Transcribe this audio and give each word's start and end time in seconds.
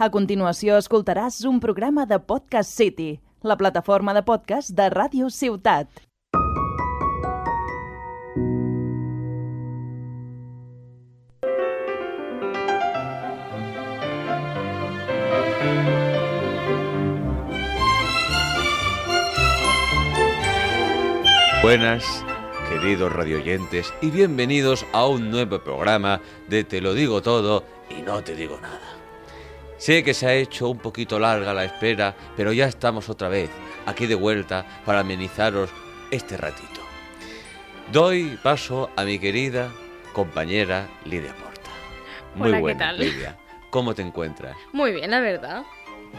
A 0.00 0.06
continuació 0.08 0.78
escoltaràs 0.80 1.42
un 1.44 1.58
programa 1.60 2.06
de 2.08 2.16
Podcast 2.24 2.72
City, 2.72 3.18
la 3.44 3.58
plataforma 3.60 4.14
de 4.16 4.22
podcast 4.24 4.70
de 4.72 4.86
Ràdio 4.88 5.26
Ciutat. 5.28 5.90
Buenas, 21.60 22.24
queridos 22.70 23.12
radioyentes, 23.12 23.92
y 24.00 24.10
bienvenidos 24.10 24.86
a 24.94 25.06
un 25.06 25.30
nuevo 25.30 25.58
programa 25.58 26.22
de 26.48 26.64
Te 26.64 26.80
lo 26.80 26.94
digo 26.94 27.20
todo 27.20 27.64
y 27.90 28.00
no 28.00 28.24
te 28.24 28.34
digo 28.34 28.58
nada. 28.62 28.99
Sé 29.80 30.04
que 30.04 30.12
se 30.12 30.26
ha 30.26 30.34
hecho 30.34 30.68
un 30.68 30.76
poquito 30.76 31.18
larga 31.18 31.54
la 31.54 31.64
espera, 31.64 32.14
pero 32.36 32.52
ya 32.52 32.66
estamos 32.66 33.08
otra 33.08 33.30
vez 33.30 33.48
aquí 33.86 34.06
de 34.06 34.14
vuelta 34.14 34.82
para 34.84 35.00
amenizaros 35.00 35.70
este 36.10 36.36
ratito. 36.36 36.82
Doy 37.90 38.38
paso 38.42 38.90
a 38.94 39.04
mi 39.04 39.18
querida 39.18 39.72
compañera 40.12 40.86
Lidia 41.06 41.34
Porta. 41.34 41.70
Muy 42.34 42.48
Hola, 42.48 42.56
¿qué 42.58 42.60
buena, 42.60 42.78
tal? 42.78 42.98
Lidia. 42.98 43.38
¿Cómo 43.70 43.94
te 43.94 44.02
encuentras? 44.02 44.54
Muy 44.74 44.92
bien, 44.92 45.10
la 45.12 45.20
verdad. 45.20 45.62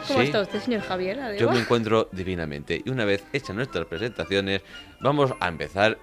¿Cómo 0.07 0.21
¿Sí? 0.21 0.25
está 0.25 0.41
usted, 0.41 0.59
señor 0.59 0.81
Javier? 0.81 1.37
Yo 1.37 1.51
me 1.51 1.59
encuentro 1.59 2.09
divinamente. 2.11 2.81
Y 2.83 2.89
una 2.89 3.05
vez 3.05 3.23
hechas 3.31 3.55
nuestras 3.55 3.85
presentaciones, 3.85 4.63
vamos 5.01 5.35
a 5.39 5.47
empezar 5.47 5.99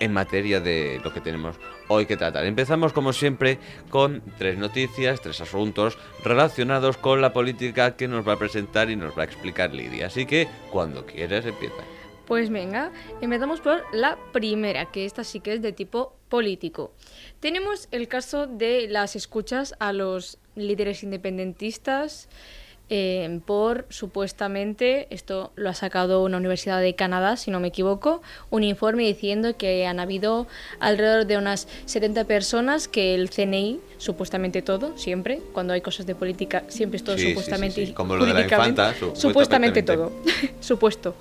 en 0.00 0.12
materia 0.12 0.60
de 0.60 1.00
lo 1.04 1.12
que 1.12 1.20
tenemos 1.20 1.56
hoy 1.88 2.06
que 2.06 2.16
tratar. 2.16 2.44
Empezamos, 2.46 2.92
como 2.92 3.12
siempre, 3.12 3.58
con 3.90 4.22
tres 4.38 4.58
noticias, 4.58 5.20
tres 5.20 5.40
asuntos 5.40 5.98
relacionados 6.24 6.96
con 6.96 7.20
la 7.20 7.32
política 7.32 7.96
que 7.96 8.08
nos 8.08 8.26
va 8.26 8.32
a 8.32 8.38
presentar 8.38 8.90
y 8.90 8.96
nos 8.96 9.16
va 9.16 9.22
a 9.22 9.26
explicar 9.26 9.72
Lidia. 9.72 10.06
Así 10.06 10.26
que, 10.26 10.48
cuando 10.72 11.06
quieras, 11.06 11.46
empieza. 11.46 11.82
Pues 12.26 12.48
venga, 12.48 12.92
empezamos 13.20 13.60
por 13.60 13.82
la 13.92 14.16
primera, 14.32 14.86
que 14.86 15.04
esta 15.04 15.24
sí 15.24 15.40
que 15.40 15.54
es 15.54 15.62
de 15.62 15.72
tipo 15.72 16.14
político. 16.28 16.92
Tenemos 17.40 17.88
el 17.90 18.06
caso 18.06 18.46
de 18.46 18.86
las 18.88 19.16
escuchas 19.16 19.74
a 19.80 19.92
los 19.92 20.38
líderes 20.54 21.02
independentistas 21.02 22.28
eh, 22.90 23.40
por 23.46 23.86
supuestamente, 23.88 25.06
esto 25.10 25.52
lo 25.56 25.70
ha 25.70 25.74
sacado 25.74 26.22
una 26.24 26.36
universidad 26.36 26.80
de 26.80 26.94
Canadá, 26.94 27.36
si 27.36 27.50
no 27.50 27.60
me 27.60 27.68
equivoco, 27.68 28.20
un 28.50 28.64
informe 28.64 29.04
diciendo 29.04 29.56
que 29.56 29.86
han 29.86 30.00
habido 30.00 30.46
alrededor 30.80 31.26
de 31.26 31.38
unas 31.38 31.68
70 31.86 32.24
personas 32.24 32.88
que 32.88 33.14
el 33.14 33.30
CNI, 33.30 33.80
supuestamente 33.98 34.60
todo, 34.62 34.98
siempre, 34.98 35.40
cuando 35.52 35.72
hay 35.72 35.80
cosas 35.80 36.04
de 36.06 36.14
política, 36.14 36.64
siempre 36.68 36.96
es 36.98 37.04
todo 37.04 37.16
Sí, 37.16 37.22
sí, 37.22 37.26
sí, 37.28 37.32
supuestamente 37.32 37.86
sí, 37.86 37.92
como 37.92 38.16
lo 38.16 38.26
de 38.26 38.34
la 38.34 38.42
infanta, 38.42 38.92
su- 38.94 39.14
supuestamente 39.14 39.80
supuestamente. 39.80 39.82
todo, 39.84 40.12
supuesto, 40.60 41.14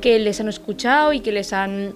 que 0.00 0.18
les 0.18 0.40
han 0.40 0.48
escuchado 0.48 1.12
y 1.12 1.20
que 1.20 1.32
les 1.32 1.52
han 1.52 1.94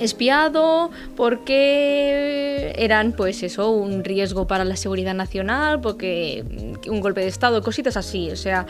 espiado 0.00 0.90
porque 1.16 2.72
eran 2.76 3.12
pues 3.12 3.42
eso 3.42 3.70
un 3.70 4.04
riesgo 4.04 4.46
para 4.46 4.64
la 4.64 4.76
seguridad 4.76 5.14
nacional 5.14 5.80
porque 5.80 6.44
un 6.88 7.00
golpe 7.00 7.20
de 7.20 7.28
estado 7.28 7.62
cositas 7.62 7.96
así 7.96 8.30
o 8.30 8.36
sea 8.36 8.66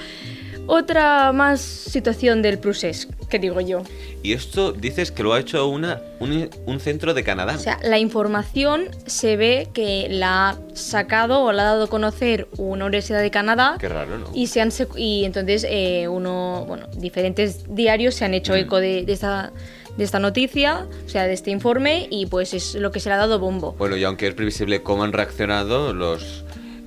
otra 0.66 1.32
más 1.32 1.60
situación 1.60 2.40
del 2.40 2.58
procés 2.58 3.08
que 3.28 3.38
digo 3.38 3.60
yo 3.60 3.82
Y 4.22 4.32
esto 4.32 4.72
dices 4.72 5.10
que 5.10 5.22
lo 5.22 5.34
ha 5.34 5.40
hecho 5.40 5.68
una, 5.68 6.00
un, 6.20 6.48
un 6.64 6.80
centro 6.80 7.12
de 7.12 7.22
Canadá. 7.22 7.54
o 7.54 7.58
sea 7.58 7.78
la 7.82 7.98
información 7.98 8.86
se 9.06 9.36
ve 9.36 9.68
que 9.74 10.06
la 10.10 10.50
ha 10.50 10.58
sacado 10.74 11.42
o 11.42 11.52
la 11.52 11.62
ha 11.62 11.66
dado 11.66 11.84
a 11.84 11.88
conocer 11.88 12.48
una 12.56 12.86
universidad 12.86 13.20
de 13.20 13.30
Canadá 13.30 13.76
Qué 13.78 13.88
raro, 13.88 14.18
¿no? 14.18 14.26
y 14.34 14.46
se 14.46 14.60
han 14.62 14.70
y 14.96 15.24
entonces 15.24 15.66
eh, 15.68 16.08
uno 16.08 16.64
bueno 16.66 16.86
diferentes 16.96 17.64
diarios 17.74 18.14
se 18.14 18.24
han 18.24 18.32
hecho 18.34 18.54
Mm. 18.54 18.56
eco 18.56 18.76
de, 18.80 19.04
de 19.04 19.12
esta 19.12 19.52
de 19.96 20.04
esta 20.04 20.18
noticia 20.18 20.86
o 21.06 21.08
sea 21.08 21.26
de 21.26 21.32
este 21.32 21.50
informe 21.50 22.08
y 22.10 22.26
pues 22.26 22.54
es 22.54 22.74
lo 22.74 22.90
que 22.90 23.00
se 23.00 23.08
le 23.08 23.14
ha 23.14 23.18
dado 23.18 23.38
bombo 23.38 23.72
Bueno, 23.78 23.96
y 23.96 24.04
aunque 24.04 24.26
es 24.26 24.34
previsible 24.34 24.82
cómo 24.82 25.04
han 25.04 25.12
reaccionado 25.12 25.92
los, 25.92 26.44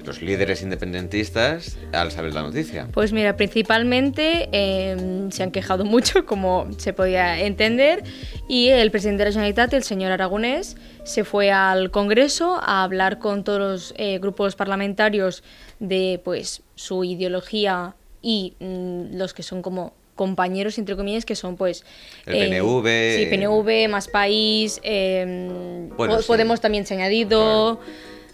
los 0.08 0.22
líderes 0.22 0.62
independentistas 0.64 1.78
al 1.92 2.12
saber 2.12 2.34
la 2.34 2.42
noticia. 2.42 2.88
Pues 2.94 3.12
mira, 3.12 3.36
principalmente 3.36 4.50
eh, 4.52 5.28
se 5.30 5.44
han 5.44 5.52
quejado 5.52 5.86
mucho, 5.86 6.26
como 6.26 6.68
se 6.78 6.94
podía 6.94 7.42
entender, 7.42 8.04
y 8.48 8.70
el 8.70 8.90
presidente 8.90 9.24
de 9.24 9.30
la 9.30 9.34
Generalitat, 9.34 9.74
el 9.74 9.84
señor 9.84 10.12
Aragonés, 10.12 10.78
se 11.04 11.24
fue 11.24 11.52
al 11.52 11.92
Congreso 11.92 12.60
a 12.64 12.84
hablar 12.84 13.20
con 13.20 13.44
todos 13.44 13.60
los 13.60 13.94
eh, 13.98 14.20
grupos 14.20 14.56
parlamentarios 14.56 15.44
de 15.80 16.22
pues 16.24 16.64
su 16.76 17.04
ideología 17.04 17.96
y 18.22 18.56
mm, 18.60 19.18
los 19.18 19.34
que 19.34 19.44
son 19.44 19.62
como 19.62 19.94
compañeros 20.18 20.78
entre 20.78 20.98
comillas 20.98 21.24
que 21.24 21.36
son 21.36 21.56
pues 21.56 21.86
El 22.26 22.50
PNV. 22.50 22.86
sí 23.16 23.26
PNV 23.28 23.88
más 23.90 24.10
país 24.10 24.82
eh, 24.84 25.88
Bueno, 25.96 26.20
sí. 26.20 26.28
Podemos 26.28 26.60
también 26.60 26.86
se 26.86 26.96
ha 26.96 26.98
añadido 26.98 27.80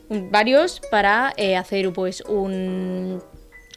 varios 0.09 0.81
para 0.89 1.33
eh, 1.37 1.55
hacer 1.55 1.93
pues 1.93 2.21
un, 2.21 3.21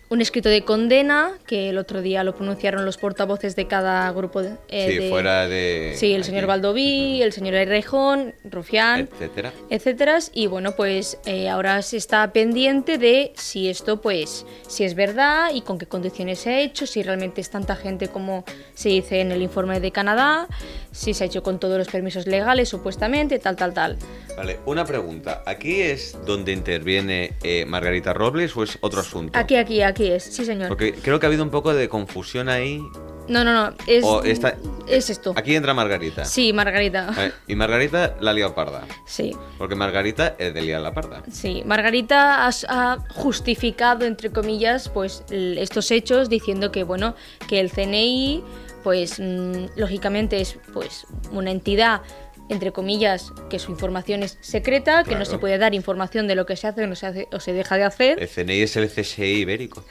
un 0.08 0.20
escrito 0.20 0.48
de 0.48 0.62
condena 0.62 1.32
que 1.46 1.70
el 1.70 1.78
otro 1.78 2.00
día 2.00 2.22
lo 2.22 2.34
pronunciaron 2.36 2.84
los 2.84 2.96
portavoces 2.96 3.56
de 3.56 3.66
cada 3.66 4.10
grupo 4.12 4.40
de, 4.40 4.50
eh, 4.68 4.88
sí, 4.90 4.98
de- 4.98 5.10
fuera 5.10 5.48
de... 5.48 5.94
sí 5.96 6.12
el 6.12 6.20
aquí, 6.22 6.30
señor 6.30 6.46
Valdoví 6.46 7.22
el 7.22 7.32
señor 7.32 7.54
Errejón 7.54 8.32
Rufián 8.44 9.08
Etcétera. 9.12 9.52
etcétera 9.68 10.18
y 10.32 10.46
bueno 10.46 10.76
pues 10.76 11.18
eh, 11.26 11.48
ahora 11.48 11.82
se 11.82 11.96
está 11.96 12.32
pendiente 12.32 12.98
de 12.98 13.32
si 13.34 13.68
esto 13.68 14.00
pues 14.00 14.46
si 14.68 14.84
es 14.84 14.94
verdad 14.94 15.50
y 15.52 15.62
con 15.62 15.76
qué 15.78 15.86
condiciones 15.86 16.38
se 16.38 16.50
ha 16.50 16.60
hecho 16.60 16.86
si 16.86 17.02
realmente 17.02 17.40
es 17.40 17.50
tanta 17.50 17.74
gente 17.74 18.06
como 18.06 18.44
se 18.74 18.90
dice 18.90 19.20
en 19.20 19.32
el 19.32 19.42
informe 19.42 19.80
de 19.80 19.90
Canadá 19.90 20.46
si 20.92 21.14
se 21.14 21.24
ha 21.24 21.26
hecho 21.26 21.42
con 21.42 21.58
todos 21.58 21.78
los 21.78 21.88
permisos 21.88 22.26
legales 22.28 22.68
supuestamente 22.68 23.40
tal 23.40 23.56
tal 23.56 23.74
tal 23.74 23.96
Vale, 24.36 24.58
una 24.66 24.84
pregunta. 24.84 25.42
¿Aquí 25.46 25.80
es 25.80 26.14
donde 26.26 26.52
interviene 26.52 27.32
eh, 27.42 27.64
Margarita 27.64 28.12
Robles 28.12 28.54
o 28.54 28.62
es 28.64 28.76
otro 28.82 29.00
asunto? 29.00 29.38
aquí 29.38 29.56
aquí 29.56 29.80
aquí 29.80 29.95
es 30.04 30.24
sí 30.24 30.44
señor 30.44 30.68
Porque 30.68 30.94
creo 30.94 31.18
que 31.20 31.26
ha 31.26 31.28
habido 31.28 31.42
un 31.44 31.50
poco 31.50 31.72
de 31.74 31.88
confusión 31.88 32.48
ahí. 32.48 32.80
no 33.28 33.42
no 33.44 33.52
no 33.52 33.74
es 33.86 34.04
O 34.04 34.22
esta- 34.22 34.56
es 34.88 35.10
esto 35.10 35.32
Aquí 35.36 35.54
entra 35.56 35.74
Margarita. 35.74 36.24
sí 36.24 36.52
Margarita 36.52 37.14
y 37.48 37.54
Margarita 37.56 38.16
la 38.20 38.30
ha 38.30 38.34
liado 38.34 38.54
parda. 38.54 38.84
sí 39.06 39.32
Porque 39.58 39.74
Margarita 39.74 40.34
es 40.38 40.54
de 40.54 40.62
liar 40.62 40.80
la 40.80 40.92
parda. 40.94 41.22
Sí, 41.30 41.62
Margarita 41.66 42.46
has- 42.46 42.66
ha, 42.68 42.98
justificado, 43.14 44.04
entre 44.06 44.30
comillas, 44.30 44.88
pues 44.88 45.24
estos 45.30 45.90
hechos 45.90 46.28
diciendo 46.28 46.70
que, 46.70 46.84
bueno, 46.84 47.14
que 47.48 47.58
el 47.60 47.70
CNI, 47.70 48.44
pues 48.84 49.18
mm, 49.18 49.66
lógicamente 49.76 50.40
es 50.40 50.58
pues 50.72 51.06
una 51.32 51.50
entidad 51.50 52.02
entre 52.48 52.72
comillas, 52.72 53.32
que 53.50 53.58
su 53.58 53.72
información 53.72 54.22
es 54.22 54.38
secreta, 54.40 55.04
que 55.04 55.16
no 55.16 55.24
se 55.24 55.38
puede 55.38 55.58
dar 55.58 55.74
información 55.74 56.26
de 56.28 56.34
lo 56.34 56.46
que 56.46 56.56
se 56.56 56.66
hace 56.66 56.84
o, 56.84 56.86
no 56.86 56.94
se, 56.94 57.06
hace, 57.06 57.28
o 57.32 57.40
se 57.40 57.52
deja 57.52 57.76
de 57.76 57.84
hacer. 57.84 58.22
El 58.22 58.28
CNI 58.28 58.62
es 58.62 58.76
el 58.76 58.88
CSI 58.88 59.40
ibérico. 59.40 59.84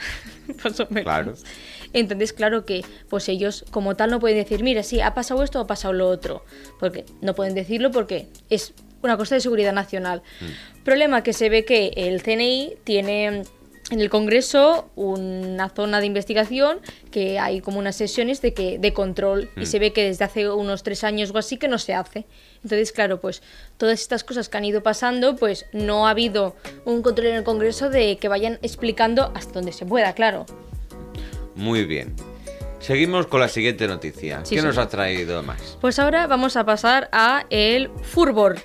más 0.63 0.79
o 0.79 0.87
menos. 0.89 1.03
Claro. 1.03 1.33
Entonces, 1.93 2.33
claro 2.33 2.65
que 2.65 2.83
pues 3.09 3.29
ellos 3.29 3.65
como 3.71 3.95
tal 3.95 4.11
no 4.11 4.19
pueden 4.19 4.37
decir, 4.37 4.63
mira, 4.63 4.83
sí, 4.83 5.01
ha 5.01 5.13
pasado 5.13 5.43
esto 5.43 5.59
o 5.59 5.63
ha 5.63 5.67
pasado 5.67 5.93
lo 5.93 6.09
otro. 6.09 6.43
Porque 6.79 7.05
no 7.21 7.33
pueden 7.35 7.55
decirlo 7.55 7.91
porque 7.91 8.27
es 8.49 8.73
una 9.01 9.17
cosa 9.17 9.35
de 9.35 9.41
seguridad 9.41 9.73
nacional. 9.73 10.21
Mm. 10.41 10.83
Problema 10.83 11.23
que 11.23 11.33
se 11.33 11.49
ve 11.49 11.63
que 11.63 11.93
el 11.95 12.21
CNI 12.21 12.75
tiene 12.83 13.43
en 13.91 13.99
el 13.99 14.09
Congreso 14.09 14.89
una 14.95 15.69
zona 15.69 15.99
de 15.99 16.07
investigación 16.07 16.79
que 17.11 17.37
hay 17.37 17.61
como 17.61 17.77
unas 17.77 17.95
sesiones 17.95 18.41
de 18.41 18.53
que 18.53 18.79
de 18.79 18.93
control 18.93 19.49
y 19.55 19.61
Mm. 19.61 19.65
se 19.65 19.79
ve 19.79 19.93
que 19.93 20.03
desde 20.05 20.25
hace 20.25 20.49
unos 20.49 20.81
tres 20.81 21.03
años 21.03 21.31
o 21.33 21.37
así 21.37 21.57
que 21.57 21.67
no 21.67 21.77
se 21.77 21.93
hace. 21.93 22.25
Entonces, 22.63 22.91
claro, 22.91 23.21
pues 23.21 23.43
todas 23.77 24.01
estas 24.01 24.23
cosas 24.23 24.49
que 24.49 24.57
han 24.57 24.65
ido 24.65 24.81
pasando, 24.81 25.35
pues 25.35 25.67
no 25.71 26.07
ha 26.07 26.11
habido 26.11 26.55
un 26.85 27.03
control 27.03 27.27
en 27.27 27.35
el 27.35 27.43
Congreso 27.43 27.89
de 27.91 28.17
que 28.17 28.27
vayan 28.27 28.57
explicando 28.63 29.31
hasta 29.35 29.53
donde 29.53 29.71
se 29.71 29.85
pueda, 29.85 30.13
claro. 30.13 30.45
Muy 31.55 31.85
bien. 31.85 32.15
Seguimos 32.85 33.25
con 33.25 33.39
la 33.39 33.47
siguiente 33.47 33.87
noticia. 33.87 34.45
Sí, 34.45 34.55
¿Qué 34.55 34.61
nos 34.61 34.77
ha 34.77 34.87
traído 34.87 35.41
más? 35.41 35.75
Pues 35.81 35.97
ahora 35.97 36.27
vamos 36.27 36.55
a 36.55 36.65
pasar 36.65 37.09
a 37.11 37.47
el 37.49 37.89
fútbol. 38.03 38.59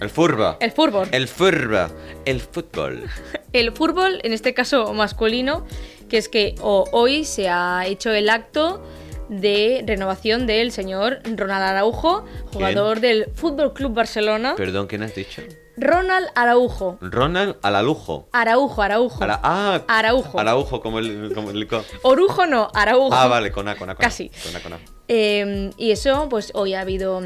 El 0.00 0.10
furba. 0.10 0.56
El 0.58 0.72
fútbol. 0.72 1.06
El 1.12 1.28
furba. 1.28 1.88
El 2.24 2.40
fútbol. 2.40 3.04
El 3.52 3.70
fútbol, 3.70 4.18
en 4.24 4.32
este 4.32 4.52
caso 4.52 4.92
masculino, 4.94 5.64
que 6.08 6.18
es 6.18 6.28
que 6.28 6.56
hoy 6.60 7.24
se 7.24 7.48
ha 7.48 7.86
hecho 7.86 8.10
el 8.10 8.30
acto 8.30 8.82
de 9.28 9.84
renovación 9.86 10.48
del 10.48 10.72
señor 10.72 11.20
Ronald 11.22 11.62
Araujo, 11.62 12.24
jugador 12.52 12.98
del 12.98 13.26
Fútbol 13.32 13.74
Club 13.74 13.94
Barcelona. 13.94 14.54
Perdón, 14.56 14.88
¿quién 14.88 15.04
has 15.04 15.14
dicho? 15.14 15.42
Ronald 15.76 16.28
Araujo. 16.34 16.98
Ronald 17.00 17.56
Alalujo. 17.62 18.28
Araujo, 18.32 18.82
Araujo. 18.82 19.22
Ara- 19.24 19.40
ah, 19.42 19.80
Araujo. 19.88 20.38
Araujo, 20.38 20.80
como 20.80 20.98
el, 20.98 21.32
como 21.34 21.50
el. 21.50 21.68
Orujo 22.02 22.46
no, 22.46 22.68
Araujo. 22.74 23.14
Ah, 23.14 23.26
vale, 23.26 23.50
con 23.52 23.68
A, 23.68 23.76
con 23.76 23.88
A, 23.90 23.94
con. 23.94 24.02
Casi. 24.02 24.30
Con 24.44 24.56
A, 24.56 24.60
con 24.60 24.72
A. 24.74 24.78
Eh, 25.08 25.70
y 25.76 25.90
eso, 25.90 26.28
pues 26.28 26.52
hoy 26.54 26.74
ha 26.74 26.80
habido 26.82 27.20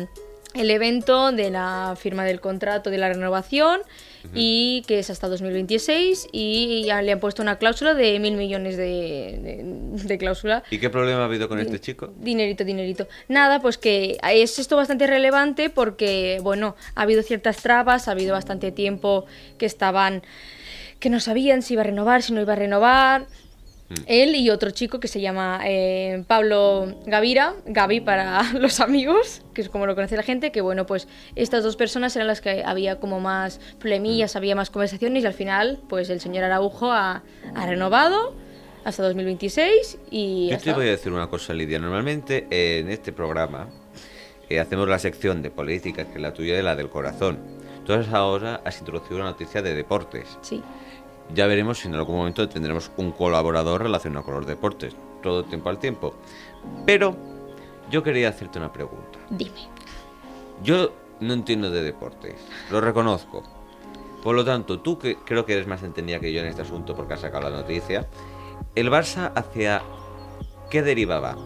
el 0.55 0.71
evento 0.71 1.33
de 1.33 1.51
la 1.51 1.97
firma 1.99 2.25
del 2.25 2.41
contrato 2.41 2.91
de 2.91 2.99
la 2.99 3.09
renovación 3.09 3.81
y 4.35 4.83
que 4.87 4.99
es 4.99 5.11
hasta 5.11 5.29
2026 5.29 6.29
y 6.33 6.85
ya 6.87 7.03
le 7.03 7.13
han 7.13 7.21
puesto 7.21 7.43
una 7.43 7.57
cláusula 7.59 7.95
de 7.95 8.19
mil 8.19 8.37
millones 8.37 8.77
de, 8.77 9.39
de- 9.43 10.07
de 10.07 10.19
cláusula. 10.19 10.63
¿Y 10.71 10.79
qué 10.79 10.91
problema 10.91 11.23
ha 11.23 11.25
habido 11.25 11.49
con 11.49 11.59
este 11.59 11.81
chico? 11.81 12.13
Dinerito, 12.19 12.65
dinerito. 12.65 13.07
Nada, 13.29 13.61
pues 13.61 13.79
que 13.79 14.19
es 14.33 14.59
esto 14.59 14.77
bastante 14.77 15.07
relevante 15.07 15.71
porque, 15.71 16.39
bueno, 16.43 16.77
ha 16.95 17.03
habido 17.03 17.23
ciertas 17.23 17.59
trabas, 17.59 18.09
ha 18.09 18.13
habido 18.13 18.33
bastante 18.33 18.73
tiempo 18.73 19.27
que 19.59 19.67
estaban, 19.67 20.23
que 21.01 21.11
no 21.11 21.21
sabían 21.21 21.63
si 21.63 21.75
iba 21.75 21.83
a 21.83 21.85
renovar, 21.87 22.23
si 22.23 22.33
no 22.33 22.41
iba 22.41 22.53
a 22.53 22.57
renovar. 22.57 23.27
Él 24.07 24.35
y 24.35 24.51
otro 24.51 24.71
chico 24.71 25.01
que 25.01 25.09
se 25.09 25.21
llama 25.21 25.61
eh, 25.65 26.25
Pablo 26.27 26.95
Gavira, 27.07 27.55
Gaby 27.67 28.01
para 28.01 28.53
los 28.55 28.81
amigos, 28.81 29.43
que 29.55 29.63
es 29.63 29.69
como 29.69 29.87
lo 29.87 29.95
conoce 29.95 30.17
la 30.17 30.23
gente, 30.23 30.51
que 30.51 30.61
bueno, 30.61 30.87
pues 30.87 31.09
estas 31.35 31.63
dos 31.63 31.77
personas 31.77 32.15
eran 32.17 32.27
las 32.27 32.41
que 32.41 32.63
había 32.65 32.99
como 32.99 33.21
más 33.21 33.61
problemillas, 33.79 34.37
había 34.37 34.57
más 34.57 34.71
conversaciones 34.71 35.23
y 35.23 35.27
al 35.27 35.35
final, 35.35 35.81
pues 35.89 36.11
el 36.11 36.21
señor 36.21 36.45
Araujo 36.45 36.91
ha, 36.93 37.23
ha 37.55 37.67
renovado 37.67 38.35
hasta 38.85 39.03
2026 39.03 39.99
y... 40.11 40.49
Yo 40.51 40.57
ya 40.57 40.63
te 40.63 40.73
voy 40.73 40.87
a 40.87 40.91
decir 40.91 41.13
una 41.13 41.29
cosa, 41.29 41.53
Lidia. 41.53 41.79
Normalmente 41.79 42.47
eh, 42.51 42.79
en 42.79 42.91
este 42.91 43.13
programa 43.13 43.69
eh, 44.49 44.61
hacemos 44.61 44.89
la 44.89 44.99
sección 45.01 45.43
de 45.43 45.51
política, 45.51 46.05
que 46.05 46.15
es 46.15 46.21
la 46.21 46.33
tuya 46.33 46.59
y 46.59 46.63
la 46.63 46.77
del 46.77 46.89
corazón. 46.89 47.39
Entonces 47.79 48.13
ahora 48.13 48.63
has 48.65 48.79
introducido 48.79 49.17
una 49.17 49.27
noticia 49.27 49.61
de 49.63 49.75
deportes. 49.75 50.39
Sí. 50.41 50.63
Ya 51.35 51.47
veremos 51.47 51.79
si 51.79 51.89
en 51.89 51.95
algún 51.95 52.17
momento 52.17 52.49
tendremos 52.49 52.91
un 52.97 53.11
colaborador 53.13 53.83
relacionado 53.83 54.25
con 54.25 54.35
los 54.35 54.47
deportes. 54.47 54.95
Todo 55.23 55.45
tiempo 55.45 55.69
al 55.69 55.79
tiempo. 55.79 56.15
Pero 56.87 57.17
yo 57.91 58.03
quería 58.03 58.29
hacerte 58.29 58.59
una 58.59 58.73
pregunta. 58.73 59.19
Dime. 59.31 59.69
Yo 60.63 60.93
no 61.21 61.35
entiendo 61.35 61.71
de 61.71 61.83
deportes, 61.83 62.35
lo 62.71 62.81
reconozco. 62.81 63.43
Por 64.23 64.35
lo 64.35 64.45
tanto, 64.45 64.81
tú 64.81 64.99
que 64.99 65.17
creo 65.17 65.45
que 65.47 65.53
eres 65.55 65.67
más 65.67 65.83
entendida 65.83 66.19
que 66.21 66.33
yo 66.33 66.41
en 66.41 66.47
este 66.47 66.63
asunto 66.63 66.95
porque 66.97 67.15
has 67.15 67.21
sacado 67.21 67.49
la 67.51 67.57
noticia, 67.57 68.07
¿el 68.75 68.91
Barça 68.91 69.33
hacia 69.35 69.83
qué 70.71 70.83
deriva 70.83 71.21
va? 71.21 71.37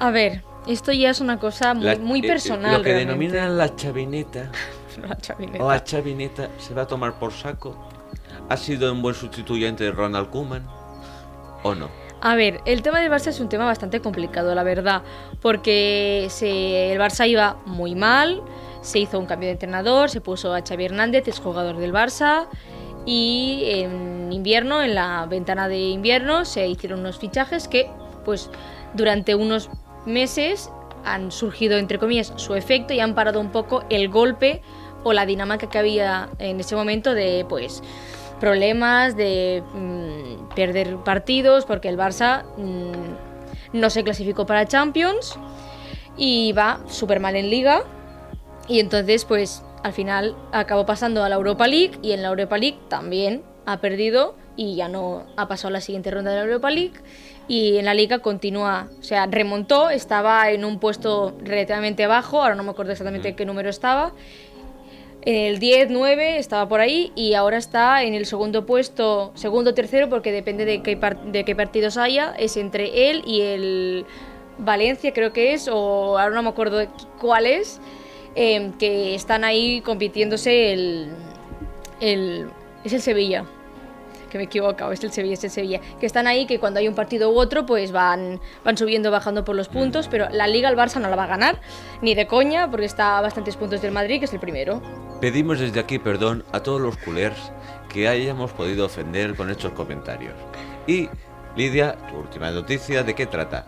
A 0.00 0.10
ver, 0.10 0.42
esto 0.66 0.92
ya 0.92 1.10
es 1.10 1.20
una 1.20 1.38
cosa 1.38 1.74
muy, 1.74 1.84
La- 1.84 1.96
muy 1.96 2.20
eh, 2.20 2.24
eh, 2.24 2.28
personal. 2.28 2.72
Lo 2.78 2.82
que 2.82 2.92
realmente. 2.92 3.28
denominan 3.28 3.58
la 3.58 3.74
chavineta 3.76 4.50
La 5.08 5.16
chavineta. 5.16 5.64
o 5.64 5.70
la 5.70 5.84
chavineta 5.84 6.48
se 6.58 6.74
va 6.74 6.82
a 6.82 6.86
tomar 6.86 7.18
por 7.18 7.32
saco. 7.32 7.76
¿Ha 8.48 8.56
sido 8.56 8.92
un 8.92 9.02
buen 9.02 9.14
sustituyente 9.14 9.84
de 9.84 9.92
Ronald 9.92 10.30
Koeman 10.30 10.66
o 11.62 11.74
no? 11.74 11.90
A 12.20 12.34
ver, 12.34 12.60
el 12.64 12.82
tema 12.82 13.00
del 13.00 13.10
Barça 13.10 13.28
es 13.28 13.40
un 13.40 13.48
tema 13.48 13.66
bastante 13.66 14.00
complicado, 14.00 14.54
la 14.54 14.62
verdad, 14.62 15.02
porque 15.40 16.24
el 16.24 16.98
Barça 16.98 17.28
iba 17.28 17.58
muy 17.66 17.94
mal, 17.94 18.42
se 18.80 18.98
hizo 18.98 19.18
un 19.18 19.26
cambio 19.26 19.48
de 19.48 19.52
entrenador, 19.52 20.10
se 20.10 20.20
puso 20.20 20.52
a 20.54 20.62
Xavi 20.62 20.86
Hernández, 20.86 21.28
es 21.28 21.38
jugador 21.38 21.76
del 21.76 21.92
Barça, 21.92 22.46
y 23.06 23.64
en 23.66 24.32
invierno, 24.32 24.82
en 24.82 24.94
la 24.94 25.26
ventana 25.26 25.68
de 25.68 25.78
invierno, 25.78 26.44
se 26.44 26.66
hicieron 26.66 27.00
unos 27.00 27.18
fichajes 27.18 27.68
que, 27.68 27.88
pues, 28.24 28.50
durante 28.94 29.34
unos 29.34 29.70
meses 30.06 30.70
han 31.04 31.30
surgido, 31.30 31.78
entre 31.78 31.98
comillas, 31.98 32.32
su 32.36 32.54
efecto 32.54 32.94
y 32.94 33.00
han 33.00 33.14
parado 33.14 33.40
un 33.40 33.50
poco 33.50 33.84
el 33.90 34.08
golpe 34.08 34.62
o 35.04 35.12
la 35.12 35.24
dinámica 35.24 35.68
que 35.68 35.78
había 35.78 36.30
en 36.40 36.58
ese 36.58 36.74
momento 36.74 37.14
de, 37.14 37.46
pues, 37.48 37.82
problemas 38.40 39.16
de 39.16 39.62
mm, 39.74 40.54
perder 40.54 40.96
partidos 40.98 41.64
porque 41.64 41.88
el 41.88 41.96
Barça 41.96 42.44
mm, 42.56 43.78
no 43.78 43.90
se 43.90 44.04
clasificó 44.04 44.46
para 44.46 44.66
Champions 44.66 45.38
y 46.16 46.52
va 46.52 46.80
súper 46.88 47.20
mal 47.20 47.36
en 47.36 47.50
liga. 47.50 47.82
Y 48.68 48.80
entonces 48.80 49.24
pues 49.24 49.62
al 49.82 49.92
final 49.92 50.36
acabó 50.52 50.84
pasando 50.86 51.24
a 51.24 51.28
la 51.28 51.36
Europa 51.36 51.66
League 51.66 51.98
y 52.02 52.12
en 52.12 52.22
la 52.22 52.28
Europa 52.28 52.58
League 52.58 52.78
también 52.88 53.42
ha 53.66 53.80
perdido 53.80 54.34
y 54.56 54.74
ya 54.74 54.88
no 54.88 55.24
ha 55.36 55.46
pasado 55.46 55.68
a 55.68 55.72
la 55.72 55.80
siguiente 55.80 56.10
ronda 56.10 56.32
de 56.32 56.38
la 56.38 56.44
Europa 56.44 56.70
League. 56.70 57.00
Y 57.46 57.78
en 57.78 57.86
la 57.86 57.94
liga 57.94 58.18
continúa, 58.18 58.88
o 58.98 59.02
sea, 59.02 59.26
remontó, 59.26 59.88
estaba 59.88 60.50
en 60.50 60.66
un 60.66 60.78
puesto 60.80 61.34
relativamente 61.40 62.06
bajo, 62.06 62.42
ahora 62.42 62.54
no 62.56 62.62
me 62.62 62.70
acuerdo 62.70 62.92
exactamente 62.92 63.34
qué 63.34 63.46
número 63.46 63.70
estaba, 63.70 64.12
en 65.28 65.34
el 65.34 65.58
10, 65.58 65.90
9 65.90 66.38
estaba 66.38 66.66
por 66.70 66.80
ahí 66.80 67.12
y 67.14 67.34
ahora 67.34 67.58
está 67.58 68.02
en 68.02 68.14
el 68.14 68.24
segundo 68.24 68.64
puesto, 68.64 69.30
segundo 69.34 69.74
tercero, 69.74 70.08
porque 70.08 70.32
depende 70.32 70.64
de 70.64 70.82
qué, 70.82 70.98
de 71.26 71.44
qué 71.44 71.54
partidos 71.54 71.98
haya, 71.98 72.34
es 72.38 72.56
entre 72.56 73.10
él 73.10 73.22
y 73.26 73.42
el 73.42 74.06
Valencia, 74.56 75.12
creo 75.12 75.34
que 75.34 75.52
es, 75.52 75.68
o 75.68 76.18
ahora 76.18 76.34
no 76.34 76.42
me 76.42 76.48
acuerdo 76.48 76.80
cuál 77.20 77.44
es, 77.44 77.78
eh, 78.36 78.70
que 78.78 79.14
están 79.14 79.44
ahí 79.44 79.82
compitiéndose 79.82 80.72
el, 80.72 81.10
el. 82.00 82.48
Es 82.84 82.94
el 82.94 83.02
Sevilla. 83.02 83.44
Que 84.30 84.38
me 84.38 84.44
he 84.44 84.46
equivocado, 84.46 84.92
es 84.92 85.02
el 85.04 85.12
Sevilla, 85.12 85.34
es 85.34 85.44
el 85.44 85.50
Sevilla. 85.50 85.80
Que 86.00 86.06
están 86.06 86.26
ahí, 86.26 86.46
que 86.46 86.58
cuando 86.58 86.80
hay 86.80 86.88
un 86.88 86.94
partido 86.94 87.30
u 87.30 87.38
otro, 87.38 87.66
pues 87.66 87.92
van, 87.92 88.40
van 88.64 88.76
subiendo, 88.76 89.10
bajando 89.10 89.44
por 89.44 89.56
los 89.56 89.68
puntos. 89.68 90.08
Pero 90.08 90.28
la 90.30 90.46
Liga 90.46 90.68
el 90.68 90.76
Barça 90.76 91.00
no 91.00 91.08
la 91.08 91.16
va 91.16 91.24
a 91.24 91.28
ganar, 91.28 91.60
ni 92.02 92.14
de 92.14 92.26
coña, 92.26 92.70
porque 92.70 92.86
está 92.86 93.18
a 93.18 93.20
bastantes 93.20 93.56
puntos 93.56 93.82
del 93.82 93.92
Madrid, 93.92 94.18
que 94.18 94.26
es 94.26 94.32
el 94.32 94.40
primero. 94.40 94.82
Pedimos 95.20 95.58
desde 95.58 95.80
aquí 95.80 95.98
perdón 95.98 96.44
a 96.52 96.60
todos 96.60 96.80
los 96.80 96.96
culers 96.96 97.52
que 97.88 98.08
hayamos 98.08 98.52
podido 98.52 98.86
ofender 98.86 99.34
con 99.34 99.50
estos 99.50 99.72
comentarios. 99.72 100.34
Y, 100.86 101.08
Lidia, 101.56 101.96
tu 102.10 102.16
última 102.18 102.50
noticia, 102.50 103.02
¿de 103.02 103.14
qué 103.14 103.26
trata? 103.26 103.64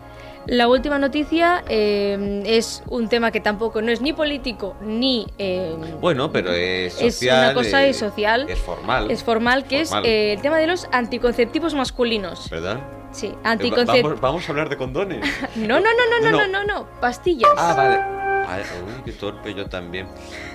La 0.47 0.67
última 0.67 0.97
noticia 0.97 1.63
eh, 1.67 2.41
es 2.45 2.81
un 2.87 3.09
tema 3.09 3.29
que 3.31 3.41
tampoco 3.41 3.81
no 3.83 3.91
es 3.91 4.01
ni 4.01 4.11
político 4.11 4.75
ni. 4.81 5.27
eh, 5.37 5.75
Bueno, 5.99 6.31
pero 6.31 6.51
es 6.51 6.99
Es 6.99 7.15
social. 7.15 7.43
una 7.45 7.53
cosa 7.53 7.83
eh, 7.85 7.89
es 7.89 7.97
social. 7.97 8.49
Es 8.49 8.57
formal. 8.59 9.11
es 9.11 9.23
formal, 9.23 9.65
que 9.65 9.85
Formal. 9.85 10.05
es 10.05 10.09
eh, 10.11 10.33
el 10.33 10.41
tema 10.41 10.57
de 10.57 10.65
los 10.67 10.87
anticonceptivos 10.91 11.75
masculinos. 11.75 12.49
¿Verdad? 12.49 12.79
Sí, 13.11 13.27
Eh, 13.27 13.35
anticonceptivos. 13.43 14.13
Vamos, 14.13 14.21
vamos 14.21 14.49
a 14.49 14.51
hablar 14.51 14.69
de 14.69 14.77
condones. 14.77 15.19
No, 15.57 15.79
no, 15.79 15.79
no, 15.79 15.89
no, 16.09 16.19
no, 16.23 16.31
No, 16.31 16.37
no, 16.37 16.47
no. 16.47 16.63
no, 16.63 16.73
no, 16.79 16.87
pastillas. 16.99 17.51
Ah, 17.57 17.73
vale. 17.77 18.30
Uy, 18.47 19.03
qué 19.05 19.11
torpe 19.13 19.53
yo 19.53 19.67
también. 19.67 20.07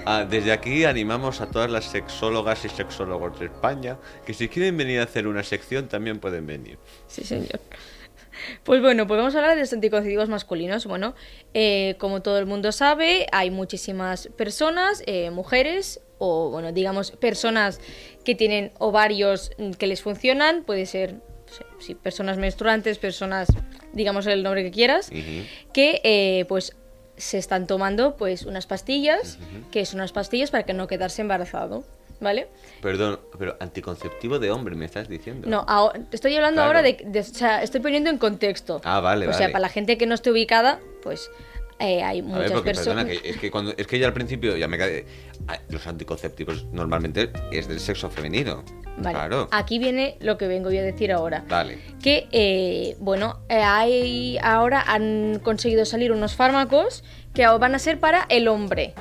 Ah, 0.05 0.27
desde 0.29 0.53
aquí 0.53 0.85
animamos 0.85 1.41
a 1.41 1.47
todas 1.47 1.71
las 1.71 1.85
sexólogas 1.85 2.65
y 2.65 2.69
sexólogos 2.69 3.39
de 3.39 3.47
España 3.47 3.99
que 4.25 4.35
si 4.35 4.49
quieren 4.49 4.77
venir 4.77 5.01
a 5.01 5.05
hacer 5.05 5.27
una 5.27 5.43
sección 5.43 5.89
también 5.89 6.19
pueden 6.19 6.47
venir. 6.47 6.79
Sí, 7.07 7.25
señor. 7.25 7.61
Pues 8.65 8.81
bueno, 8.81 9.07
pues 9.07 9.19
vamos 9.19 9.35
a 9.35 9.39
hablar 9.39 9.55
de 9.55 9.63
los 9.63 9.73
anticonceptivos 9.73 10.29
masculinos. 10.29 10.87
Bueno, 10.87 11.15
eh, 11.55 11.95
como 11.99 12.23
todo 12.23 12.39
el 12.39 12.47
mundo 12.47 12.73
sabe, 12.73 13.27
hay 13.33 13.51
muchísimas 13.51 14.29
personas, 14.37 15.03
eh, 15.07 15.31
mujeres 15.31 16.01
o, 16.19 16.51
bueno, 16.51 16.73
digamos, 16.73 17.11
personas 17.13 17.81
que 18.25 18.35
tienen 18.35 18.73
ovarios 18.79 19.51
mm, 19.59 19.73
que 19.73 19.87
les 19.87 20.03
funcionan. 20.03 20.65
Puede 20.65 20.87
ser, 20.87 21.17
sí, 21.79 21.95
personas 21.95 22.39
menstruantes, 22.39 22.99
personas, 22.99 23.49
digamos 23.93 24.27
el 24.27 24.43
nombre 24.43 24.63
que 24.63 24.71
quieras, 24.71 25.11
que 25.73 26.01
eh, 26.05 26.45
pues 26.49 26.77
se 27.17 27.39
están 27.39 27.67
tomando 27.67 28.17
pues 28.17 28.45
unas 28.45 28.67
pastillas, 28.67 29.39
que 29.71 29.85
son 29.87 30.01
unas 30.01 30.13
pastillas 30.13 30.51
para 30.51 30.65
que 30.65 30.75
no 30.75 30.87
quedarse 30.87 31.23
embarazado, 31.23 31.85
¿vale? 32.21 32.49
Perdón, 32.83 33.19
pero 33.39 33.57
anticonceptivo 33.61 34.39
de 34.39 34.51
hombre 34.51 34.75
me 34.75 34.85
estás 34.85 35.09
diciendo. 35.09 35.49
No, 35.49 35.65
ahora- 35.67 36.01
te 36.11 36.17
estoy 36.17 36.35
hablando 36.37 36.57
Claro. 36.63 36.69
ahora 36.79 36.83
de, 36.83 36.99
de- 37.05 37.21
O 37.21 37.25
sea, 37.25 37.63
estoy 37.63 37.81
poniendo 37.81 38.11
en 38.11 38.19
contexto. 38.19 38.81
Ah, 38.85 39.01
vale, 39.01 39.29
O 39.29 39.33
sea, 39.33 39.49
para 39.49 39.61
la 39.61 39.69
gente 39.69 39.97
que 39.99 40.07
no 40.07 40.15
esté 40.15 40.31
ubicada, 40.31 40.81
pues 41.03 41.31
eh, 41.79 42.03
hay 42.03 42.23
muchas 42.23 42.61
personas. 42.63 43.07
es 43.25 43.37
que 43.37 43.51
cuando 43.51 43.73
es 43.77 43.87
que 43.87 43.99
ya 43.99 44.07
al 44.07 44.13
principio 44.13 44.57
ya 44.57 44.69
me 44.69 44.79
cae. 44.79 45.05
ah, 45.49 45.59
Los 45.69 45.87
anticonceptivos 45.87 46.67
normalmente 46.73 47.31
es 47.53 47.69
del 47.69 47.81
sexo 47.81 48.11
femenino. 48.11 48.65
Vale, 48.99 49.15
Claro. 49.15 49.49
Aquí 49.51 49.79
viene 49.79 50.17
lo 50.21 50.39
que 50.39 50.47
vengo 50.47 50.71
yo 50.71 50.81
a 50.81 50.85
decir 50.85 51.13
ahora. 51.13 51.45
Vale. 51.49 51.79
Que, 52.03 52.29
eh, 52.33 52.97
bueno, 52.99 53.41
eh, 53.49 53.57
hay, 53.63 54.39
ahora 54.43 54.83
han 54.87 55.39
conseguido 55.43 55.85
salir 55.85 56.13
unos 56.13 56.35
fármacos 56.35 57.05
que 57.35 57.47
van 57.47 57.75
a 57.75 57.79
ser 57.79 58.01
para 58.01 58.25
el 58.31 58.49
hombre. 58.49 58.95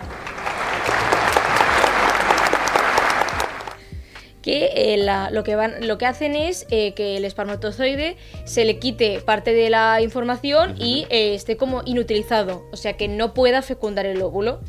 Que 4.45 4.69
eh, 4.75 4.97
la- 4.97 5.31
lo, 5.31 5.43
que 5.43 5.55
van, 5.55 5.87
lo 5.87 5.97
que 5.97 6.05
hacen 6.05 6.35
es 6.35 6.67
eh, 6.69 6.93
que 6.93 7.17
el 7.17 7.25
espermatozoide 7.25 8.15
se 8.43 8.63
le 8.63 8.77
quite 8.77 9.19
parte 9.21 9.53
de 9.53 9.71
la 9.71 10.01
información 10.03 10.75
y 10.79 11.07
eh, 11.09 11.33
esté 11.33 11.57
como 11.57 11.81
inutilizado, 11.83 12.63
o 12.71 12.77
sea 12.77 12.93
que 12.93 13.07
no 13.07 13.33
pueda 13.33 13.63
fecundar 13.63 14.05
el 14.05 14.21
óvulo. 14.21 14.59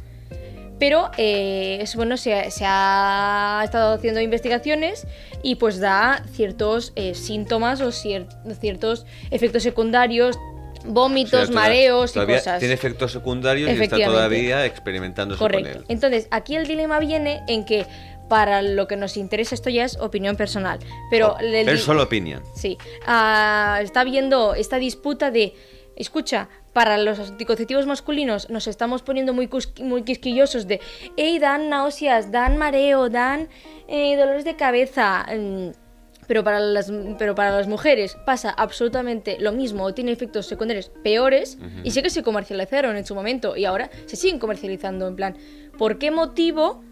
Pero 0.79 1.11
es 1.17 1.95
bueno, 1.97 2.17
se, 2.19 2.51
se 2.51 2.65
ha 2.67 3.63
estado 3.65 3.95
haciendo 3.95 4.21
investigaciones 4.21 5.07
y 5.43 5.55
pues 5.57 5.79
da 5.81 6.23
ciertos 6.33 6.93
síntomas 7.15 7.81
o 7.81 7.89
cier- 7.89 8.29
ciertos 8.61 9.07
efectos 9.31 9.63
secundarios, 9.63 10.39
vómitos, 10.85 11.33
O 11.35 11.47
sea, 11.47 11.47
toda- 11.47 11.61
mareos 11.63 12.15
y 12.15 12.27
cosas. 12.27 12.59
Tiene 12.59 12.75
efectos 12.75 13.11
secundarios 13.13 13.71
y 13.71 13.83
está 13.83 13.97
todavía 14.05 14.67
experimentándose 14.67 15.39
Correcto. 15.39 15.69
con 15.73 15.79
él. 15.81 15.85
Entonces, 15.89 16.29
aquí 16.31 16.57
el 16.57 16.67
dilema 16.67 16.99
viene 16.99 17.43
en 17.49 17.65
que 17.65 17.87
para 18.29 18.63
lo 18.63 18.87
que 18.87 18.97
nos 18.97 19.17
interesa, 19.17 19.55
esto 19.55 19.71
ya 19.71 19.85
es 19.85 19.97
opinión 19.99 20.37
personal, 20.37 20.79
pero... 21.11 21.35
Oh, 21.35 21.39
el 21.39 21.69
es 21.69 21.83
solo 21.83 22.03
opinión. 22.03 22.43
Sí, 22.55 22.79
ah, 23.07 23.79
está 23.83 24.05
viendo 24.05 24.55
esta 24.55 24.79
disputa 24.79 25.31
de, 25.31 25.55
escucha, 25.97 26.49
para 26.73 26.99
los 26.99 27.19
anticonceptivos 27.19 27.87
masculinos 27.87 28.51
nos 28.51 28.67
estamos 28.67 29.03
poniendo 29.03 29.33
muy, 29.33 29.49
muy 29.83 30.03
quisquillosos 30.03 30.67
de, 30.67 30.81
hey, 31.17 31.39
dan 31.39 31.71
náuseas, 31.71 32.31
dan 32.31 32.59
mareo, 32.59 33.09
dan 33.09 33.49
eh, 33.89 34.17
dolores 34.17 34.45
de 34.45 34.57
cabeza. 34.57 35.25
mm, 35.35 35.71
pero 36.27 36.43
para, 36.45 36.61
las, 36.61 36.93
pero 37.19 37.35
para 37.35 37.51
las 37.51 37.69
mujeres 37.69 38.17
pasa 38.27 38.51
absolutamente 38.51 39.39
lo 39.39 39.53
mismo 39.53 39.85
o 39.85 39.95
tiene 39.95 40.13
efectos 40.13 40.47
secundarios 40.47 40.91
peores 41.03 41.57
y 41.85 41.93
sé 41.93 42.03
que 42.03 42.11
se 42.11 42.23
comercializaron 42.23 42.97
en 42.97 43.07
su 43.07 43.15
momento 43.15 43.57
y 43.57 43.65
ahora 43.65 43.91
se 44.07 44.17
siguen 44.17 44.39
comercializando 44.39 45.07
en 45.07 45.17
plan, 45.17 45.37
¿por 45.79 45.99
qué 45.99 46.11
motivo 46.11 46.83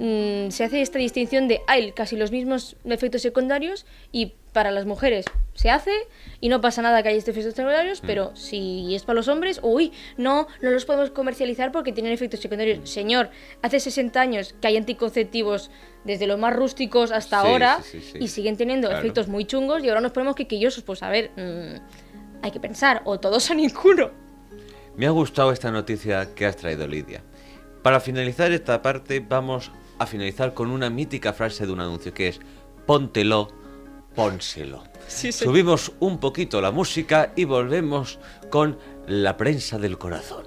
mm, 0.00 0.50
se 0.50 0.64
hace 0.64 0.80
esta 0.82 0.98
distinción 0.98 1.46
de 1.46 1.60
hay 1.68 1.92
casi 1.92 2.16
los 2.16 2.32
mismos 2.32 2.74
efectos 2.84 3.22
secundarios 3.22 3.86
y 4.10 4.32
para 4.52 4.72
las 4.72 4.84
mujeres 4.84 5.26
se 5.54 5.70
hace 5.70 5.92
y 6.40 6.48
no 6.48 6.60
pasa 6.60 6.82
nada 6.82 7.02
que 7.04 7.10
haya 7.10 7.18
estos 7.18 7.32
efectos 7.36 7.54
secundarios, 7.54 8.00
pero 8.04 8.34
si 8.34 8.92
es 8.96 9.04
para 9.04 9.14
los 9.14 9.28
hombres, 9.28 9.60
uy, 9.62 9.92
no, 10.16 10.48
no 10.60 10.70
los 10.70 10.84
podemos 10.86 11.10
comercializar 11.10 11.70
porque 11.70 11.92
tienen 11.92 12.12
efectos 12.12 12.40
secundarios. 12.40 12.90
Señor, 12.90 13.30
hace 13.62 13.78
60 13.78 14.20
años 14.20 14.54
que 14.60 14.66
hay 14.66 14.76
anticonceptivos 14.76 15.70
desde 16.04 16.26
los 16.26 16.36
más 16.38 16.56
rústicos 16.56 17.12
hasta 17.12 17.42
Sí, 17.42 17.46
ahora 17.46 17.80
sí, 17.82 18.00
sí, 18.00 18.10
sí. 18.12 18.18
y 18.20 18.26
siguen 18.28 18.56
teniendo 18.56 18.88
Claro. 18.88 19.02
efectos 19.02 19.28
muy 19.28 19.44
chungos 19.44 19.84
y 19.84 19.88
ahora 19.88 20.00
nos 20.00 20.10
ponemos 20.12 20.34
quequillosos, 20.34 20.82
pues 20.82 21.02
a 21.04 21.10
ver, 21.10 21.30
mm, 21.36 22.42
hay 22.42 22.50
que 22.50 22.58
pensar, 22.58 23.02
o 23.04 23.20
todos 23.20 23.48
o 23.50 23.54
ninguno. 23.54 24.10
Me 24.96 25.06
ha 25.06 25.10
gustado 25.10 25.52
esta 25.52 25.70
noticia 25.70 26.34
que 26.34 26.46
has 26.46 26.56
traído, 26.56 26.88
Lidia. 26.88 27.22
Para 27.82 28.00
finalizar 28.00 28.50
esta 28.50 28.82
parte, 28.82 29.20
vamos 29.20 29.70
a 30.00 30.06
finalizar 30.06 30.54
con 30.54 30.70
una 30.70 30.88
mítica 30.88 31.34
frase 31.34 31.66
de 31.66 31.72
un 31.72 31.80
anuncio 31.80 32.12
que 32.12 32.28
es: 32.28 32.40
Póntelo, 32.86 33.48
pónselo. 34.16 34.82
Sí, 35.06 35.30
sí. 35.30 35.44
Subimos 35.44 35.92
un 36.00 36.18
poquito 36.18 36.60
la 36.60 36.70
música 36.70 37.32
y 37.36 37.44
volvemos 37.44 38.18
con 38.48 38.78
la 39.06 39.36
prensa 39.36 39.78
del 39.78 39.98
corazón. 39.98 40.44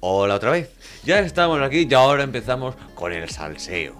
Hola 0.00 0.36
otra 0.36 0.52
vez. 0.52 0.70
Ya 1.04 1.20
estamos 1.20 1.60
aquí 1.60 1.86
y 1.88 1.94
ahora 1.94 2.22
empezamos 2.22 2.74
con 2.94 3.12
el 3.12 3.28
salseo. 3.28 3.99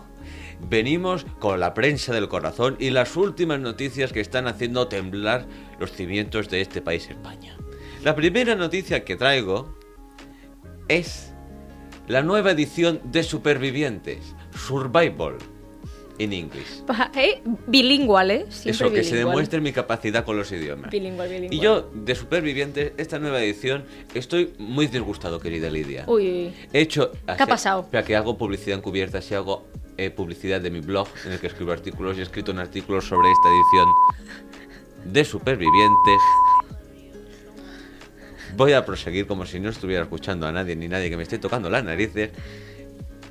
Venimos 0.69 1.27
con 1.39 1.59
la 1.61 1.75
prensa 1.75 2.13
del 2.13 2.29
corazón 2.29 2.77
y 2.79 2.91
las 2.91 3.17
últimas 3.17 3.61
noticias 3.61 4.13
que 4.13 4.21
están 4.21 4.47
haciendo 4.47 4.89
temblar 4.89 5.47
los 5.79 5.93
cimientos 5.93 6.49
de 6.49 6.61
este 6.61 6.81
país 6.81 7.09
España. 7.09 7.57
La 8.05 8.15
primera 8.15 8.55
noticia 8.55 9.05
que 9.05 9.17
traigo 9.17 9.75
es 10.89 11.33
la 12.09 12.23
nueva 12.23 12.53
edición 12.53 13.01
de 13.05 13.23
Supervivientes, 13.23 14.35
Survival, 14.55 15.39
en 16.19 16.33
inglés. 16.33 16.85
Eh, 17.15 17.43
Bilingüal, 17.67 18.31
¿eh? 18.31 18.47
Siempre 18.51 18.87
Eso, 18.87 18.95
que 18.95 19.05
se 19.05 19.17
demuestre 19.17 19.61
mi 19.61 19.73
capacidad 19.73 20.25
con 20.25 20.37
los 20.37 20.53
idiomas. 20.53 20.91
Bilingüal, 20.91 21.29
bilingüal. 21.29 21.55
Y 21.55 21.61
yo, 21.61 21.91
de 21.95 22.15
Supervivientes, 22.15 22.93
esta 22.99 23.19
nueva 23.19 23.43
edición, 23.43 23.85
estoy 24.15 24.53
muy 24.59 24.87
disgustado, 24.87 25.41
querida 25.41 25.71
Lidia. 25.71 26.05
Uy, 26.07 26.31
uy. 26.31 26.55
He 26.73 26.81
hecho... 26.81 27.13
¿Qué 27.13 27.43
ha 27.43 27.47
pasado? 27.47 27.83
Espera, 27.83 28.05
que 28.05 28.17
hago 28.17 28.37
publicidad 28.37 28.79
encubierta, 28.79 29.23
si 29.23 29.35
hago 29.35 29.67
eh, 30.01 30.11
publicidad 30.11 30.63
de 30.63 30.71
mi 30.71 30.81
blog, 30.81 31.09
en 31.27 31.33
el 31.33 31.41
que 31.41 31.49
escribo 31.49 31.73
artículos 31.73 32.17
y 32.17 32.21
he 32.21 32.23
escrito 32.23 32.53
un 32.53 32.59
artículo 32.59 33.03
sobre 33.03 33.31
esta 33.31 33.49
edición 33.51 33.89
de 35.05 35.25
Supervivientes. 35.27 36.23
Voy 38.57 38.73
a 38.73 38.87
proseguir 38.87 39.27
como 39.27 39.45
si 39.45 39.61
no 39.61 39.69
estuviera 39.69 40.05
escuchando 40.05 40.47
a 40.47 40.53
nadie 40.53 40.75
ni 40.75 40.89
nadie 40.89 41.11
que 41.11 41.19
me 41.19 41.23
esté 41.23 41.39
tocando 41.39 41.69
las 41.69 41.85
narices. 41.85 42.31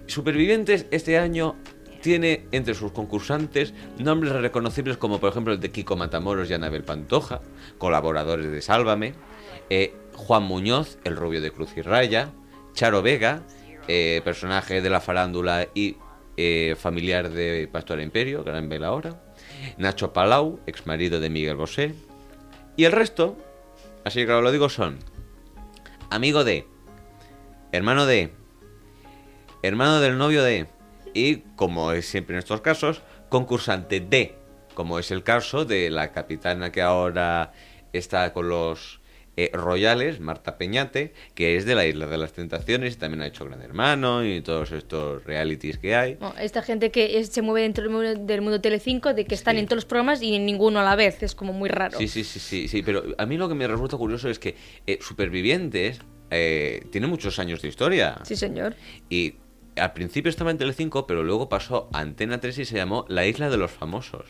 Supervivientes 0.06 0.86
este 0.92 1.18
año 1.18 1.56
tiene 2.02 2.46
entre 2.52 2.76
sus 2.76 2.92
concursantes 2.92 3.74
nombres 3.98 4.34
reconocibles 4.34 4.98
como 4.98 5.20
por 5.20 5.32
ejemplo 5.32 5.54
el 5.54 5.60
de 5.60 5.72
Kiko 5.72 5.96
Matamoros 5.96 6.52
y 6.52 6.54
Anabel 6.54 6.84
Pantoja, 6.84 7.42
colaboradores 7.80 8.52
de 8.52 8.62
Sálvame, 8.62 9.16
eh, 9.72 9.96
Juan 10.14 10.44
Muñoz, 10.44 11.00
el 11.04 11.16
rubio 11.16 11.42
de 11.42 11.50
Cruz 11.50 11.72
y 11.76 11.82
Raya, 11.82 12.30
Charo 12.74 13.02
Vega, 13.02 13.42
eh, 13.88 14.22
personaje 14.24 14.82
de 14.82 14.90
la 14.92 15.02
farándula 15.02 15.68
y 15.74 15.98
eh, 16.42 16.76
familiar 16.78 17.30
de 17.32 17.68
Pastora 17.70 18.02
Imperio, 18.02 18.46
gran 18.46 18.70
vela 18.70 18.88
ahora, 18.88 19.22
Nacho 19.78 20.14
Palau, 20.14 20.62
ex 20.68 20.88
marido 20.88 21.20
de 21.20 21.30
Miguel 21.30 21.58
Bosé, 21.58 21.94
y 22.78 22.86
el 22.86 22.94
resto, 22.94 23.36
así 24.06 24.22
que 24.22 24.28
claro 24.28 24.42
lo 24.42 24.54
digo, 24.54 24.70
son 24.70 25.00
amigo 26.10 26.46
de, 26.46 26.66
hermano 27.74 28.06
de, 28.06 28.32
hermano 29.64 30.00
del 30.00 30.18
novio 30.18 30.42
de, 30.42 30.68
y 31.14 31.40
como 31.58 31.92
es 31.92 32.08
siempre 32.08 32.38
en 32.38 32.40
estos 32.40 32.62
casos, 32.62 33.02
concursante 33.28 34.00
de, 34.00 34.38
como 34.76 34.98
es 34.98 35.12
el 35.12 35.24
caso 35.24 35.66
de 35.66 35.90
la 35.90 36.14
capitana 36.14 36.72
que 36.72 36.82
ahora 36.82 37.52
está 37.92 38.32
con 38.32 38.48
los 38.48 38.99
eh, 39.42 39.50
Royales, 39.54 40.20
Marta 40.20 40.58
Peñate, 40.58 41.14
que 41.34 41.56
es 41.56 41.66
de 41.66 41.74
la 41.76 41.86
Isla 41.88 42.08
de 42.08 42.18
las 42.18 42.34
Tentaciones, 42.34 42.96
y 42.96 42.98
también 42.98 43.22
ha 43.22 43.28
hecho 43.28 43.46
Gran 43.46 43.62
Hermano 43.62 44.26
y 44.26 44.42
todos 44.42 44.74
estos 44.74 45.24
realities 45.24 45.78
que 45.78 45.96
hay. 45.96 46.18
Esta 46.42 46.62
gente 46.62 46.92
que 46.92 47.20
es- 47.20 47.30
se 47.30 47.42
mueve 47.42 47.62
dentro 47.62 47.84
del 47.84 47.92
mundo, 47.94 48.16
del 48.26 48.42
mundo 48.42 48.60
Telecinco, 48.60 49.14
de 49.14 49.24
que 49.24 49.36
están 49.36 49.56
Sí. 49.56 49.60
en 49.62 49.66
todos 49.68 49.78
los 49.78 49.86
programas 49.86 50.22
y 50.22 50.36
en 50.36 50.46
ninguno 50.46 50.80
a 50.80 50.84
la 50.84 50.96
vez, 50.98 51.24
es 51.24 51.36
como 51.36 51.54
muy 51.54 51.70
raro. 51.70 51.98
Sí, 51.98 52.08
sí, 52.10 52.24
sí, 52.26 52.40
sí, 52.40 52.68
sí, 52.68 52.82
pero 52.84 53.04
a 53.18 53.26
mí 53.26 53.38
lo 53.38 53.48
que 53.48 53.56
me 53.56 53.66
resulta 53.68 53.96
curioso 53.96 54.30
es 54.30 54.40
que 54.40 54.56
eh, 54.88 55.00
Supervivientes 55.02 56.00
eh, 56.32 56.84
tiene 56.92 57.08
muchos 57.08 57.40
años 57.40 57.62
de 57.62 57.70
historia. 57.70 58.18
Sí, 58.24 58.36
señor. 58.36 58.76
Y 59.10 59.36
al 59.80 59.94
principio 59.94 60.30
estaba 60.30 60.52
en 60.52 60.58
Telecinco, 60.58 61.08
pero 61.08 61.24
luego 61.24 61.50
pasó 61.50 61.90
a 61.94 62.00
Antena 62.00 62.40
3 62.40 62.60
y 62.60 62.66
se 62.66 62.76
llamó 62.76 63.06
La 63.08 63.26
Isla 63.26 63.50
de 63.50 63.58
los 63.58 63.72
Famosos. 63.72 64.26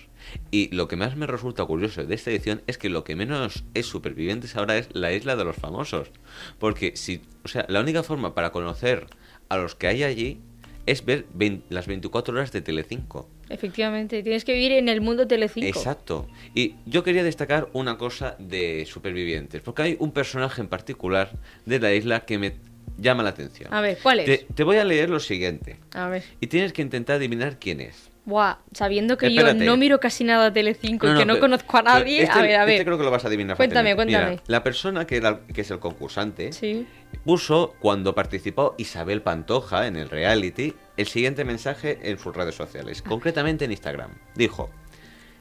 Y 0.51 0.73
lo 0.75 0.87
que 0.87 0.95
más 0.95 1.15
me 1.15 1.27
resulta 1.27 1.65
curioso 1.65 2.03
de 2.03 2.15
esta 2.15 2.31
edición 2.31 2.61
es 2.67 2.77
que 2.77 2.89
lo 2.89 3.03
que 3.03 3.15
menos 3.15 3.63
es 3.73 3.85
Supervivientes 3.85 4.55
ahora 4.55 4.77
es 4.77 4.89
La 4.93 5.11
Isla 5.11 5.35
de 5.35 5.45
los 5.45 5.55
Famosos. 5.55 6.11
Porque 6.57 6.93
si, 6.95 7.21
o 7.43 7.47
sea, 7.47 7.65
la 7.69 7.79
única 7.79 8.03
forma 8.03 8.33
para 8.33 8.51
conocer 8.51 9.07
a 9.49 9.57
los 9.57 9.75
que 9.75 9.87
hay 9.87 10.03
allí 10.03 10.39
es 10.85 11.05
ver 11.05 11.25
las 11.69 11.87
24 11.87 12.33
horas 12.33 12.51
de 12.51 12.61
Telecinco. 12.61 13.29
Efectivamente, 13.49 14.23
tienes 14.23 14.45
que 14.45 14.53
vivir 14.53 14.71
en 14.73 14.89
el 14.89 15.01
mundo 15.01 15.27
Telecinco. 15.27 15.67
Exacto. 15.67 16.27
Y 16.55 16.75
yo 16.85 17.03
quería 17.03 17.23
destacar 17.23 17.69
una 17.73 17.97
cosa 17.97 18.35
de 18.39 18.85
Supervivientes, 18.87 19.61
porque 19.61 19.81
hay 19.83 19.97
un 19.99 20.11
personaje 20.11 20.61
en 20.61 20.67
particular 20.67 21.31
de 21.65 21.79
la 21.79 21.93
isla 21.93 22.25
que 22.25 22.37
me 22.39 22.53
llama 23.01 23.23
la 23.23 23.29
atención. 23.29 23.73
A 23.73 23.81
ver, 23.81 23.97
¿cuál 24.01 24.19
es? 24.19 24.25
Te, 24.25 24.53
te 24.53 24.63
voy 24.63 24.77
a 24.77 24.83
leer 24.85 25.09
lo 25.09 25.19
siguiente. 25.19 25.79
A 25.93 26.07
ver. 26.09 26.23
Y 26.39 26.47
tienes 26.47 26.73
que 26.73 26.81
intentar 26.81 27.17
adivinar 27.17 27.57
quién 27.59 27.81
es. 27.81 28.09
Buah, 28.25 28.57
sabiendo 28.73 29.17
que 29.17 29.25
Espérate. 29.27 29.57
yo 29.59 29.65
no 29.65 29.75
miro 29.77 29.99
casi 29.99 30.23
nada 30.23 30.47
a 30.47 30.53
Telecinco 30.53 31.07
y 31.07 31.17
que 31.17 31.25
no 31.25 31.33
pero- 31.33 31.39
conozco 31.39 31.77
a 31.77 31.81
nadie, 31.81 32.21
este- 32.23 32.37
a 32.37 32.41
ver, 32.43 32.55
a 32.57 32.59
este 32.63 32.73
ver. 32.75 32.85
creo 32.85 32.97
que 32.99 33.03
lo 33.03 33.09
vas 33.09 33.23
a 33.25 33.27
adivinar 33.27 33.57
Cuéntame, 33.57 33.95
fácilmente. 33.95 34.13
cuéntame. 34.13 34.31
Mira, 34.33 34.43
la 34.45 34.63
persona 34.63 35.07
que, 35.07 35.17
era, 35.17 35.39
que 35.51 35.61
es 35.61 35.71
el 35.71 35.79
concursante 35.79 36.53
Sí. 36.53 36.85
puso, 37.25 37.73
cuando 37.79 38.13
participó 38.13 38.75
Isabel 38.77 39.23
Pantoja 39.23 39.87
en 39.87 39.95
el 39.95 40.09
reality, 40.11 40.75
el 40.97 41.07
siguiente 41.07 41.43
mensaje 41.43 41.97
en 42.03 42.19
sus 42.19 42.35
redes 42.35 42.53
sociales, 42.53 43.01
concretamente 43.01 43.65
en 43.65 43.71
Instagram. 43.71 44.11
Dijo, 44.35 44.69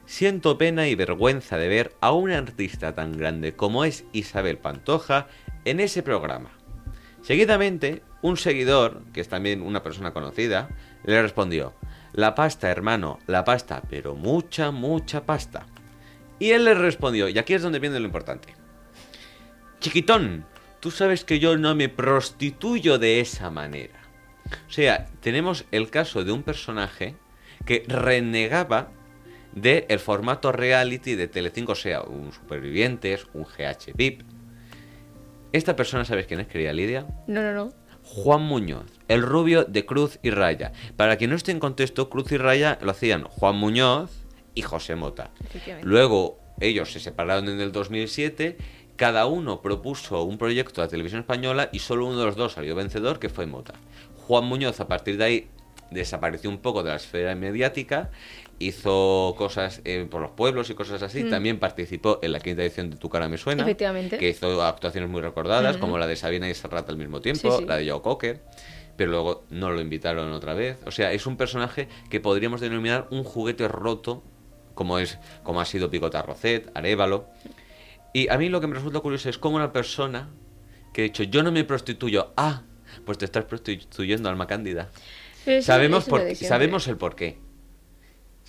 siento 0.07 0.57
pena 0.57 0.87
y 0.87 0.95
vergüenza 0.95 1.57
de 1.57 1.67
ver 1.67 1.93
a 2.01 2.11
una 2.13 2.39
artista 2.39 2.95
tan 2.95 3.15
grande 3.15 3.53
como 3.53 3.85
es 3.85 4.05
Isabel 4.13 4.57
Pantoja 4.57 5.27
en 5.65 5.79
ese 5.79 6.01
programa. 6.01 6.49
Seguidamente, 7.29 8.01
un 8.23 8.37
seguidor, 8.37 9.03
que 9.13 9.21
es 9.21 9.29
también 9.29 9.61
una 9.61 9.83
persona 9.83 10.13
conocida, 10.13 10.67
le 11.03 11.21
respondió, 11.21 11.75
la 12.11 12.33
pasta, 12.33 12.71
hermano, 12.71 13.19
la 13.27 13.43
pasta, 13.43 13.83
pero 13.87 14.15
mucha, 14.15 14.71
mucha 14.71 15.27
pasta. 15.27 15.67
Y 16.39 16.49
él 16.53 16.65
le 16.65 16.73
respondió, 16.73 17.29
y 17.29 17.37
aquí 17.37 17.53
es 17.53 17.61
donde 17.61 17.77
viene 17.77 17.99
lo 17.99 18.07
importante. 18.07 18.55
Chiquitón, 19.79 20.43
tú 20.79 20.89
sabes 20.89 21.23
que 21.23 21.37
yo 21.37 21.55
no 21.55 21.75
me 21.75 21.87
prostituyo 21.87 22.97
de 22.97 23.19
esa 23.19 23.51
manera. 23.51 23.99
O 24.67 24.71
sea, 24.71 25.05
tenemos 25.21 25.65
el 25.69 25.91
caso 25.91 26.23
de 26.23 26.31
un 26.31 26.41
personaje 26.41 27.13
que 27.63 27.85
renegaba 27.87 28.89
del 29.53 29.85
el 29.87 29.99
formato 29.99 30.51
reality 30.51 31.13
de 31.13 31.27
Telecinco, 31.27 31.73
o 31.73 31.75
sea, 31.75 32.01
un 32.01 32.33
Supervivientes, 32.33 33.27
un 33.33 33.43
GH 33.43 33.93
VIP. 33.93 34.23
Esta 35.51 35.75
persona, 35.75 36.05
¿sabes 36.05 36.27
quién 36.27 36.39
es, 36.39 36.47
querida 36.47 36.73
Lidia? 36.73 37.07
No, 37.25 37.41
no, 37.41 37.53
no. 37.53 37.73
Juan 38.03 38.41
Muñoz, 38.41 38.85
el 39.07 39.21
rubio 39.23 39.65
de 39.65 39.85
Cruz 39.85 40.19
y 40.21 40.29
Raya. 40.29 40.73
Para 40.95 41.17
quien 41.17 41.31
no 41.31 41.35
esté 41.35 41.51
en 41.51 41.59
contexto, 41.59 42.09
Cruz 42.09 42.31
y 42.31 42.37
Raya 42.37 42.77
lo 42.81 42.91
hacían 42.91 43.23
Juan 43.23 43.55
Muñoz 43.55 44.11
y 44.53 44.61
José 44.61 44.95
Mota. 44.95 45.31
Luego 45.81 46.39
ellos 46.59 46.91
se 46.91 46.99
separaron 46.99 47.49
en 47.49 47.61
el 47.61 47.71
2007, 47.71 48.57
cada 48.95 49.25
uno 49.25 49.61
propuso 49.61 50.23
un 50.23 50.37
proyecto 50.37 50.81
a 50.81 50.87
televisión 50.87 51.21
española 51.21 51.69
y 51.71 51.79
solo 51.79 52.05
uno 52.05 52.19
de 52.19 52.25
los 52.25 52.35
dos 52.35 52.53
salió 52.53 52.75
vencedor, 52.75 53.19
que 53.19 53.29
fue 53.29 53.45
Mota. 53.45 53.73
Juan 54.27 54.45
Muñoz 54.45 54.79
a 54.79 54.87
partir 54.87 55.17
de 55.17 55.23
ahí 55.23 55.47
desapareció 55.89 56.49
un 56.49 56.59
poco 56.59 56.83
de 56.83 56.89
la 56.89 56.97
esfera 56.97 57.33
mediática, 57.35 58.11
hizo 58.59 59.35
cosas 59.37 59.81
eh, 59.85 60.05
por 60.09 60.21
los 60.21 60.31
pueblos 60.31 60.69
y 60.69 60.73
cosas 60.75 61.01
así, 61.01 61.23
también 61.29 61.59
participó 61.59 62.19
en 62.21 62.33
la 62.33 62.39
quinta 62.39 62.61
edición 62.61 62.89
de 62.89 62.97
Tu 62.97 63.09
cara 63.09 63.27
me 63.29 63.37
suena, 63.37 63.63
Efectivamente. 63.63 64.17
que 64.17 64.29
hizo 64.29 64.61
actuaciones 64.61 65.09
muy 65.09 65.21
recordadas, 65.21 65.77
como 65.77 65.97
la 65.97 66.07
de 66.07 66.15
Sabina 66.17 66.49
y 66.49 66.53
Serrat 66.53 66.89
al 66.89 66.97
mismo 66.97 67.21
tiempo, 67.21 67.51
Sí, 67.51 67.57
sí. 67.59 67.65
la 67.65 67.77
de 67.77 67.89
Joe 67.89 68.01
Cocker. 68.01 68.41
pero 68.97 69.11
luego 69.11 69.45
no 69.49 69.71
lo 69.71 69.79
invitaron 69.79 70.33
otra 70.33 70.53
vez. 70.53 70.77
O 70.85 70.91
sea, 70.91 71.13
es 71.13 71.25
un 71.25 71.37
personaje 71.37 71.87
que 72.09 72.19
podríamos 72.19 72.59
denominar 72.59 73.07
un 73.11 73.23
juguete 73.23 73.67
roto, 73.69 74.23
como, 74.75 74.99
es, 74.99 75.17
como 75.43 75.61
ha 75.61 75.65
sido 75.65 75.89
Picota 75.89 76.21
Rocet, 76.21 76.69
Arevalo. 76.75 77.27
Y 78.13 78.27
a 78.27 78.37
mí 78.37 78.49
lo 78.49 78.59
que 78.59 78.67
me 78.67 78.75
resulta 78.75 78.99
curioso 78.99 79.29
es 79.29 79.37
cómo 79.37 79.55
una 79.55 79.71
persona 79.71 80.29
que 80.93 81.01
ha 81.01 81.03
dicho, 81.05 81.23
yo 81.23 81.43
no 81.43 81.51
me 81.53 81.63
prostituyo, 81.63 82.33
ah, 82.35 82.63
pues 83.05 83.17
te 83.17 83.23
estás 83.23 83.45
prostituyendo, 83.45 84.27
Alma 84.29 84.47
Cándida. 84.47 84.89
Sabemos, 85.61 86.03
por, 86.05 86.35
sabemos 86.35 86.87
el 86.89 86.97
porqué. 86.97 87.37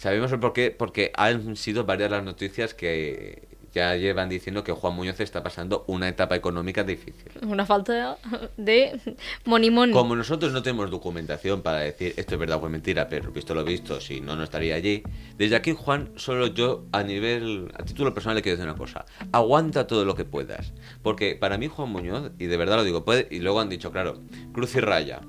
Sabemos 0.00 0.32
el 0.32 0.40
porqué 0.40 0.70
porque 0.70 1.12
han 1.14 1.56
sido 1.56 1.84
varias 1.84 2.10
las 2.10 2.24
noticias 2.24 2.72
que 2.72 3.46
ya 3.74 3.96
llevan 3.96 4.30
diciendo 4.30 4.64
que 4.64 4.72
Juan 4.72 4.94
Muñoz 4.94 5.20
está 5.20 5.42
pasando 5.42 5.84
una 5.88 6.08
etapa 6.08 6.34
económica 6.34 6.84
difícil. 6.84 7.30
Una 7.42 7.66
falta 7.66 8.16
de 8.56 8.98
money. 9.44 9.92
Como 9.92 10.16
nosotros 10.16 10.54
no 10.54 10.62
tenemos 10.62 10.90
documentación 10.90 11.60
para 11.60 11.80
decir 11.80 12.14
esto 12.16 12.36
es 12.36 12.40
verdad 12.40 12.58
o 12.62 12.64
es 12.64 12.72
mentira, 12.72 13.10
pero 13.10 13.30
visto 13.30 13.54
lo 13.54 13.62
visto, 13.62 14.00
si 14.00 14.22
no, 14.22 14.36
no 14.36 14.44
estaría 14.44 14.74
allí. 14.74 15.02
Desde 15.36 15.54
aquí, 15.54 15.74
Juan, 15.76 16.12
solo 16.16 16.46
yo 16.46 16.86
a 16.92 17.02
nivel, 17.02 17.70
a 17.78 17.82
título 17.82 18.14
personal 18.14 18.36
le 18.36 18.42
quiero 18.42 18.56
decir 18.56 18.70
una 18.70 18.78
cosa. 18.78 19.04
Aguanta 19.32 19.86
todo 19.86 20.06
lo 20.06 20.14
que 20.14 20.24
puedas. 20.24 20.72
Porque 21.02 21.36
para 21.38 21.58
mí 21.58 21.68
Juan 21.68 21.90
Muñoz, 21.90 22.32
y 22.38 22.46
de 22.46 22.56
verdad 22.56 22.76
lo 22.76 22.84
digo, 22.84 23.04
puede, 23.04 23.28
y 23.30 23.40
luego 23.40 23.60
han 23.60 23.68
dicho, 23.68 23.92
claro, 23.92 24.18
cruz 24.54 24.74
y 24.76 24.80
raya. 24.80 25.20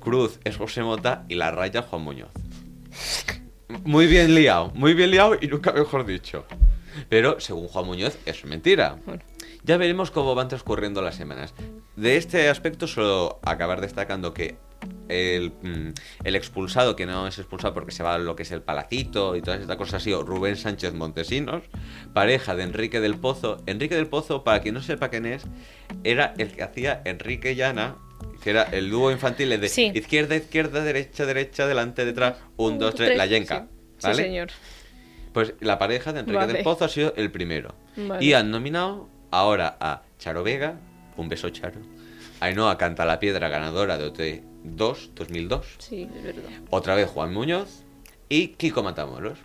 Cruz 0.00 0.40
es 0.42 0.56
José 0.56 0.82
Mota 0.82 1.24
y 1.28 1.36
la 1.36 1.52
raya 1.52 1.82
Juan 1.82 2.02
Muñoz. 2.02 2.30
Muy 3.84 4.06
bien 4.06 4.34
liado, 4.34 4.70
muy 4.74 4.94
bien 4.94 5.10
liado 5.10 5.36
y 5.40 5.48
nunca 5.48 5.72
mejor 5.72 6.06
dicho. 6.06 6.46
Pero 7.08 7.40
según 7.40 7.68
Juan 7.68 7.86
Muñoz, 7.86 8.16
es 8.24 8.44
mentira. 8.44 8.96
Bueno. 9.04 9.22
Ya 9.66 9.76
veremos 9.78 10.12
cómo 10.12 10.36
van 10.36 10.46
transcurriendo 10.46 11.02
las 11.02 11.16
semanas. 11.16 11.52
De 11.96 12.16
este 12.16 12.48
aspecto 12.48 12.86
solo 12.86 13.40
acabar 13.42 13.80
destacando 13.80 14.32
que 14.32 14.58
el, 15.08 15.50
mm, 15.60 15.92
el 16.22 16.36
expulsado, 16.36 16.94
que 16.94 17.04
no 17.04 17.26
es 17.26 17.36
expulsado 17.38 17.74
porque 17.74 17.90
se 17.90 18.04
va 18.04 18.14
a 18.14 18.18
lo 18.18 18.36
que 18.36 18.44
es 18.44 18.52
el 18.52 18.62
palacito 18.62 19.34
y 19.34 19.42
todas 19.42 19.60
estas 19.60 19.76
cosas, 19.76 19.94
ha 19.94 20.00
sido 20.04 20.22
Rubén 20.22 20.56
Sánchez 20.56 20.94
Montesinos, 20.94 21.64
pareja 22.12 22.54
de 22.54 22.62
Enrique 22.62 23.00
del 23.00 23.18
Pozo. 23.18 23.56
Enrique 23.66 23.96
del 23.96 24.06
Pozo, 24.06 24.44
para 24.44 24.60
quien 24.60 24.74
no 24.74 24.82
sepa 24.82 25.08
quién 25.08 25.26
es, 25.26 25.42
era 26.04 26.32
el 26.38 26.52
que 26.52 26.62
hacía 26.62 27.02
Enrique 27.04 27.52
y 27.52 27.62
Ana, 27.62 27.96
que 28.42 28.50
era 28.50 28.62
el 28.64 28.90
dúo 28.90 29.10
infantil 29.10 29.58
de 29.60 29.68
Sí. 29.68 29.90
izquierda, 29.94 30.36
izquierda, 30.36 30.82
derecha, 30.84 31.26
derecha, 31.26 31.66
delante, 31.66 32.04
detrás, 32.04 32.36
un, 32.56 32.78
dos, 32.78 32.94
tres, 32.94 33.16
la 33.16 33.26
yenca. 33.26 33.66
Sí, 33.98 34.02
¿Vale? 34.02 34.14
Sí, 34.16 34.22
señor. 34.22 34.48
Pues 35.32 35.54
la 35.60 35.78
pareja 35.78 36.12
de 36.12 36.20
Enrique 36.20 36.38
Vale. 36.38 36.52
del 36.54 36.62
Pozo 36.62 36.84
ha 36.84 36.88
sido 36.88 37.12
el 37.16 37.30
primero. 37.30 37.74
Vale. 37.96 38.24
Y 38.24 38.32
han 38.32 38.50
nominado 38.50 39.08
ahora 39.30 39.76
a 39.80 40.02
Charo 40.18 40.42
Vega, 40.42 40.78
un 41.16 41.28
beso 41.28 41.50
Charo. 41.50 41.80
Ainhoa 42.40 42.76
Canta 42.78 43.04
la 43.04 43.18
Piedra, 43.18 43.48
ganadora 43.48 43.96
de 43.98 44.06
OT2 44.12 45.10
2002. 45.14 45.66
Sí, 45.78 46.08
es 46.16 46.22
verdad. 46.22 46.42
Otra 46.70 46.94
vez 46.94 47.08
Juan 47.08 47.32
Muñoz 47.32 47.82
y 48.28 48.48
Kiko 48.48 48.82
Matamoros. 48.82 49.38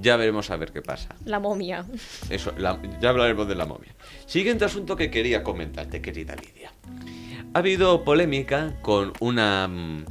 Ya 0.00 0.16
veremos 0.16 0.48
a 0.52 0.56
ver 0.56 0.70
qué 0.70 0.80
pasa. 0.80 1.08
La 1.24 1.40
momia. 1.40 1.84
Eso, 2.30 2.52
la- 2.56 2.80
ya 3.00 3.08
hablaremos 3.10 3.48
de 3.48 3.56
la 3.56 3.66
momia. 3.66 3.92
Siguiente 4.26 4.64
asunto 4.64 4.94
que 4.94 5.10
quería 5.10 5.42
comentarte, 5.42 6.00
querida 6.00 6.36
Lidia. 6.36 6.70
Ha 7.54 7.60
habido 7.60 8.04
polémica 8.04 8.74
con 8.82 9.14
una 9.20 9.66
mm, 9.66 10.04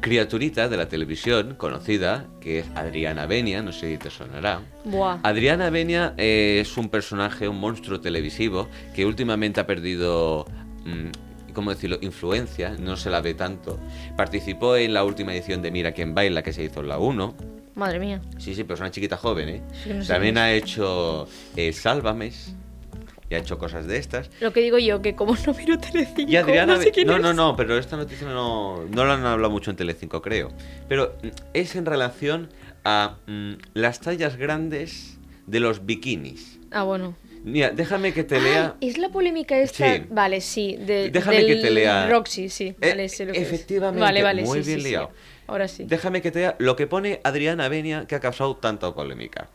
criaturita 0.00 0.68
de 0.68 0.78
la 0.78 0.88
televisión 0.88 1.54
conocida, 1.56 2.26
que 2.40 2.60
es 2.60 2.66
Adriana 2.74 3.26
Benia, 3.26 3.62
no 3.62 3.70
sé 3.70 3.92
si 3.92 3.98
te 3.98 4.10
sonará. 4.10 4.62
Buah. 4.84 5.18
Adriana 5.22 5.68
Benia 5.68 6.14
eh, 6.16 6.58
es 6.62 6.76
un 6.78 6.88
personaje, 6.88 7.48
un 7.48 7.60
monstruo 7.60 8.00
televisivo 8.00 8.68
que 8.94 9.04
últimamente 9.04 9.60
ha 9.60 9.66
perdido, 9.66 10.46
mm, 10.86 11.52
¿cómo 11.52 11.70
decirlo?, 11.70 11.98
influencia, 12.00 12.74
no 12.78 12.96
se 12.96 13.10
la 13.10 13.20
ve 13.20 13.34
tanto. 13.34 13.78
Participó 14.16 14.76
en 14.76 14.94
la 14.94 15.04
última 15.04 15.34
edición 15.34 15.60
de 15.60 15.70
Mira 15.70 15.92
quién 15.92 16.14
baila 16.14 16.42
que 16.42 16.54
se 16.54 16.64
hizo 16.64 16.80
en 16.80 16.88
la 16.88 16.98
1. 16.98 17.34
Madre 17.74 18.00
mía. 18.00 18.22
Sí, 18.38 18.54
sí, 18.54 18.64
pero 18.64 18.74
es 18.74 18.80
una 18.80 18.90
chiquita 18.90 19.18
joven, 19.18 19.48
¿eh? 19.50 19.62
Sí, 19.84 19.90
no 19.92 20.02
sé 20.02 20.12
También 20.12 20.38
ha 20.38 20.50
hecho 20.50 21.28
eh, 21.56 21.72
Sálvames 21.74 22.54
y 23.30 23.34
ha 23.36 23.38
hecho 23.38 23.56
cosas 23.58 23.86
de 23.86 23.96
estas. 23.96 24.28
Lo 24.40 24.52
que 24.52 24.60
digo 24.60 24.76
yo, 24.78 25.00
que 25.00 25.14
como 25.14 25.34
no 25.46 25.54
miro 25.54 25.78
Telecinco, 25.78 26.30
Y 26.30 26.36
Adriana... 26.36 26.74
no 26.76 26.82
sé 26.82 26.90
quién 26.90 27.06
no, 27.06 27.16
es. 27.16 27.22
no, 27.22 27.32
no, 27.32 27.56
pero 27.56 27.78
esta 27.78 27.96
noticia 27.96 28.26
no, 28.28 28.84
no 28.86 29.04
la 29.04 29.14
han 29.14 29.24
hablado 29.24 29.50
mucho 29.52 29.70
en 29.70 29.76
Telecinco, 29.76 30.20
creo. 30.20 30.52
Pero 30.88 31.16
es 31.54 31.76
en 31.76 31.86
relación 31.86 32.50
a 32.84 33.18
mm, 33.26 33.52
las 33.74 34.00
tallas 34.00 34.36
grandes 34.36 35.16
de 35.46 35.60
los 35.60 35.86
bikinis. 35.86 36.58
Ah, 36.72 36.82
bueno. 36.82 37.14
Mira, 37.44 37.70
déjame 37.70 38.12
que 38.12 38.22
te 38.24 38.36
Ah, 38.36 38.40
lea... 38.40 38.76
es 38.80 38.98
la 38.98 39.08
polémica 39.08 39.56
esta. 39.58 39.96
Sí. 39.96 40.02
Vale, 40.10 40.40
sí. 40.40 40.76
De, 40.76 41.10
Déjame 41.10 41.38
del 41.38 41.46
que 41.46 41.56
te 41.56 41.70
lea- 41.70 42.08
Roxy, 42.10 42.48
sí. 42.50 42.74
Eh, 42.80 42.90
Vale, 42.90 43.08
sé 43.08 43.24
lo 43.26 43.32
que 43.32 43.40
es. 43.40 43.46
efectivamente, 43.46 44.00
Vale, 44.00 44.22
vale, 44.22 44.42
muy 44.42 44.58
sí, 44.58 44.64
sí, 44.64 44.70
bien 44.70 44.80
sí. 44.82 44.88
liado. 44.90 45.10
Ahora 45.46 45.66
sí. 45.68 45.84
Déjame 45.86 46.20
que 46.20 46.30
te 46.30 46.40
lea 46.40 46.56
lo 46.58 46.76
que 46.76 46.86
pone 46.86 47.20
Adriana 47.24 47.68
Benia 47.68 48.06
que 48.06 48.14
ha 48.16 48.20
causado 48.20 48.56
tanta 48.56 48.92
polémica. 48.94 49.48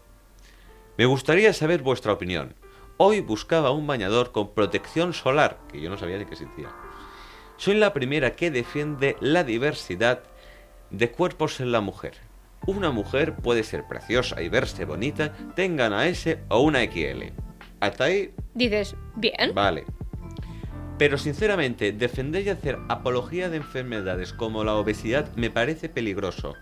Me 0.97 1.05
gustaría 1.05 1.51
saber 1.53 1.81
vuestra 1.83 2.13
opinión. 2.13 2.53
Hoy 2.97 3.19
buscaba 3.19 3.71
un 3.71 3.87
bañador 3.87 4.31
con 4.31 4.53
protección 4.53 5.13
solar, 5.13 5.59
que 5.71 5.81
yo 5.81 5.89
no 5.89 5.97
sabía 5.97 6.17
ni 6.17 6.25
que 6.25 6.33
existía. 6.33 6.69
Soy 7.57 7.75
la 7.75 7.93
primera 7.93 8.35
que 8.35 8.51
defiende 8.51 9.17
la 9.19 9.43
diversidad 9.43 10.23
de 10.91 11.11
cuerpos 11.11 11.59
en 11.59 11.71
la 11.71 11.81
mujer. 11.81 12.13
Una 12.65 12.91
mujer 12.91 13.35
puede 13.35 13.63
ser 13.63 13.85
preciosa 13.87 14.41
y 14.41 14.49
verse 14.49 14.85
bonita, 14.85 15.33
tenga 15.55 15.87
una 15.87 16.07
S 16.07 16.39
o 16.49 16.61
una 16.61 16.83
XL. 16.83 17.31
Hasta 17.81 18.05
ahí, 18.05 18.33
Dices, 18.53 18.95
bien. 19.15 19.53
vale. 19.53 19.85
Pero 20.97 21.17
sinceramente, 21.17 21.91
defender 21.91 22.43
y 22.43 22.49
hacer 22.49 22.79
apología 22.87 23.49
de 23.49 23.57
enfermedades 23.57 24.31
como 24.31 24.63
la 24.63 24.75
obesidad 24.75 25.29
me 25.35 25.49
parece 25.51 25.89
peligroso. 25.89 26.55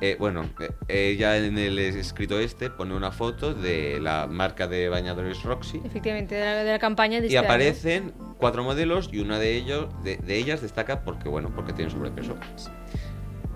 Eh, 0.00 0.16
bueno, 0.18 0.44
eh, 0.60 1.10
ella 1.10 1.38
en 1.38 1.56
el 1.56 1.78
escrito 1.78 2.38
este 2.38 2.68
pone 2.68 2.94
una 2.94 3.12
foto 3.12 3.54
de 3.54 3.98
la 4.00 4.26
marca 4.26 4.66
de 4.68 4.90
bañadores 4.90 5.42
Roxy 5.42 5.80
Efectivamente, 5.84 6.34
de 6.34 6.44
la, 6.44 6.64
de 6.64 6.72
la 6.72 6.78
campaña 6.78 7.18
de 7.20 7.24
y 7.24 7.28
este 7.28 7.38
año. 7.38 7.46
aparecen 7.46 8.12
cuatro 8.36 8.62
modelos 8.62 9.08
y 9.10 9.20
una 9.20 9.38
de 9.38 9.56
ellos 9.56 9.88
de, 10.04 10.18
de 10.18 10.36
ellas 10.36 10.60
destaca 10.60 11.02
porque 11.02 11.30
bueno, 11.30 11.50
porque 11.54 11.72
tiene 11.72 11.90
sobrepeso. 11.90 12.36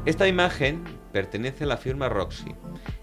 Esta 0.07 0.27
imagen 0.27 0.83
pertenece 1.13 1.65
a 1.65 1.67
la 1.67 1.77
firma 1.77 2.09
Roxy. 2.09 2.55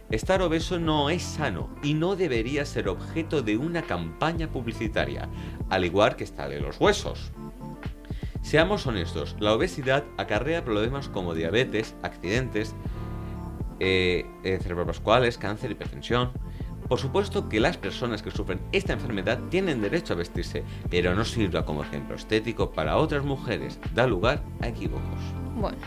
Estar 0.09 0.41
obeso 0.41 0.79
no 0.79 1.09
es 1.11 1.21
sano 1.21 1.69
y 1.83 1.93
no 1.93 2.15
debería 2.15 2.65
ser 2.65 2.87
objeto 2.87 3.43
de 3.43 3.57
una 3.57 3.83
campaña 3.83 4.49
publicitaria, 4.49 5.29
al 5.69 5.85
igual 5.85 6.15
que 6.15 6.23
estar 6.23 6.49
de 6.49 6.59
los 6.59 6.79
huesos. 6.79 7.31
Seamos 8.41 8.87
honestos, 8.87 9.35
la 9.39 9.53
obesidad 9.53 10.05
acarrea 10.17 10.63
problemas 10.63 11.09
como 11.09 11.35
diabetes, 11.35 11.95
accidentes, 12.01 12.73
eh, 13.79 14.25
eh, 14.43 14.59
cerebrovasculares, 14.61 15.37
cáncer, 15.37 15.71
hipertensión. 15.71 16.31
Por 16.87 16.99
supuesto 16.99 17.49
que 17.49 17.59
las 17.59 17.75
personas 17.77 18.21
que 18.21 18.31
sufren 18.31 18.61
esta 18.71 18.93
enfermedad 18.93 19.39
tienen 19.49 19.81
derecho 19.81 20.13
a 20.13 20.15
vestirse, 20.15 20.63
pero 20.89 21.13
no 21.15 21.25
sirva 21.25 21.65
como 21.65 21.83
ejemplo 21.83 22.15
estético 22.15 22.71
para 22.71 22.95
otras 22.97 23.23
mujeres, 23.25 23.79
da 23.93 24.07
lugar 24.07 24.41
a 24.61 24.69
equívocos. 24.69 25.19
Bueno, 25.55 25.77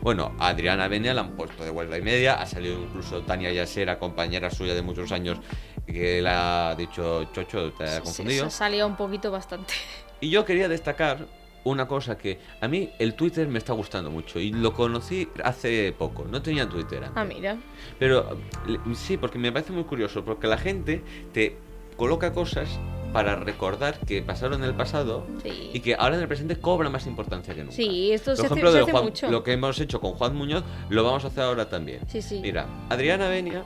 Bueno, 0.00 0.32
a 0.38 0.48
Adriana 0.48 0.86
Benia 0.86 1.14
la 1.14 1.22
han 1.22 1.30
puesto 1.32 1.64
de 1.64 1.70
vuelta 1.70 1.96
y 1.98 2.02
media, 2.02 2.34
ha 2.34 2.46
salido 2.46 2.78
incluso 2.78 3.22
Tania 3.22 3.50
Yasera, 3.52 3.98
compañera 3.98 4.50
suya 4.50 4.74
de 4.74 4.82
muchos 4.82 5.10
años, 5.12 5.38
que 5.86 6.20
le 6.22 6.28
ha 6.28 6.74
dicho, 6.76 7.24
Chocho, 7.32 7.72
te 7.72 7.84
ha 7.84 8.00
confundido. 8.02 8.44
se 8.50 8.56
salía 8.56 8.84
un 8.86 8.96
poquito 8.96 9.30
bastante. 9.30 9.72
Y 10.20 10.30
yo 10.30 10.44
quería 10.44 10.68
destacar 10.68 11.26
una 11.64 11.88
cosa 11.88 12.16
que 12.18 12.38
a 12.60 12.68
mí 12.68 12.90
el 12.98 13.14
Twitter 13.14 13.48
me 13.48 13.58
está 13.58 13.72
gustando 13.72 14.10
mucho 14.10 14.38
y 14.38 14.52
lo 14.52 14.72
conocí 14.72 15.28
hace 15.42 15.94
poco, 15.98 16.24
no 16.30 16.42
tenía 16.42 16.68
Twitter 16.68 16.98
antes. 17.04 17.12
Ah, 17.16 17.24
mira. 17.24 17.56
Pero 17.98 18.36
sí, 18.94 19.16
porque 19.16 19.38
me 19.38 19.50
parece 19.50 19.72
muy 19.72 19.84
curioso, 19.84 20.24
porque 20.24 20.46
la 20.46 20.58
gente 20.58 21.02
te 21.32 21.56
coloca 21.96 22.32
cosas 22.32 22.68
para 23.12 23.36
recordar 23.36 23.98
que 24.00 24.22
pasaron 24.22 24.62
en 24.62 24.68
el 24.68 24.74
pasado 24.74 25.24
Sí. 25.42 25.70
y 25.72 25.80
que 25.80 25.94
ahora 25.94 26.16
en 26.16 26.22
el 26.22 26.26
presente 26.28 26.56
cobra 26.56 26.90
más 26.90 27.06
importancia 27.06 27.54
que 27.54 27.60
nunca. 27.60 27.76
Sí, 27.76 28.12
esto 28.12 28.32
Por 28.32 28.36
se 28.36 28.42
hace, 28.42 28.46
ejemplo, 28.54 28.70
se 28.72 28.76
de 28.78 28.82
hace 28.82 28.92
Juan- 28.92 29.04
mucho. 29.04 29.30
lo 29.30 29.44
que 29.44 29.52
hemos 29.52 29.80
hecho 29.80 30.00
con 30.00 30.12
Juan 30.12 30.34
Muñoz, 30.34 30.64
lo 30.90 31.04
vamos 31.04 31.24
a 31.24 31.28
hacer 31.28 31.44
ahora 31.44 31.68
también. 31.68 32.00
Sí, 32.08 32.20
sí. 32.20 32.40
Mira, 32.42 32.66
Adriana 32.90 33.28
Benia 33.28 33.62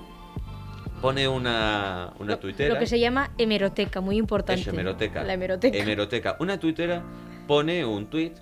pone 1.00 1.26
una, 1.28 2.12
una 2.18 2.32
lo, 2.32 2.38
tuitera. 2.38 2.74
lo 2.74 2.78
que 2.80 2.86
se 2.86 3.00
llama 3.00 3.30
hemeroteca, 3.38 4.00
muy 4.02 4.18
importante. 4.18 4.60
Eso, 4.62 4.70
hemeroteca. 4.70 5.22
La 5.24 5.32
hemeroteca. 5.32 5.78
Hemeroteca. 5.78 6.36
Una 6.40 6.58
tuitera 6.60 7.02
pone 7.48 7.84
un 7.84 8.10
tuit 8.10 8.36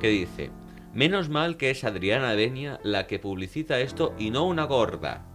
que 0.00 0.08
dice: 0.08 0.50
Menos 0.94 1.28
mal 1.28 1.58
que 1.58 1.70
es 1.70 1.84
Adriana 1.84 2.32
Benia 2.34 2.80
la 2.82 3.06
que 3.06 3.18
publicita 3.18 3.80
esto 3.80 4.14
y 4.18 4.30
no 4.30 4.46
una 4.46 4.64
gorda. 4.64 5.26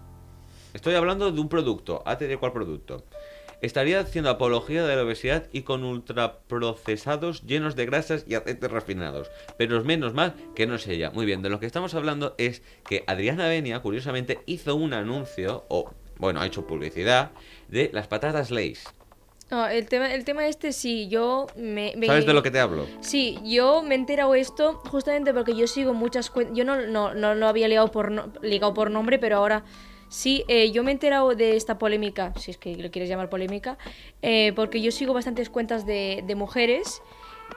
Estoy 0.74 0.96
hablando 0.96 1.32
de 1.32 1.40
un 1.40 1.50
producto. 1.50 2.02
¿Ate 2.06 2.28
de 2.28 2.38
cuál 2.38 2.54
producto? 2.54 3.06
Estaría 3.62 4.00
haciendo 4.00 4.32
apología 4.32 4.86
de 4.86 4.96
la 4.96 5.04
obesidad 5.04 5.48
y 5.52 5.62
con 5.62 5.84
ultraprocesados 5.84 7.44
llenos 7.44 7.76
de 7.76 7.86
grasas 7.86 8.26
y 8.28 8.34
aceites 8.34 8.72
refinados. 8.72 9.30
Pero 9.58 9.84
menos 9.84 10.16
mal 10.16 10.34
que 10.56 10.66
no 10.66 10.76
es 10.76 10.88
ella. 10.88 11.12
Muy 11.12 11.26
bien, 11.28 11.44
de 11.44 11.50
lo 11.50 11.60
que 11.60 11.68
estamos 11.68 11.94
hablando 11.94 12.34
es 12.40 12.64
que 12.86 13.04
Adriana 13.06 13.48
Benia, 13.48 13.82
curiosamente, 13.82 14.40
hizo 14.48 14.76
un 14.76 14.94
anuncio, 14.94 15.66
o 15.68 15.92
bueno, 16.18 16.40
ha 16.40 16.48
hecho 16.48 16.66
publicidad, 16.66 17.32
de 17.68 17.92
las 17.94 18.08
patatas 18.08 18.50
Lay's. 18.50 18.86
No, 19.52 19.68
el 19.68 19.86
tema, 19.88 20.14
el 20.14 20.24
tema 20.24 20.48
este 20.48 20.72
sí, 20.72 21.10
yo 21.10 21.46
me, 21.58 21.94
me- 21.98 22.08
¿Sabes 22.08 22.26
de 22.26 22.34
lo 22.34 22.42
que 22.42 22.52
te 22.52 22.60
hablo? 22.62 22.88
Sí, 23.02 23.38
yo 23.44 23.84
me 23.84 23.96
he 23.96 23.98
enterado 23.98 24.34
esto 24.34 24.82
justamente 24.90 25.34
porque 25.34 25.54
yo 25.56 25.68
sigo 25.68 25.94
muchas 25.94 26.30
cuentas. 26.30 26.56
Yo 26.56 26.64
no, 26.64 26.82
no, 26.88 27.14
no 27.14 27.36
lo 27.36 27.48
había 27.48 27.68
ligado 27.68 27.90
por, 27.92 28.12
no- 28.12 28.32
ligado 28.42 28.74
por 28.74 28.90
nombre, 28.90 29.20
pero 29.20 29.36
ahora 29.38 29.66
sí, 30.08 30.46
eh, 30.48 30.72
yo 30.72 30.84
me 30.84 30.92
he 30.92 30.94
enterado 30.94 31.36
de 31.36 31.58
esta 31.58 31.78
polémica, 31.78 32.34
si 32.40 32.52
es 32.52 32.58
que 32.58 32.78
lo 32.78 32.90
quieres 32.92 33.10
llamar 33.10 33.30
polémica, 33.30 33.78
eh, 34.22 34.54
porque 34.56 34.82
yo 34.82 34.92
sigo 34.92 35.14
bastantes 35.14 35.50
cuentas 35.50 35.86
de, 35.86 36.24
de 36.26 36.36
mujeres. 36.36 37.02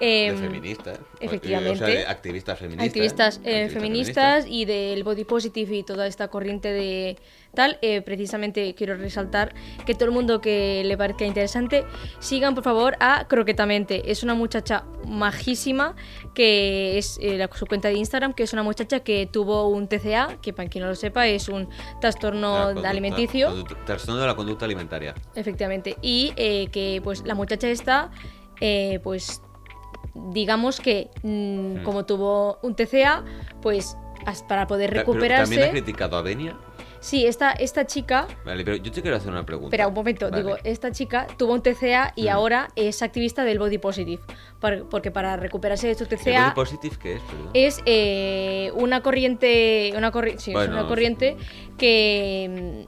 De 0.00 0.26
em, 0.28 0.36
feministas. 0.38 0.98
efectivamente. 1.20 1.72
O 1.72 1.86
sea, 1.86 1.86
de 1.86 2.06
activistas 2.06 2.58
feministas. 2.58 2.88
activistas 2.88 3.40
eh, 3.44 3.64
Activistas 3.64 3.72
feministas 3.72 4.46
y 4.48 4.64
del 4.64 5.04
body 5.04 5.24
positive 5.24 5.76
y 5.76 5.82
toda 5.82 6.06
esta 6.06 6.28
corriente 6.28 6.72
de 6.72 7.16
tal, 7.54 7.78
eh, 7.82 8.02
precisamente 8.02 8.74
quiero 8.74 8.96
resaltar 8.96 9.54
que 9.86 9.94
todo 9.94 10.06
el 10.06 10.10
mundo 10.10 10.40
que 10.40 10.82
le 10.84 10.96
parezca 10.98 11.24
interesante 11.24 11.84
sigan 12.18 12.54
por 12.54 12.64
favor 12.64 12.96
a 12.98 13.26
Croquetamente. 13.28 14.10
Es 14.10 14.22
una 14.24 14.34
muchacha 14.34 14.84
majísima 15.06 15.94
que 16.34 16.98
es 16.98 17.18
eh, 17.22 17.36
la- 17.38 17.48
su 17.54 17.66
cuenta 17.66 17.88
de 17.88 17.94
Instagram, 17.94 18.32
que 18.32 18.42
es 18.42 18.52
una 18.52 18.62
muchacha 18.64 19.00
que 19.00 19.26
tuvo 19.30 19.68
un 19.68 19.86
TCA, 19.88 20.38
que 20.42 20.52
para 20.52 20.68
quien 20.68 20.82
no 20.82 20.88
lo 20.90 20.96
sepa 20.96 21.26
es 21.28 21.48
un 21.48 21.68
trastorno 22.00 22.64
conducta- 22.64 22.90
alimenticio. 22.90 23.48
conducta- 23.48 23.84
Trastorno 23.84 24.20
de 24.20 24.26
la 24.26 24.34
conducta 24.34 24.64
alimentaria. 24.64 25.14
Efectivamente. 25.34 25.96
Y 26.02 26.32
que 26.34 27.00
pues 27.04 27.22
la 27.24 27.34
muchacha 27.34 27.68
esta, 27.68 28.10
eh, 28.60 28.98
pues 29.04 29.40
digamos 30.14 30.80
que 30.80 31.10
mm, 31.22 31.78
Hmm. 31.80 31.82
como 31.84 32.04
tuvo 32.04 32.58
un 32.62 32.74
TCA, 32.74 33.24
pues 33.62 33.96
para 34.48 34.66
poder 34.66 34.90
Ta- 34.90 34.92
pero 34.94 35.00
recuperarse... 35.12 35.44
¿También 35.54 35.68
ha 35.68 35.72
criticado 35.72 36.16
a 36.16 36.22
Benia? 36.22 36.56
Sí, 37.00 37.26
esta, 37.26 37.52
esta 37.52 37.86
chica... 37.86 38.26
Vale, 38.46 38.64
pero 38.64 38.78
yo 38.78 38.90
te 38.90 39.02
quiero 39.02 39.18
hacer 39.18 39.30
una 39.30 39.44
pregunta. 39.44 39.68
Espera, 39.68 39.86
un 39.88 39.92
momento, 39.92 40.30
Vale. 40.30 40.42
digo, 40.42 40.56
esta 40.64 40.90
chica 40.90 41.26
tuvo 41.36 41.52
un 41.52 41.62
TCA 41.62 42.14
y 42.16 42.24
Mm. 42.24 42.28
ahora 42.30 42.68
es 42.76 43.02
activista 43.02 43.44
del 43.44 43.58
body 43.58 43.76
positive. 43.76 44.22
Por- 44.60 44.88
porque 44.88 45.10
para 45.10 45.36
recuperarse 45.36 45.86
de 45.88 45.94
su 45.94 46.04
¿El 46.04 46.08
body 46.10 46.18
TCA 46.24 46.54
positive 46.54 46.96
qué 47.02 47.14
es? 47.16 47.20
Perdón? 47.22 47.50
es 47.52 47.80
eh, 47.84 48.70
una 48.76 49.02
corriente, 49.02 49.92
una, 49.94 50.10
corri- 50.10 50.38
sí, 50.38 50.52
es 50.52 50.68
una 50.68 50.86
corriente 50.86 51.36
que 51.76 52.86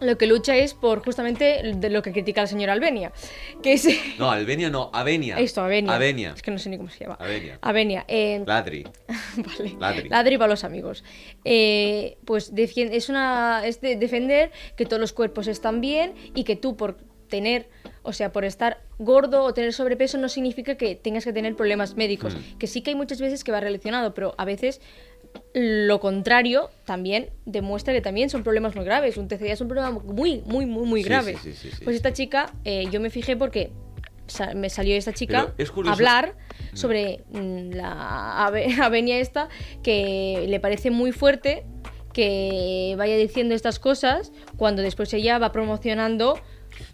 lo 0.00 0.16
que 0.18 0.26
lucha 0.26 0.56
es 0.56 0.74
por 0.74 1.04
justamente 1.04 1.62
de 1.74 1.90
lo 1.90 2.02
que 2.02 2.12
critica 2.12 2.42
la 2.42 2.46
señora 2.46 2.72
Albenia, 2.72 3.12
que 3.62 3.74
es 3.74 3.86
No, 4.18 4.30
Albenia 4.30 4.70
no, 4.70 4.90
Avenia. 4.92 5.38
esto, 5.38 5.60
Avenia. 5.62 5.94
Avenia. 5.94 6.32
Es 6.34 6.42
que 6.42 6.50
no 6.50 6.58
sé 6.58 6.68
ni 6.70 6.76
cómo 6.76 6.88
se 6.90 7.00
llama. 7.04 7.16
Avenia. 7.20 7.58
Avenia. 7.62 8.04
eh, 8.08 8.42
Ladri. 8.46 8.84
vale. 9.36 9.76
Ladri. 9.78 10.08
Ladri 10.08 10.38
para 10.38 10.48
los 10.50 10.64
amigos. 10.64 11.04
Eh, 11.44 12.16
pues 12.24 12.52
es 12.56 13.08
una 13.08 13.62
es 13.64 13.80
de 13.80 13.96
defender 13.96 14.50
que 14.76 14.86
todos 14.86 15.00
los 15.00 15.12
cuerpos 15.12 15.46
están 15.46 15.80
bien 15.80 16.14
y 16.34 16.44
que 16.44 16.56
tú 16.56 16.76
por 16.76 16.96
tener, 17.28 17.68
o 18.02 18.12
sea, 18.12 18.32
por 18.32 18.44
estar 18.44 18.82
gordo 18.98 19.44
o 19.44 19.54
tener 19.54 19.72
sobrepeso 19.72 20.18
no 20.18 20.28
significa 20.28 20.74
que 20.76 20.96
tengas 20.96 21.24
que 21.24 21.32
tener 21.32 21.54
problemas 21.54 21.94
médicos, 21.96 22.34
Hmm. 22.34 22.58
que 22.58 22.66
sí 22.66 22.82
que 22.82 22.90
hay 22.90 22.96
muchas 22.96 23.20
veces 23.20 23.44
que 23.44 23.52
va 23.52 23.60
relacionado, 23.60 24.14
pero 24.14 24.34
a 24.36 24.44
veces 24.44 24.80
lo 25.54 25.98
contrario 26.00 26.70
también 26.84 27.30
demuestra 27.44 27.92
que 27.92 28.00
también 28.00 28.30
son 28.30 28.42
problemas 28.42 28.74
muy 28.76 28.84
graves. 28.84 29.16
Un 29.16 29.28
TCA 29.28 29.52
es 29.52 29.60
un 29.60 29.68
problema 29.68 29.90
muy, 29.90 30.42
muy, 30.46 30.66
muy, 30.66 30.86
muy 30.86 31.02
grave. 31.02 31.36
sí, 31.42 31.52
sí, 31.54 31.70
sí, 31.70 31.84
pues 31.84 31.96
esta 31.96 32.12
chica, 32.12 32.52
eh, 32.64 32.86
yo 32.90 33.00
me 33.00 33.10
fijé 33.10 33.36
porque 33.36 33.72
sa- 34.26 34.54
me 34.54 34.70
salió 34.70 34.94
esta 34.96 35.12
chica 35.12 35.52
es 35.58 35.70
a 35.86 35.92
hablar 35.92 36.36
sobre 36.74 37.24
mm, 37.30 37.70
la 37.72 38.46
ave- 38.46 38.74
avenia 38.80 39.18
esta 39.18 39.48
que 39.82 40.46
le 40.48 40.60
parece 40.60 40.90
muy 40.92 41.10
fuerte 41.12 41.64
que 42.12 42.94
vaya 42.98 43.16
diciendo 43.16 43.54
estas 43.54 43.78
cosas 43.78 44.32
cuando 44.56 44.82
después 44.82 45.12
ella 45.14 45.38
va 45.38 45.50
promocionando 45.52 46.38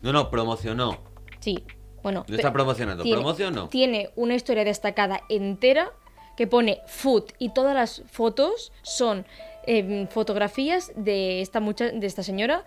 No, 0.02 0.12
no, 0.12 0.30
promocionó. 0.30 0.98
sí 1.40 1.62
bueno 2.02 2.24
No 2.28 2.36
está 2.36 2.52
promocionando, 2.52 3.02
tiene, 3.02 3.18
promocionó. 3.18 3.68
tiene 3.68 4.10
una 4.16 4.34
historia 4.34 4.64
destacada 4.64 5.20
entera 5.28 5.92
que 6.36 6.46
pone 6.46 6.80
food 6.86 7.24
y 7.38 7.50
todas 7.50 7.74
las 7.74 8.02
fotos 8.10 8.72
son 8.82 9.24
em, 9.66 10.06
fotografías 10.08 10.92
de 10.96 11.40
esta 11.40 11.60
mucha 11.60 11.90
de 11.90 12.06
esta 12.06 12.22
señora 12.22 12.64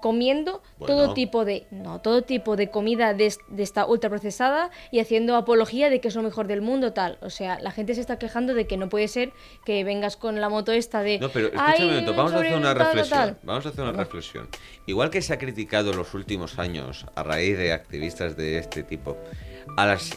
comiendo 0.00 0.62
Bueno. 0.78 0.94
todo 0.94 1.14
tipo 1.14 1.44
de 1.44 1.66
no 1.72 2.00
todo 2.00 2.22
tipo 2.22 2.54
de 2.54 2.70
comida 2.70 3.14
de, 3.14 3.34
de 3.48 3.62
esta 3.64 3.84
ultraprocesada 3.84 4.70
y 4.92 5.00
haciendo 5.00 5.34
apología 5.34 5.90
de 5.90 6.00
que 6.00 6.06
es 6.06 6.14
lo 6.14 6.22
mejor 6.22 6.46
del 6.46 6.62
mundo 6.62 6.92
tal 6.92 7.18
o 7.20 7.30
sea 7.30 7.58
la 7.60 7.72
gente 7.72 7.94
se 7.96 8.00
está 8.00 8.16
quejando 8.16 8.54
de 8.54 8.68
que 8.68 8.76
no 8.76 8.88
puede 8.88 9.08
ser 9.08 9.32
que 9.64 9.82
vengas 9.82 10.16
con 10.16 10.40
la 10.40 10.48
moto 10.48 10.70
esta 10.70 11.02
de 11.02 11.18
No, 11.18 11.28
pero 11.30 11.46
escucha 11.48 11.64
"Ay, 11.66 11.82
un 11.82 11.88
momento, 11.88 12.14
vamos 12.14 12.32
a 12.32 12.36
hacer 12.38 12.54
una 12.56 12.74
tal, 12.74 12.86
reflexión. 12.86 13.18
tal". 13.20 13.38
Vamos 13.42 13.66
a 13.66 13.68
hacer 13.70 13.84
una 13.84 13.92
reflexión. 13.92 14.48
Igual 14.86 15.10
que 15.10 15.20
se 15.20 15.32
ha 15.32 15.38
criticado 15.38 15.90
en 15.90 15.96
los 15.96 16.14
últimos 16.14 16.60
años, 16.60 17.04
a 17.16 17.24
raíz 17.24 17.58
de 17.58 17.72
activistas 17.72 18.36
de 18.36 18.58
este 18.58 18.84
tipo, 18.84 19.16
a 19.76 19.84
las 19.84 20.16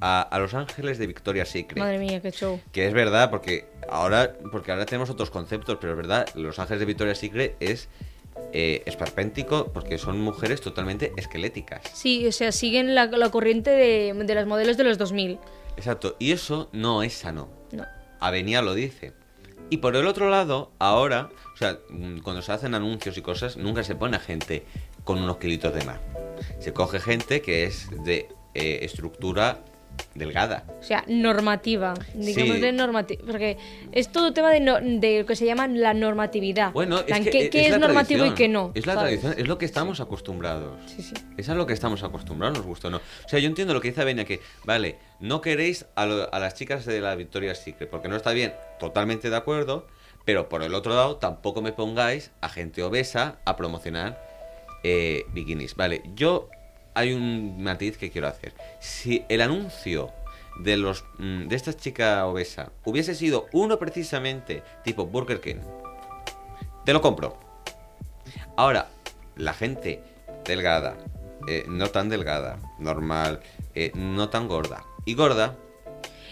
a, 0.00 0.22
a 0.22 0.38
los 0.38 0.54
ángeles 0.54 0.98
de 0.98 1.06
Victoria's 1.06 1.48
Secret. 1.48 1.78
madre 1.78 1.98
mía 1.98 2.20
qué 2.20 2.30
show 2.30 2.60
Que 2.72 2.86
es 2.86 2.92
verdad, 2.92 3.30
porque 3.30 3.66
ahora, 3.88 4.34
porque 4.52 4.70
ahora 4.72 4.86
tenemos 4.86 5.10
otros 5.10 5.30
conceptos, 5.30 5.78
pero 5.80 5.92
es 5.92 5.96
verdad, 5.96 6.26
Los 6.34 6.58
Ángeles 6.58 6.80
de 6.80 6.86
Victoria's 6.86 7.18
Secret 7.18 7.56
es 7.60 7.88
eh, 8.52 8.82
esperpéntico 8.84 9.72
porque 9.72 9.96
son 9.98 10.20
mujeres 10.20 10.60
totalmente 10.60 11.12
esqueléticas. 11.16 11.80
sí 11.94 12.26
o 12.26 12.32
sea 12.32 12.52
siguen 12.52 12.94
la, 12.94 13.06
la 13.06 13.30
corriente 13.30 13.70
de, 13.70 14.12
de 14.14 14.34
las 14.34 14.46
modelos 14.46 14.76
de 14.76 14.84
los 14.84 14.98
2000 14.98 15.38
Exacto, 15.76 16.16
y 16.18 16.32
eso 16.32 16.68
no 16.72 17.02
es 17.02 17.12
sano. 17.14 17.48
no 17.72 17.84
Avenia 18.20 18.62
lo 18.62 18.74
dice. 18.74 19.12
Y 19.68 19.78
por 19.78 19.94
el 19.96 20.06
otro 20.06 20.30
lado, 20.30 20.70
ahora, 20.78 21.28
o 21.52 21.56
sea, 21.56 21.78
mm, 21.90 22.20
cuando 22.20 22.40
se 22.40 22.52
hacen 22.52 22.74
anuncios 22.74 23.18
y 23.18 23.22
cosas, 23.22 23.56
nunca 23.56 23.82
se 23.84 23.94
pone 23.94 24.16
a 24.16 24.20
gente 24.20 24.64
con 25.04 25.18
unos 25.18 25.36
kilitos 25.38 25.74
de 25.74 25.84
más. 25.84 25.98
Se 26.60 26.72
coge 26.72 26.98
gente 27.00 27.42
que 27.42 27.64
es 27.64 27.88
de 28.04 28.28
eh, 28.54 28.78
estructura 28.82 29.58
delgada. 30.14 30.64
O 30.80 30.82
sea, 30.82 31.04
normativa. 31.06 31.94
Digamos 32.14 32.56
Sí. 32.56 32.60
de 32.60 32.72
normativa. 32.72 33.22
Porque 33.26 33.56
es 33.92 34.10
todo 34.10 34.32
tema 34.32 34.50
de, 34.50 34.60
no- 34.60 34.80
de 34.80 35.20
lo 35.20 35.26
que 35.26 35.36
se 35.36 35.44
llama 35.46 35.66
la 35.68 35.94
normatividad. 35.94 36.72
Bueno, 36.72 37.04
plan, 37.04 37.20
es 37.22 37.24
que 37.26 37.30
¿qué, 37.30 37.44
es, 37.46 37.50
qué 37.50 37.64
es, 37.66 37.70
la 37.72 37.78
normativo 37.78 38.24
y 38.24 38.30
qué 38.34 38.48
no? 38.48 38.72
Es 38.74 38.86
la 38.86 38.94
¿sabes? 38.94 39.20
tradición, 39.20 39.42
es 39.42 39.48
lo 39.48 39.58
que 39.58 39.64
estamos 39.66 40.00
acostumbrados. 40.00 40.78
Sí, 40.86 41.02
sí. 41.02 41.14
Es 41.36 41.48
a 41.48 41.54
lo 41.54 41.66
que 41.66 41.72
estamos 41.72 42.02
acostumbrados, 42.02 42.56
nos 42.58 42.66
gusta 42.66 42.88
o 42.88 42.90
no. 42.90 42.96
O 42.98 43.28
sea, 43.28 43.38
yo 43.38 43.46
entiendo 43.48 43.74
lo 43.74 43.80
que 43.80 43.88
dice 43.88 44.00
Avenia, 44.02 44.24
que, 44.24 44.40
vale, 44.64 44.98
no 45.20 45.40
queréis 45.40 45.86
a, 45.94 46.06
lo- 46.06 46.32
a 46.32 46.38
las 46.38 46.54
chicas 46.54 46.84
de 46.86 47.00
la 47.00 47.14
Victoria's 47.14 47.58
Secret, 47.58 47.90
porque 47.90 48.08
no 48.08 48.16
está 48.16 48.32
bien, 48.32 48.54
totalmente 48.78 49.30
de 49.30 49.36
acuerdo, 49.36 49.86
pero 50.24 50.48
por 50.48 50.62
el 50.62 50.74
otro 50.74 50.94
lado, 50.94 51.16
tampoco 51.16 51.62
me 51.62 51.72
pongáis 51.72 52.32
a 52.40 52.48
gente 52.48 52.82
obesa 52.82 53.38
a 53.44 53.56
promocionar 53.56 54.18
eh, 54.82 55.24
bikinis. 55.32 55.74
Vale, 55.76 56.02
yo 56.14 56.48
hay 56.96 57.12
un 57.12 57.62
matiz 57.62 57.98
que 57.98 58.10
quiero 58.10 58.26
hacer. 58.26 58.54
Si 58.80 59.24
el 59.28 59.42
anuncio 59.42 60.10
de 60.60 60.78
los 60.78 61.04
mm, 61.18 61.48
de 61.48 61.54
esta 61.56 61.74
chica 61.74 62.24
obesa 62.26 62.72
hubiese 62.84 63.14
sido 63.14 63.46
uno 63.52 63.78
precisamente 63.78 64.62
tipo 64.82 65.04
Burger 65.06 65.40
King, 65.40 65.60
te 66.86 66.92
lo 66.94 67.00
compro. 67.02 67.38
Ahora, 68.56 68.88
la 69.36 69.52
gente 69.52 70.02
delgada, 70.46 70.96
eh, 71.48 71.64
no 71.68 71.88
tan 71.90 72.08
delgada, 72.08 72.58
normal, 72.78 73.40
eh, 73.74 73.92
no 73.94 74.30
tan 74.30 74.48
gorda 74.48 74.82
y 75.04 75.14
gorda, 75.14 75.54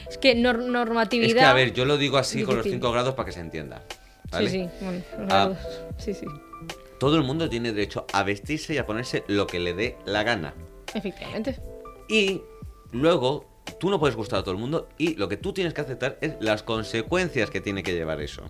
Es 0.09 0.17
que 0.17 0.35
nor- 0.35 0.65
normatividad. 0.65 1.29
es 1.29 1.35
que 1.35 1.45
a 1.45 1.53
ver, 1.53 1.73
yo 1.75 1.85
lo 1.85 1.99
digo 1.99 2.17
así 2.17 2.43
con 2.45 2.57
los 2.57 2.65
Difícil. 2.65 2.81
5 2.81 2.93
grados 2.93 3.15
para 3.15 3.27
que 3.27 3.33
se 3.33 3.41
entienda. 3.41 3.83
¿vale? 4.31 4.49
Sí, 4.51 4.61
sí. 4.65 4.71
Bueno, 4.81 5.03
los 5.19 5.21
Ah. 5.21 5.27
grados. 5.27 5.59
sí, 5.99 6.15
sí. 6.15 6.27
Todo 7.05 7.17
el 7.19 7.23
mundo 7.23 7.51
tiene 7.51 7.71
derecho 7.75 8.07
a 8.15 8.23
vestirse 8.23 8.73
y 8.73 8.79
a 8.79 8.87
ponerse 8.87 9.25
lo 9.29 9.47
que 9.47 9.61
le 9.61 9.75
dé 9.75 9.99
la 10.07 10.23
gana. 10.23 10.55
Efectivamente. 10.95 11.61
Y 12.09 12.41
luego, 12.93 13.45
tú 13.79 13.91
no 13.91 14.01
puedes 14.01 14.17
gustar 14.17 14.39
a 14.39 14.43
todo 14.43 14.53
el 14.55 14.59
mundo 14.59 14.89
y 14.97 15.15
lo 15.17 15.29
que 15.29 15.37
tú 15.37 15.53
tienes 15.53 15.75
que 15.75 15.83
aceptar 15.83 16.17
es 16.23 16.33
las 16.41 16.63
consecuencias 16.63 17.51
que 17.51 17.61
tiene 17.61 17.83
que 17.83 17.93
llevar 17.93 18.23
eso. 18.23 18.41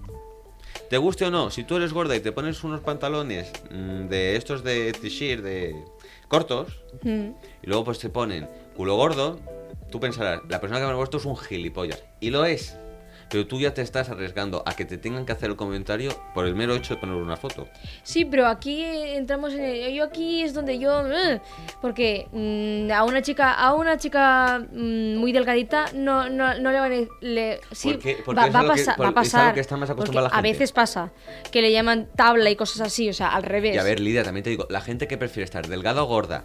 Te 0.88 0.98
guste 0.98 1.24
o 1.24 1.32
no, 1.32 1.50
si 1.50 1.64
tú 1.64 1.74
eres 1.78 1.92
gorda 1.92 2.14
y 2.14 2.20
te 2.20 2.30
pones 2.30 2.62
unos 2.62 2.78
pantalones 2.80 3.50
mm, 3.72 4.06
de 4.06 4.36
estos 4.36 4.62
de 4.62 4.92
t-shirt, 4.92 5.42
de 5.42 5.74
cortos, 6.28 6.80
Mm. 7.02 7.30
y 7.60 7.66
luego 7.66 7.82
pues 7.82 7.98
te 7.98 8.08
ponen 8.08 8.48
culo 8.76 8.94
gordo, 8.94 9.40
tú 9.90 9.98
pensarás, 9.98 10.42
la 10.48 10.60
persona 10.60 10.78
que 10.78 10.86
me 10.86 10.92
ha 10.92 10.96
puesto 10.96 11.16
es 11.16 11.24
un 11.24 11.36
gilipollas. 11.36 12.04
Y 12.20 12.30
lo 12.30 12.44
es. 12.44 12.76
Pero 13.30 13.46
tú 13.46 13.58
ya 13.58 13.74
te 13.74 13.82
estás 13.82 14.08
arriesgando 14.10 14.62
a 14.66 14.74
que 14.74 14.84
te 14.84 14.98
tengan 14.98 15.26
que 15.26 15.32
hacer 15.32 15.50
el 15.50 15.56
comentario 15.56 16.10
por 16.34 16.46
el 16.46 16.54
mero 16.54 16.74
hecho 16.74 16.94
de 16.94 17.00
poner 17.00 17.16
una 17.16 17.36
foto. 17.36 17.66
Sí, 18.02 18.24
pero 18.24 18.46
aquí 18.46 18.82
entramos 18.84 19.52
en 19.54 19.64
el- 19.64 19.92
yo 19.94 20.04
aquí 20.04 20.42
es 20.42 20.54
donde 20.54 20.78
yo 20.78 21.06
eh, 21.10 21.40
porque 21.80 22.28
mm, 22.32 22.92
a 22.92 23.02
una 23.04 23.22
chica 23.22 23.52
a 23.54 23.74
una 23.74 23.96
chica 23.96 24.60
mm, 24.72 25.16
muy 25.16 25.32
delgadita 25.32 25.86
no, 25.94 26.28
no, 26.28 26.58
no 26.58 26.70
le 26.70 26.78
van 26.80 26.92
a 26.92 27.24
le, 27.24 27.60
sí, 27.72 27.88
va, 27.88 27.94
a 27.94 27.96
a 27.96 28.00
que- 28.00 28.14
por- 28.22 28.36
va 28.38 28.42
a 28.44 28.46
a 29.08 29.12
pasar 29.14 29.54
que 29.54 29.60
está 29.60 29.76
más 29.76 29.90
acostumbrada 29.90 30.28
la 30.28 30.32
a 30.34 30.36
gente. 30.42 30.52
veces 30.52 30.72
pasa 30.72 31.10
que 31.50 31.62
le 31.62 31.72
llaman 31.72 32.08
tabla 32.14 32.50
y 32.50 32.56
cosas 32.56 32.80
así 32.82 33.08
o 33.08 33.12
sea 33.12 33.28
al 33.34 33.42
revés 33.42 33.74
Y 33.74 33.78
a 33.78 33.82
ver, 33.82 34.00
Lidia, 34.00 34.22
también 34.22 34.44
te 34.44 34.50
digo, 34.50 34.66
la 34.70 34.80
gente 34.80 35.08
que 35.08 35.16
prefiere 35.18 35.44
estar 35.44 35.66
delgada 35.66 36.02
o 36.02 36.06
gorda. 36.06 36.44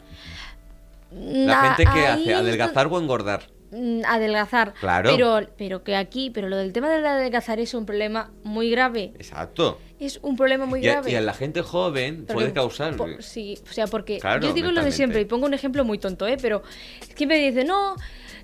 La 1.11 1.45
Na- 1.45 1.61
gente 1.75 1.83
que 1.91 1.99
ahí 2.05 2.21
hace 2.21 2.33
adelgazar 2.35 2.87
o 2.87 2.99
engordar. 2.99 3.41
Mm, 3.71 4.01
adelgazar. 4.05 4.73
Claro. 4.79 5.09
Pero, 5.11 5.39
pero 5.57 5.83
que 5.83 5.95
aquí, 5.95 6.29
pero 6.29 6.49
lo 6.49 6.57
del 6.57 6.73
tema 6.73 6.89
del 6.89 7.05
adelgazar 7.05 7.59
es 7.59 7.73
un 7.73 7.85
problema 7.85 8.31
muy 8.43 8.69
grave. 8.69 9.11
Exacto. 9.15 9.79
Es 9.99 10.19
un 10.21 10.37
problema 10.37 10.65
muy 10.65 10.79
Y 10.83 10.87
a, 10.87 10.93
grave. 10.93 11.11
y 11.11 11.15
a 11.15 11.21
la 11.21 11.33
gente 11.33 11.61
joven 11.61 12.25
puede 12.25 12.53
causar. 12.53 12.95
sí, 13.19 13.57
o 13.69 13.73
sea, 13.73 13.87
porque 13.87 14.19
Claro, 14.19 14.47
yo 14.47 14.53
digo 14.53 14.71
lo 14.71 14.83
de 14.83 14.91
siempre 14.91 15.21
y 15.21 15.25
pongo 15.25 15.45
un 15.45 15.53
ejemplo 15.53 15.83
muy 15.83 15.97
tonto, 15.97 16.25
¿eh? 16.27 16.37
Pero 16.41 16.63
siempre 17.15 17.37
dice, 17.39 17.65
no, 17.65 17.95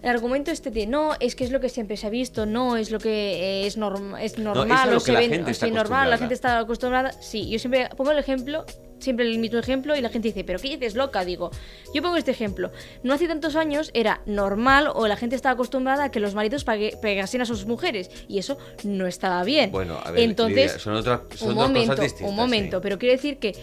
el 0.02 0.10
argumento 0.10 0.52
este 0.52 0.70
de 0.70 0.86
no, 0.86 1.12
es 1.22 1.34
que 1.36 1.46
es 1.46 1.52
lo 1.52 1.62
que 1.62 1.70
siempre 1.70 1.96
se 1.96 2.08
ha 2.08 2.10
visto, 2.10 2.46
no, 2.46 2.76
es 2.76 2.92
lo 2.92 3.00
que 3.00 3.62
eh, 3.64 3.68
es, 3.68 3.78
norm- 3.78 4.20
es 4.22 4.38
normal, 4.38 4.70
es 4.70 4.84
a 4.84 4.86
lo 4.88 4.98
o 4.98 5.00
que 5.00 5.06
se 5.06 5.12
la 5.14 5.20
ven, 5.22 5.46
o 5.46 5.68
normal, 5.76 6.10
la 6.10 6.18
gente 6.18 6.34
está 6.34 6.60
acostumbrada. 6.60 7.14
Sí, 7.22 7.50
yo 7.50 7.58
siempre 7.58 7.88
pongo 7.96 8.12
el 8.12 8.18
ejemplo, 8.20 8.66
siempre 9.06 9.26
el 9.26 9.40
mismo 9.40 9.58
ejemplo 9.60 9.96
y 9.96 10.02
la 10.02 10.10
gente 10.10 10.28
dice, 10.28 10.44
pero 10.44 10.60
¿qué 10.60 10.68
dices 10.70 10.96
loca? 10.96 11.24
Digo, 11.24 11.52
yo 11.94 12.02
pongo 12.02 12.18
este 12.18 12.32
ejemplo. 12.32 12.72
No 13.04 13.14
hace 13.14 13.28
tantos 13.28 13.56
años 13.56 13.92
era 13.94 14.22
normal 14.26 14.90
o 14.94 15.08
la 15.08 15.16
gente 15.16 15.36
estaba 15.36 15.54
acostumbrada 15.54 16.04
a 16.06 16.12
que 16.12 16.20
los 16.20 16.36
maridos 16.36 16.66
pague- 16.66 16.98
pegasen 17.02 17.42
a 17.42 17.46
sus 17.46 17.66
mujeres 17.66 18.10
y 18.28 18.40
eso 18.40 18.58
no 18.84 19.08
estaba 19.08 19.44
bien. 19.44 19.72
Bueno, 19.72 19.98
a 20.04 20.12
ver, 20.12 20.24
Entonces, 20.24 20.66
Lidia, 20.74 20.80
son 20.80 20.96
otras 20.96 21.22
son 21.36 21.50
un 21.50 21.56
dos 21.56 21.68
momento, 21.68 21.92
cosas 21.94 22.04
distintas. 22.04 22.30
un 22.30 22.36
momento, 22.36 22.78
sí. 22.78 22.82
pero 22.84 23.00
quiero 23.00 23.14
decir 23.16 23.38
que 23.40 23.54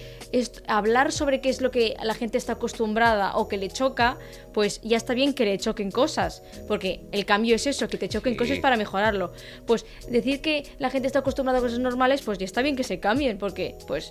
hablar 0.66 1.12
sobre 1.12 1.40
qué 1.40 1.50
es 1.50 1.60
lo 1.60 1.70
que 1.70 1.94
la 2.02 2.14
gente 2.14 2.38
está 2.38 2.52
acostumbrada 2.54 3.36
o 3.36 3.48
que 3.48 3.56
le 3.58 3.68
choca, 3.68 4.16
pues 4.52 4.80
ya 4.82 4.96
está 4.96 5.14
bien 5.14 5.34
que 5.34 5.44
le 5.44 5.58
choquen 5.58 5.90
cosas, 5.90 6.42
porque 6.68 7.00
el 7.12 7.24
cambio 7.24 7.54
es 7.56 7.66
eso, 7.66 7.88
que 7.88 7.98
te 7.98 8.08
choquen 8.08 8.34
Sí. 8.34 8.38
cosas 8.38 8.58
para 8.58 8.76
mejorarlo. 8.76 9.32
Pues 9.66 9.86
decir 10.08 10.40
que 10.40 10.64
la 10.78 10.90
gente 10.90 11.06
está 11.06 11.20
acostumbrada 11.20 11.58
a 11.58 11.62
cosas 11.62 11.78
normales, 11.78 12.22
pues 12.22 12.38
ya 12.38 12.44
está 12.44 12.62
bien 12.62 12.76
que 12.76 12.84
se 12.84 13.00
cambien, 13.00 13.38
porque 13.38 13.76
pues 13.86 14.10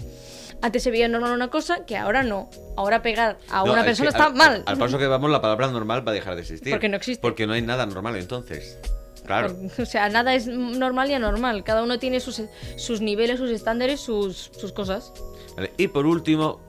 antes 0.62 0.84
se 0.84 0.92
veía 0.92 1.08
normal 1.08 1.32
una 1.34 1.50
cosa 1.50 1.86
que 1.86 1.98
ahora 1.98 2.24
no. 2.24 2.50
Ahora 2.78 3.02
pegar 3.02 3.38
a 3.50 3.64
No, 3.66 3.74
una 3.74 3.84
persona 3.84 4.10
que 4.10 4.18
está 4.18 4.26
al- 4.28 4.36
mal. 4.36 4.54
Al, 4.66 4.74
al 4.74 4.78
paso 4.78 4.98
que 4.98 5.08
vamos, 5.08 5.30
la 5.32 5.42
palabra 5.42 5.68
normal 5.70 6.06
va 6.08 6.12
a 6.12 6.16
dejar 6.16 6.36
de 6.36 6.42
existir. 6.42 6.72
Porque 6.72 6.90
no 6.90 6.98
existe. 6.98 7.22
Porque 7.22 7.48
no 7.48 7.54
hay 7.54 7.62
nada 7.62 7.86
normal 7.86 8.16
entonces. 8.18 8.78
Claro. 9.26 9.56
O 9.80 9.86
sea, 9.86 10.10
nada 10.10 10.34
es 10.34 10.48
normal 10.48 11.10
y 11.10 11.14
anormal. 11.14 11.64
Cada 11.64 11.84
uno 11.84 12.00
tiene 12.00 12.20
sus, 12.20 12.42
sus 12.78 13.02
niveles, 13.02 13.38
sus 13.40 13.52
estándares, 13.52 14.00
sus, 14.00 14.52
sus 14.58 14.72
cosas. 14.72 15.14
Vale, 15.56 15.72
Y 15.78 15.88
por 15.90 16.06
último, 16.06 16.60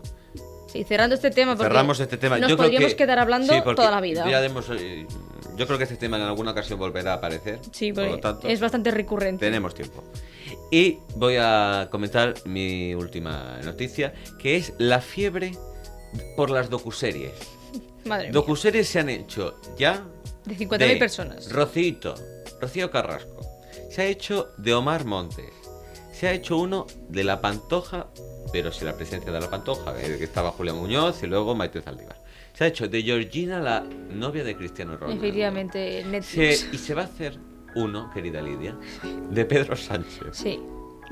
Sí, 0.72 0.84
cerrando 0.84 1.14
este 1.14 1.30
tema, 1.30 1.54
porque 1.54 1.68
cerramos 1.70 2.00
este 2.00 2.16
tema. 2.16 2.38
nos 2.38 2.48
yo 2.48 2.56
creo 2.56 2.66
podríamos 2.68 2.90
que- 2.92 2.96
quedar 2.96 3.18
hablando 3.18 3.52
sí, 3.52 3.60
toda 3.76 3.90
la 3.90 4.00
vida. 4.00 4.28
ya 4.30 4.42
hemos, 4.44 4.66
eh, 4.70 5.06
yo 5.56 5.66
creo 5.66 5.76
que 5.76 5.84
este 5.84 5.96
tema 5.96 6.16
en 6.16 6.22
alguna 6.22 6.52
ocasión 6.52 6.78
volverá 6.78 7.12
a 7.12 7.16
aparecer. 7.16 7.58
Sí, 7.72 7.92
por 7.92 8.04
lo 8.04 8.18
tanto, 8.18 8.48
es 8.48 8.58
bastante 8.60 8.90
recurrente. 8.90 9.44
tenemos 9.44 9.74
tiempo. 9.74 10.02
Y 10.70 10.98
voy 11.16 11.36
a 11.38 11.88
comentar 11.90 12.34
mi 12.46 12.94
última 12.94 13.58
noticia, 13.62 14.14
que 14.38 14.56
es 14.56 14.72
la 14.78 15.00
fiebre 15.02 15.52
por 16.36 16.48
las 16.50 16.70
docuseries. 16.70 17.32
Madre 18.06 18.24
mía. 18.28 18.32
Docuseries 18.32 18.88
se 18.88 18.98
han 19.00 19.10
hecho 19.10 19.60
ya 19.76 20.02
De 20.46 20.56
50.000 20.56 20.98
personas. 20.98 21.52
Rocito, 21.52 22.14
Rocío 22.60 22.90
Carrasco. 22.90 23.40
Se 23.90 24.00
ha 24.02 24.04
hecho 24.06 24.48
de 24.56 24.72
Omar 24.72 25.04
Montes. 25.04 25.52
Se 26.12 26.28
ha 26.28 26.32
hecho 26.32 26.56
uno 26.56 26.86
de 27.10 27.24
La 27.24 27.40
Pantoja, 27.42 28.06
pero 28.52 28.70
sin 28.70 28.86
la 28.86 28.94
presencia 28.94 29.32
de 29.32 29.40
La 29.40 29.48
Pantoja, 29.50 29.94
eh, 30.00 30.16
que 30.18 30.24
estaba 30.24 30.50
Julia 30.50 30.74
Muñoz 30.74 31.22
y 31.22 31.26
luego 31.26 31.54
Maite 31.54 31.80
Zaldívar. 31.80 32.16
Se 32.52 32.64
ha 32.64 32.66
hecho 32.66 32.86
de 32.86 33.02
Georgina, 33.02 33.58
la 33.60 33.82
novia 34.12 34.44
de 34.44 34.54
Cristiano 34.56 34.96
Ronaldo. 34.96 35.22
Efectivamente, 35.22 36.04
Netflix. 36.04 36.58
Se- 36.60 36.68
y 36.76 36.78
se 36.78 36.94
va 36.94 37.02
a 37.02 37.04
hacer 37.06 37.38
uno, 37.74 38.10
querida 38.12 38.42
Lidia, 38.42 38.76
de 39.30 39.44
Pedro 39.46 39.74
Sánchez. 39.74 40.20
Sí. 40.32 40.60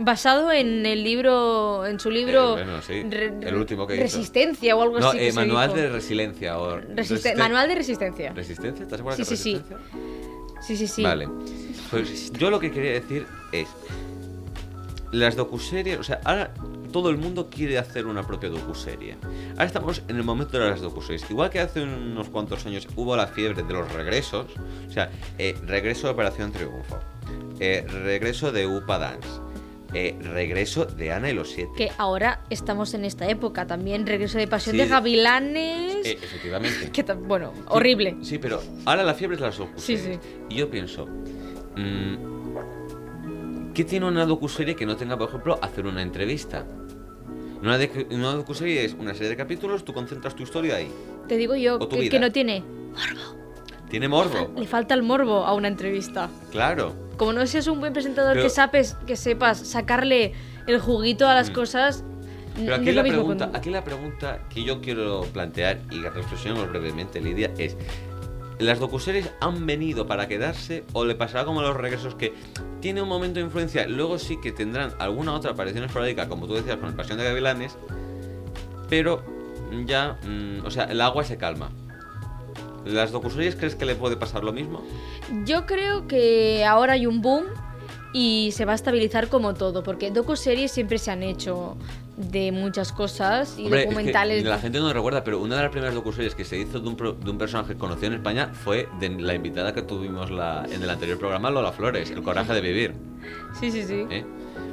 Basado 0.03 0.53
en 0.53 0.85
el 0.87 1.03
libro, 1.03 1.85
en 1.87 1.99
su 1.99 2.11
libro. 2.11 2.59
Eh, 2.59 2.65
bueno, 2.65 2.81
sí, 2.83 3.03
Re- 3.09 3.33
el 3.43 3.55
último 3.55 3.87
que 3.87 3.95
hizo. 3.95 4.03
Resistencia 4.05 4.77
o 4.77 4.83
algo 4.83 4.99
No, 5.01 5.09
así. 5.09 5.19
que 5.19 5.29
eh, 5.29 5.33
se 5.33 5.37
manual 5.39 5.69
dijo. 5.71 5.81
de 5.81 5.89
resiliencia. 5.91 6.59
O 6.59 6.79
Resiste- 6.79 7.37
Manual 7.37 7.69
de 7.69 7.75
resistencia. 7.75 8.33
¿Resistencia? 8.33 8.83
¿Estás 8.83 8.99
segura 8.99 9.17
Sí, 9.17 9.23
que 9.23 9.27
sí, 9.27 9.37
sí. 9.37 9.53
resistencia? 9.55 9.87
Sí, 10.63 10.77
sí, 10.77 10.87
sí. 10.87 11.03
Vale. 11.03 11.29
Pues 11.91 12.33
yo 12.33 12.51
lo 12.51 12.61
que 12.61 12.71
quería 12.71 12.93
decir 12.93 13.27
es. 13.53 13.69
Las 15.13 15.37
docuseries. 15.37 15.99
O 15.99 16.03
sea, 16.05 16.21
ahora 16.25 16.53
todo 16.93 17.11
el 17.11 17.17
mundo 17.19 17.49
quiere 17.51 17.79
hacer 17.79 18.07
una 18.07 18.27
propia 18.27 18.49
docuserie. 18.49 19.17
Ahora 19.53 19.65
estamos 19.65 20.03
en 20.09 20.17
el 20.17 20.23
momento 20.25 20.59
de 20.59 20.69
las 20.71 20.81
docuseries. 20.81 21.31
Igual 21.31 21.51
que 21.51 21.61
hace 21.61 21.83
unos 21.83 22.29
cuantos 22.29 22.65
años 22.67 22.87
hubo 22.97 23.17
la 23.17 23.27
fiebre 23.27 23.63
de 23.63 23.73
los 23.73 23.91
regresos. 23.93 24.47
O 24.89 24.91
sea, 24.93 25.11
eh, 25.39 25.55
regreso 25.67 26.07
de 26.09 26.13
Operación 26.15 26.53
Triunfo. 26.53 26.99
eh, 27.61 27.85
regreso 28.05 28.53
de 28.53 28.67
UPA 28.67 28.99
Dance. 28.99 29.29
eh, 29.93 30.17
regreso 30.23 30.85
de 30.85 31.11
Ana 31.13 31.31
y 31.31 31.35
los 31.35 31.51
Siete. 31.51 31.73
Que 31.77 31.91
ahora 31.99 32.45
estamos 32.49 32.95
en 32.95 33.05
esta 33.05 33.29
época 33.29 33.67
también. 33.67 34.07
Regreso 34.07 34.39
de 34.39 34.47
Pasión 34.47 34.77
Sí. 34.77 34.83
de 34.83 34.87
Gavilanes. 34.87 36.07
Eh, 36.07 36.19
efectivamente. 36.23 36.91
que 36.93 37.03
bueno, 37.15 37.53
horrible. 37.69 38.17
Sí, 38.23 38.39
pero 38.39 38.63
ahora 38.87 39.03
la 39.03 39.15
fiebre 39.15 39.35
es 39.35 39.41
las 39.43 39.59
docuseries. 39.59 40.01
Sí, 40.03 40.13
sí. 40.15 40.19
Y 40.49 40.55
yo 40.55 40.71
pienso, 40.71 41.07
mm, 41.77 43.73
¿qué 43.75 43.85
tiene 43.85 44.07
una 44.07 44.25
docuserie 44.27 44.75
que 44.77 44.87
no 44.87 44.97
tenga, 44.97 45.19
por 45.19 45.29
ejemplo, 45.29 45.59
hacer 45.61 45.85
una 45.87 46.03
entrevista? 46.03 46.65
Una, 47.63 47.77
de- 47.79 48.07
una 48.11 48.33
docuserie 48.33 48.85
es 48.85 48.95
una 48.95 49.13
serie 49.15 49.29
de 49.31 49.37
capítulos, 49.37 49.85
tú 49.85 49.93
concentras 49.93 50.35
tu 50.35 50.43
historia 50.43 50.77
ahí. 50.77 50.91
Te 51.29 51.37
digo 51.37 51.55
yo 51.55 51.75
O 51.77 51.81
tu 51.89 51.97
que, 51.97 52.01
vida. 52.03 52.11
que 52.11 52.19
no 52.21 52.33
tiene. 52.33 52.63
Tiene 53.91 54.09
morbo, 54.09 54.53
Le 54.57 54.67
falta 54.67 54.95
el 54.95 55.03
morbo 55.03 55.45
a 55.45 55.55
una 55.55 55.69
entrevista. 55.69 56.29
claro. 56.51 56.95
Como 57.17 57.35
no 57.35 57.47
seas 57.47 57.67
un 57.67 57.81
buen 57.81 57.93
presentador 57.93 58.33
Pero- 58.33 58.45
que, 58.45 58.51
sabes, 58.51 58.97
que 59.07 59.15
sepas 59.15 59.59
sacarle 59.59 60.33
el 60.67 60.79
juguito 60.81 61.29
a 61.29 61.35
las 61.35 61.51
Mm. 61.51 61.53
cosas. 61.53 62.03
Pero 62.55 62.69
no 62.69 62.75
aquí 62.77 62.89
es 62.89 62.95
la, 62.97 63.03
mismo 63.03 63.19
pregunta, 63.19 63.47
con- 63.49 63.57
aquí 63.57 63.71
la 63.71 63.85
pregunta 63.85 64.39
que 64.49 64.65
yo 64.65 64.81
quiero 64.81 65.21
plantear 65.33 65.81
y 65.91 66.01
que 66.01 66.09
reflexionemos 66.09 66.69
brevemente, 66.71 67.21
Lidia, 67.21 67.53
es... 67.59 67.77
¿Las 68.59 68.79
docuseries 68.79 69.31
han 69.41 69.67
venido 69.67 70.07
para 70.07 70.29
quedarse 70.29 70.85
o 70.95 71.05
le 71.05 71.15
pasará 71.15 71.45
como 71.45 71.61
a 71.61 71.63
los 71.63 71.77
regresos 71.77 72.15
que 72.15 72.33
tiene 72.81 73.03
un 73.03 73.09
momento 73.09 73.39
de 73.39 73.47
influencia, 73.47 73.87
luego 73.87 74.19
sí 74.19 74.39
que 74.41 74.53
tendrán 74.53 74.93
alguna 74.99 75.35
otra 75.35 75.53
aparición 75.53 75.85
esporádica, 75.85 76.29
como 76.29 76.47
tú 76.47 76.55
decías, 76.55 76.77
con 76.77 76.89
el 76.89 76.95
Pasión 76.95 77.19
de 77.19 77.25
Gavilanes, 77.25 77.77
pero 78.89 79.23
ya, 79.87 80.19
mm, 80.25 80.67
o 80.67 80.71
sea, 80.71 80.85
el 80.85 81.01
agua 81.01 81.25
se 81.25 81.37
calma. 81.37 81.71
¿Las 82.85 83.13
docuseries 83.13 83.57
crees 83.57 83.75
que 83.75 83.85
le 83.85 83.95
puede 83.95 84.17
pasar 84.17 84.43
lo 84.43 84.53
mismo? 84.53 84.83
Yo 85.45 85.67
creo 85.67 86.07
que 86.07 86.65
ahora 86.65 86.95
hay 86.95 87.07
un 87.07 87.21
boom 87.21 87.45
y 88.13 88.51
se 88.53 88.65
va 88.65 88.73
a 88.73 88.75
estabilizar 88.75 89.29
como 89.29 89.55
todo, 89.55 89.83
porque 89.83 90.11
docuseries 90.11 90.73
siempre 90.73 90.99
se 90.99 91.11
han 91.11 91.23
hecho 91.23 91.77
de 92.21 92.53
muchas 92.53 92.93
cosas 92.93 93.57
y 93.59 93.65
Hombre, 93.65 93.81
es 93.81 93.87
que 93.87 93.91
documentales. 93.95 94.45
la 94.45 94.59
gente 94.59 94.79
no 94.79 94.93
recuerda, 94.93 95.25
pero 95.25 95.41
una 95.41 95.57
de 95.57 95.63
las 95.63 95.71
primeras 95.71 95.95
docuseries 95.95 96.35
que 96.35 96.45
se 96.45 96.59
hizo 96.59 96.81
de 96.81 96.89
un, 96.89 96.97
pro- 96.97 97.13
de 97.15 97.31
un 97.31 97.39
personaje 97.39 97.77
conocido 97.77 98.09
en 98.09 98.15
España 98.15 98.51
fue 98.53 98.89
de 99.01 99.09
la 99.09 99.35
invitada 99.35 99.73
que 99.73 99.83
tuvimos 99.83 100.31
la- 100.31 100.67
en 100.71 100.83
el 100.83 100.91
anterior 100.91 101.19
programa, 101.19 101.51
Lola 101.51 101.73
Flores, 101.73 102.11
El 102.11 102.23
coraje 102.23 102.53
de 102.53 102.61
vivir. 102.61 102.95
Sí, 103.59 103.71
sí, 103.71 103.83
sí. 103.85 104.07
¿eh? 104.11 104.25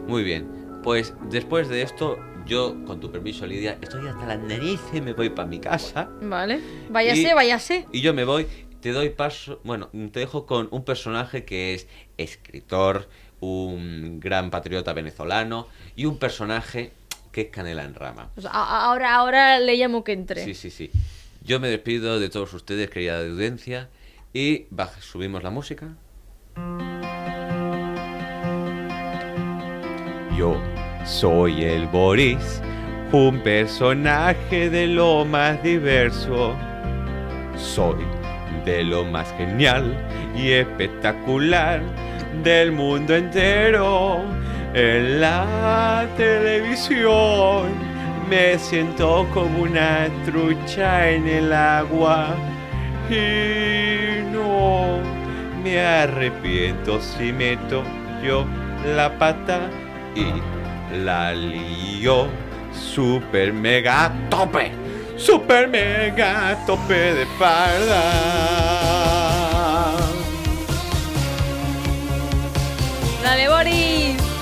Muy 0.07 0.23
bien, 0.23 0.47
pues 0.83 1.13
después 1.29 1.67
de 1.69 1.81
esto, 1.81 2.17
yo, 2.45 2.75
con 2.85 2.99
tu 2.99 3.11
permiso, 3.11 3.45
Lidia, 3.45 3.77
estoy 3.81 4.07
hasta 4.07 4.25
las 4.25 4.39
narices, 4.39 5.01
me 5.03 5.13
voy 5.13 5.29
para 5.29 5.47
mi 5.47 5.59
casa 5.59 6.09
Vale. 6.21 6.59
Váyase, 6.89 7.21
Y- 7.21 7.33
váyase. 7.33 7.85
y 7.91 8.01
yo 8.01 8.13
me 8.13 8.23
voy, 8.23 8.47
te 8.81 8.91
doy 8.91 9.09
paso, 9.09 9.59
bueno, 9.63 9.89
te 10.11 10.19
dejo 10.21 10.45
con 10.45 10.67
un 10.71 10.83
personaje 10.85 11.43
que 11.45 11.73
es 11.73 11.87
escritor, 12.17 13.09
un 13.39 14.19
gran 14.19 14.49
patriota 14.49 14.93
venezolano 14.93 15.67
y 15.95 16.05
un 16.05 16.17
personaje 16.17 16.93
que 17.37 17.41
es 17.41 17.49
canela 17.49 17.83
en 17.83 17.93
rama. 17.93 18.31
Ahora, 18.51 19.13
ahora 19.13 19.59
le 19.59 19.75
llamo 19.75 20.03
que 20.03 20.13
entre. 20.13 20.43
Sí, 20.43 20.55
sí, 20.55 20.71
sí. 20.71 20.89
Yo 21.43 21.59
me 21.59 21.67
despido 21.67 22.19
de 22.19 22.31
todos 22.31 22.51
ustedes, 22.55 22.89
querida 22.89 23.19
audiencia, 23.19 23.89
y 24.33 24.65
subimos 25.01 25.43
la 25.43 25.51
música. 25.51 25.89
Yo 30.35 30.59
soy 31.05 31.63
el 31.63 31.85
Boris, 31.85 32.59
un 33.11 33.43
personaje 33.43 34.71
de 34.71 34.87
lo 34.87 35.23
más 35.23 35.61
diverso. 35.61 36.55
Soy 37.55 38.03
de 38.65 38.83
lo 38.83 39.05
más 39.05 39.31
genial 39.37 39.95
y 40.35 40.53
espectacular 40.53 41.83
del 42.43 42.71
mundo 42.71 43.15
entero. 43.15 44.46
En 44.79 45.19
la 45.19 46.07
televisión 46.17 47.73
me 48.29 48.59
siento 48.59 49.27
como 49.33 49.63
una 49.63 50.07
trucha 50.23 51.09
en 51.09 51.27
el 51.27 51.51
agua 51.51 52.35
y 53.09 54.21
no 54.31 54.99
me 55.63 55.79
arrepiento 55.81 57.01
si 57.01 57.33
meto 57.33 57.81
yo 58.23 58.45
la 58.95 59.17
pata 59.17 59.61
y 60.13 60.27
la 60.95 61.33
lío 61.33 62.27
super 62.71 63.51
mega 63.51 64.13
tope, 64.29 64.73
super 65.15 65.67
mega 65.67 66.55
tope 66.67 67.15
de 67.15 67.25
parda. 67.39 68.03
¡Dale, 73.23 73.49
Boris! 73.49 74.36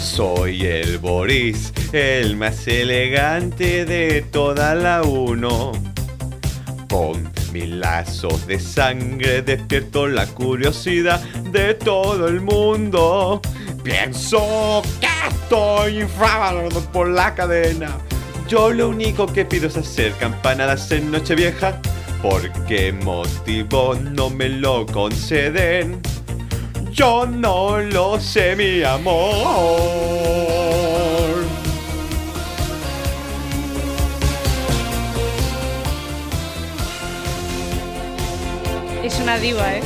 Soy 0.00 0.66
el 0.66 0.98
Boris, 0.98 1.72
el 1.92 2.36
más 2.36 2.66
elegante 2.66 3.84
de 3.84 4.22
toda 4.22 4.74
la 4.74 5.02
uno. 5.02 5.72
Con 6.90 7.30
mis 7.52 7.68
lazos 7.68 8.46
de 8.46 8.58
sangre 8.58 9.42
despierto 9.42 10.06
la 10.06 10.26
curiosidad 10.26 11.20
de 11.52 11.74
todo 11.74 12.26
el 12.26 12.40
mundo. 12.40 13.40
Pienso 13.84 14.82
que 15.00 15.08
estoy 15.28 16.00
infravalorado 16.00 16.80
por 16.92 17.08
la 17.08 17.34
cadena. 17.34 17.96
Yo 18.48 18.72
lo 18.72 18.88
único 18.88 19.26
que 19.26 19.44
pido 19.44 19.68
es 19.68 19.76
hacer 19.76 20.12
campanadas 20.14 20.90
en 20.90 21.10
Nochevieja. 21.10 21.80
¿Por 22.22 22.50
qué 22.64 22.92
motivo 22.92 23.94
no 23.94 24.30
me 24.30 24.48
lo 24.48 24.84
conceden? 24.86 26.00
Yo 26.98 27.26
no 27.26 27.78
lo 27.78 28.18
sé, 28.18 28.56
mi 28.56 28.82
amor. 28.82 29.78
Es 39.04 39.20
una 39.20 39.38
diva, 39.38 39.76
¿eh? 39.76 39.80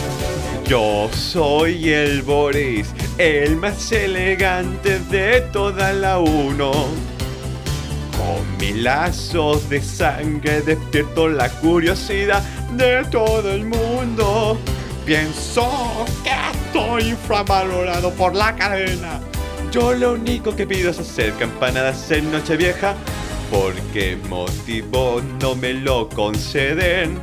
Yo 0.66 1.10
soy 1.12 1.90
el 1.90 2.22
Boris, 2.22 2.94
el 3.18 3.56
más 3.56 3.92
elegante 3.92 4.98
de 4.98 5.42
toda 5.52 5.92
la 5.92 6.18
uno. 6.18 6.72
Con 8.16 8.56
mis 8.58 8.76
lazos 8.76 9.68
de 9.68 9.82
sangre 9.82 10.62
despierto 10.62 11.28
la 11.28 11.50
curiosidad 11.50 12.42
de 12.70 13.04
todo 13.10 13.52
el 13.52 13.66
mundo. 13.66 14.58
Pienso 15.04 16.06
que 16.22 16.30
estoy 16.30 17.08
infravalorado 17.10 18.12
por 18.12 18.36
la 18.36 18.54
cadena. 18.54 19.20
Yo 19.72 19.92
lo 19.94 20.12
único 20.12 20.54
que 20.54 20.64
pido 20.64 20.90
es 20.90 20.98
hacer 21.00 21.32
campanadas 21.34 22.08
en 22.12 22.30
Nochevieja. 22.30 22.94
¿Por 23.50 23.74
qué 23.92 24.16
motivo 24.28 25.20
no 25.40 25.56
me 25.56 25.74
lo 25.74 26.08
conceden? 26.08 27.20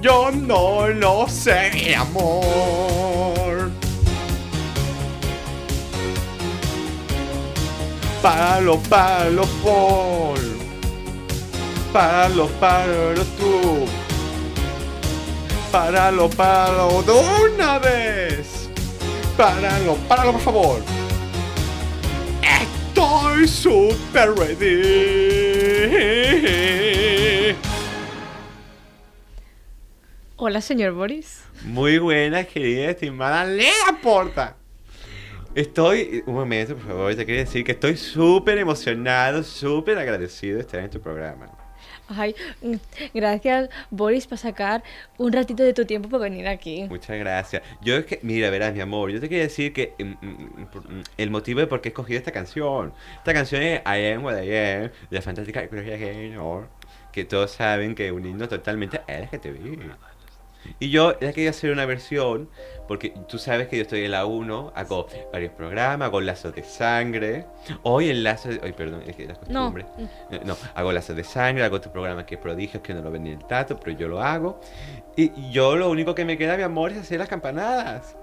Yo 0.00 0.32
no 0.32 0.88
lo 0.88 1.28
sé, 1.28 1.94
amor. 1.94 3.70
Palo, 8.20 8.78
palo, 8.88 9.42
por. 9.62 10.38
Palo, 11.92 12.48
palo, 12.58 13.24
tú. 13.38 14.09
Páralo, 15.72 16.28
páralo 16.28 17.00
de 17.02 17.12
una 17.12 17.78
vez. 17.78 18.68
Páralo, 19.36 19.94
páralo, 20.08 20.32
por 20.32 20.40
favor. 20.40 20.80
Estoy 22.42 23.46
super 23.46 24.30
ready. 24.32 25.60
Hola, 30.34 30.60
señor 30.60 30.92
Boris. 30.94 31.44
Muy 31.62 31.98
buena, 31.98 32.42
querida, 32.42 32.90
estimada 32.90 33.44
Lea 33.44 34.00
Porta. 34.02 34.56
Estoy, 35.54 36.24
un 36.26 36.34
momento, 36.34 36.74
por 36.74 36.86
favor, 36.86 37.14
te 37.14 37.24
quería 37.24 37.44
decir 37.44 37.62
que 37.62 37.72
estoy 37.72 37.96
súper 37.96 38.58
emocionado, 38.58 39.44
súper 39.44 39.98
agradecido 39.98 40.56
de 40.56 40.62
estar 40.62 40.80
en 40.80 40.90
tu 40.90 41.00
programa. 41.00 41.59
Ay, 42.16 42.34
mm, 42.62 42.74
gracias, 43.14 43.70
Boris, 43.90 44.26
por 44.26 44.38
sacar 44.38 44.82
un 45.18 45.32
ratito 45.32 45.62
de 45.62 45.72
tu 45.72 45.84
tiempo 45.84 46.08
para 46.08 46.24
venir 46.24 46.48
aquí. 46.48 46.86
Muchas 46.88 47.18
gracias. 47.18 47.62
Yo 47.82 47.96
es 47.96 48.04
que, 48.04 48.18
mira, 48.22 48.50
verás, 48.50 48.74
mi 48.74 48.80
amor, 48.80 49.10
yo 49.10 49.20
te 49.20 49.28
quería 49.28 49.44
decir 49.44 49.72
que 49.72 49.94
mm, 49.98 50.26
mm, 50.26 51.02
el 51.16 51.30
motivo 51.30 51.60
de 51.60 51.66
por 51.66 51.80
qué 51.80 51.88
he 51.88 51.90
escogido 51.90 52.18
esta 52.18 52.32
canción. 52.32 52.92
Esta 53.18 53.32
canción 53.32 53.62
es 53.62 53.80
I 53.80 54.12
Am 54.12 54.24
What 54.24 54.42
I 54.42 54.56
Am, 54.56 54.82
de 54.82 54.92
la 55.10 55.22
fantástica 55.22 55.66
Gloria 55.66 55.96
Gaynor, 55.96 56.68
que 57.12 57.24
todos 57.24 57.52
saben 57.52 57.94
que 57.94 58.06
es 58.06 58.12
un 58.12 58.26
himno 58.26 58.48
totalmente 58.48 59.00
LGTB. 59.06 59.90
Y 60.78 60.90
yo 60.90 61.18
ya 61.20 61.32
quería 61.32 61.50
hacer 61.50 61.72
una 61.72 61.86
versión, 61.86 62.48
porque 62.88 63.14
tú 63.28 63.38
sabes 63.38 63.68
que 63.68 63.76
yo 63.76 63.82
estoy 63.82 64.04
en 64.04 64.10
la 64.10 64.26
1, 64.26 64.72
hago 64.74 65.06
varios 65.32 65.52
programas, 65.52 66.06
hago 66.06 66.20
lazos 66.20 66.54
de 66.54 66.62
sangre. 66.62 67.46
Hoy 67.82 68.10
en 68.10 68.22
lazos 68.22 68.54
de... 68.54 68.60
Ay, 68.62 68.72
perdón, 68.72 69.02
es 69.06 69.16
que 69.16 69.26
la 69.26 69.34
costumbre. 69.34 69.86
No, 70.30 70.38
no, 70.44 70.56
hago 70.74 70.92
lazos 70.92 71.16
de 71.16 71.24
sangre, 71.24 71.64
hago 71.64 71.76
otro 71.76 71.92
programa 71.92 72.26
que 72.26 72.34
es 72.34 72.40
prodigios, 72.40 72.82
que 72.82 72.94
no 72.94 73.02
lo 73.02 73.10
ven 73.10 73.24
ni 73.24 73.30
el 73.30 73.44
tato, 73.44 73.78
pero 73.78 73.96
yo 73.96 74.08
lo 74.08 74.22
hago. 74.22 74.60
Y 75.16 75.50
yo 75.50 75.76
lo 75.76 75.90
único 75.90 76.14
que 76.14 76.24
me 76.24 76.36
queda, 76.36 76.56
mi 76.56 76.62
amor, 76.62 76.92
es 76.92 76.98
hacer 76.98 77.18
las 77.18 77.28
campanadas. 77.28 78.16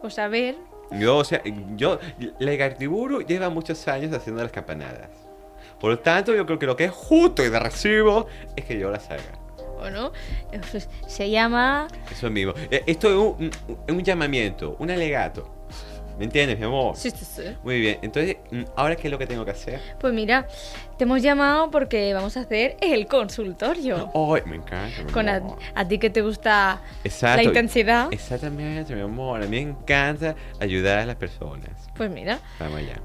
Pues 0.00 0.18
a 0.18 0.28
ver, 0.28 0.56
Yo, 0.90 1.18
o 1.18 1.24
sea, 1.24 1.42
yo, 1.76 1.98
la 2.38 2.52
Igartiburu 2.52 3.22
lleva 3.22 3.48
muchos 3.48 3.86
años 3.88 4.12
haciendo 4.12 4.42
las 4.42 4.52
campanadas. 4.52 5.10
Por 5.80 5.90
lo 5.90 5.98
tanto, 5.98 6.34
yo 6.34 6.46
creo 6.46 6.58
que 6.58 6.66
lo 6.66 6.76
que 6.76 6.84
es 6.84 6.92
justo 6.92 7.42
y 7.44 7.48
de 7.48 7.58
recibo 7.58 8.26
es 8.54 8.64
que 8.64 8.78
yo 8.78 8.90
las 8.90 9.10
haga. 9.10 9.41
¿O 9.82 9.90
no? 9.90 10.12
Se 11.06 11.30
llama... 11.30 11.88
Eso 12.10 12.30
mismo. 12.30 12.54
Eh, 12.70 12.82
Esto 12.86 13.08
es 13.08 13.14
un, 13.16 13.50
un- 13.88 14.02
llamamiento, 14.02 14.76
un 14.78 14.90
alegato. 14.90 15.48
¿Me 16.18 16.26
entiendes, 16.26 16.58
mi 16.58 16.66
amor? 16.66 16.94
Sí, 16.94 17.10
sí, 17.10 17.24
sí. 17.24 17.42
Muy 17.64 17.80
bien. 17.80 17.98
Entonces, 18.02 18.36
mm, 18.50 18.62
¿ahora 18.76 18.94
qué 18.96 19.08
es 19.08 19.10
lo 19.10 19.18
que 19.18 19.26
tengo 19.26 19.44
que 19.46 19.52
hacer? 19.52 19.80
Pues 19.98 20.12
mira, 20.12 20.46
te 20.98 21.04
hemos 21.04 21.22
llamado 21.22 21.70
porque 21.70 22.12
vamos 22.12 22.36
a 22.36 22.40
hacer 22.40 22.76
el 22.82 23.06
consultorio. 23.06 24.10
¡Ay, 24.14 24.42
me 24.44 24.56
encanta, 24.56 25.02
mi 25.04 25.10
Con 25.10 25.28
a, 25.28 25.36
amor! 25.36 25.58
a 25.74 25.88
ti 25.88 25.98
que 25.98 26.10
te 26.10 26.20
gusta 26.20 26.82
Exacto. 27.02 27.38
la 27.38 27.42
intensidad, 27.44 28.12
Exactamente, 28.12 28.94
mi 28.94 29.00
amor. 29.00 29.42
A 29.42 29.46
mí 29.46 29.64
me 29.64 29.70
encanta 29.70 30.36
ayudar 30.60 30.98
a 30.98 31.06
las 31.06 31.16
personas. 31.16 31.70
pues 31.96 32.10
mira, 32.10 32.38
Vamos 32.60 32.78
allá. 32.80 33.00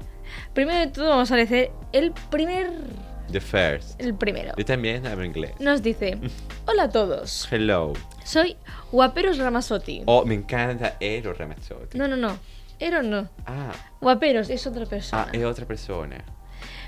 primero 0.52 0.78
de 0.78 0.88
todo 0.88 1.08
vamos 1.08 1.32
a 1.32 1.36
leer 1.36 1.70
el 1.92 2.12
primer... 2.30 2.70
The 3.30 3.40
first. 3.40 4.00
El 4.00 4.14
primero. 4.14 4.52
Yo 4.56 4.64
también 4.64 5.06
hablo 5.06 5.24
inglés. 5.24 5.52
Nos 5.60 5.82
dice, 5.82 6.18
hola 6.66 6.84
a 6.84 6.88
todos, 6.90 7.46
Hello. 7.50 7.92
soy 8.24 8.56
Guaperos 8.92 9.38
Ramazotti. 9.38 10.02
Oh, 10.06 10.24
me 10.24 10.34
encanta 10.34 10.96
Ero 11.00 11.34
Ramazzotti. 11.34 11.98
No, 11.98 12.08
no, 12.08 12.16
no, 12.16 12.38
Ero 12.78 13.02
no, 13.02 13.28
Ah, 13.46 13.72
Guaperos 14.00 14.48
es 14.50 14.66
otra 14.66 14.86
persona. 14.86 15.26
ah, 15.28 15.30
es 15.32 15.44
otra 15.44 15.66
persona. 15.66 16.24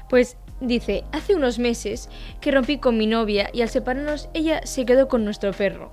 Pues 0.08 0.36
dice, 0.60 1.04
hace 1.12 1.34
unos 1.34 1.58
meses 1.58 2.08
que 2.40 2.50
rompí 2.50 2.78
con 2.78 2.96
mi 2.98 3.06
novia 3.06 3.50
y 3.52 3.62
al 3.62 3.68
separarnos 3.68 4.28
ella 4.34 4.60
se 4.66 4.84
quedó 4.86 5.08
con 5.08 5.24
nuestro 5.24 5.52
perro. 5.52 5.90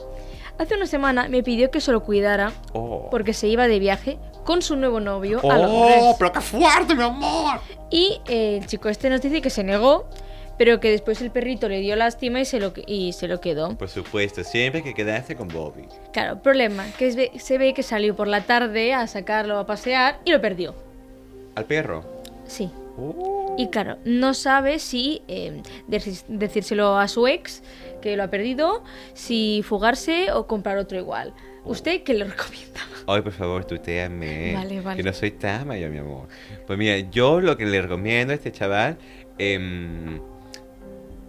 Hace 0.60 0.76
una 0.76 0.88
semana 0.88 1.28
me 1.30 1.44
pidió 1.44 1.70
que 1.70 1.82
se 1.82 1.92
lo 1.92 2.04
cuidara 2.04 2.52
Oh. 2.74 3.10
porque 3.12 3.34
se 3.34 3.48
iba 3.48 3.68
de 3.68 3.78
viaje 3.80 4.18
con 4.44 4.62
su 4.64 4.76
nuevo 4.76 5.00
novio 5.00 5.40
a 5.40 5.60
¡Oh, 5.60 5.62
Londres. 5.62 6.16
pero 6.18 6.32
qué 6.32 6.42
fuerte, 6.42 6.96
mi 6.96 7.04
amor! 7.04 7.60
Y 7.92 8.22
eh, 8.28 8.58
el 8.62 8.66
chico 8.66 8.90
este 8.90 9.10
nos 9.12 9.22
dice 9.22 9.42
que 9.42 9.50
se 9.52 9.64
negó, 9.64 10.10
pero 10.58 10.80
que 10.80 10.90
después 10.92 11.22
el 11.22 11.32
perrito 11.32 11.70
le 11.70 11.80
dio 11.80 11.96
lástima 11.96 12.40
y 12.42 12.46
se 12.46 12.60
lo, 12.60 12.74
y 12.86 13.14
se 13.14 13.28
lo 13.28 13.40
quedó. 13.40 13.78
Por 13.78 13.90
supuesto, 13.90 14.44
siempre 14.44 14.84
que 14.84 14.94
quedarse 14.94 15.36
con 15.36 15.48
Bobby. 15.48 15.86
Claro, 16.14 16.42
problema, 16.42 16.86
que 16.98 17.32
se 17.38 17.58
ve 17.58 17.74
que 17.74 17.84
salió 17.84 18.16
por 18.16 18.28
la 18.28 18.42
tarde 18.42 18.94
a 18.94 19.08
sacarlo 19.08 19.60
a 19.60 19.66
pasear 19.66 20.20
y 20.26 20.32
lo 20.32 20.42
perdió. 20.42 20.76
¿Al 21.56 21.66
perro? 21.66 22.04
Sí. 22.46 22.70
Oh. 23.00 23.56
Y 23.58 23.70
claro, 23.70 23.98
no 24.06 24.34
sabe 24.34 24.80
si 24.80 25.22
eh, 25.28 25.62
decírselo 26.28 26.98
a 26.98 27.08
su 27.08 27.28
ex, 27.28 27.64
que 28.02 28.16
lo 28.16 28.24
ha 28.24 28.28
perdido, 28.28 28.84
si 29.14 29.64
fugarse 29.64 30.32
o 30.32 30.48
comprar 30.48 30.78
otro 30.78 30.98
igual. 30.98 31.34
¿Usted 31.64 32.04
qué 32.04 32.14
le 32.14 32.26
recomienda? 32.26 32.80
Ay, 33.08 33.22
por 33.22 33.34
favor, 33.34 33.66
tuteame. 33.66 34.54
Vale, 34.56 34.82
vale. 34.82 34.98
Que 34.98 35.04
no 35.04 35.14
soy 35.14 35.32
tan 35.32 35.68
mayor, 35.68 35.92
mi 35.92 35.98
amor. 35.98 36.28
Pues 36.66 36.78
mira, 36.78 36.98
yo 36.98 37.40
lo 37.40 37.58
que 37.58 37.66
le 37.66 37.82
recomiendo 37.82 38.34
a 38.34 38.36
este 38.36 38.52
chaval 38.52 38.98
em, 39.38 40.20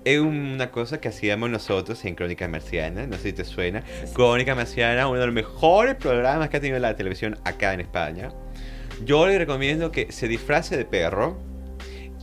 es 0.09 0.21
una 0.21 0.71
cosa 0.71 1.01
que 1.01 1.09
hacíamos 1.09 1.51
nosotros 1.51 2.03
en 2.07 2.15
Crónica 2.15 2.49
Marciana. 2.49 3.07
No 3.07 3.17
sé 3.17 3.25
si 3.25 3.33
te 3.35 3.45
suena. 3.45 3.83
Crónica 4.15 4.55
Marciana, 4.55 5.07
uno 5.07 5.21
de 5.21 5.27
los 5.27 5.35
mejores 5.35 5.97
programas 5.97 6.49
que 6.49 6.57
ha 6.57 6.61
tenido 6.61 6.79
la 6.79 6.97
televisión 6.97 7.37
acá 7.45 7.75
en 7.75 7.81
España. 7.81 8.31
Yo 9.05 9.27
le 9.27 9.39
recomiendo 9.39 9.93
que 9.93 10.11
se 10.11 10.27
disfrace 10.27 10.79
de 10.79 10.87
perro 10.87 11.39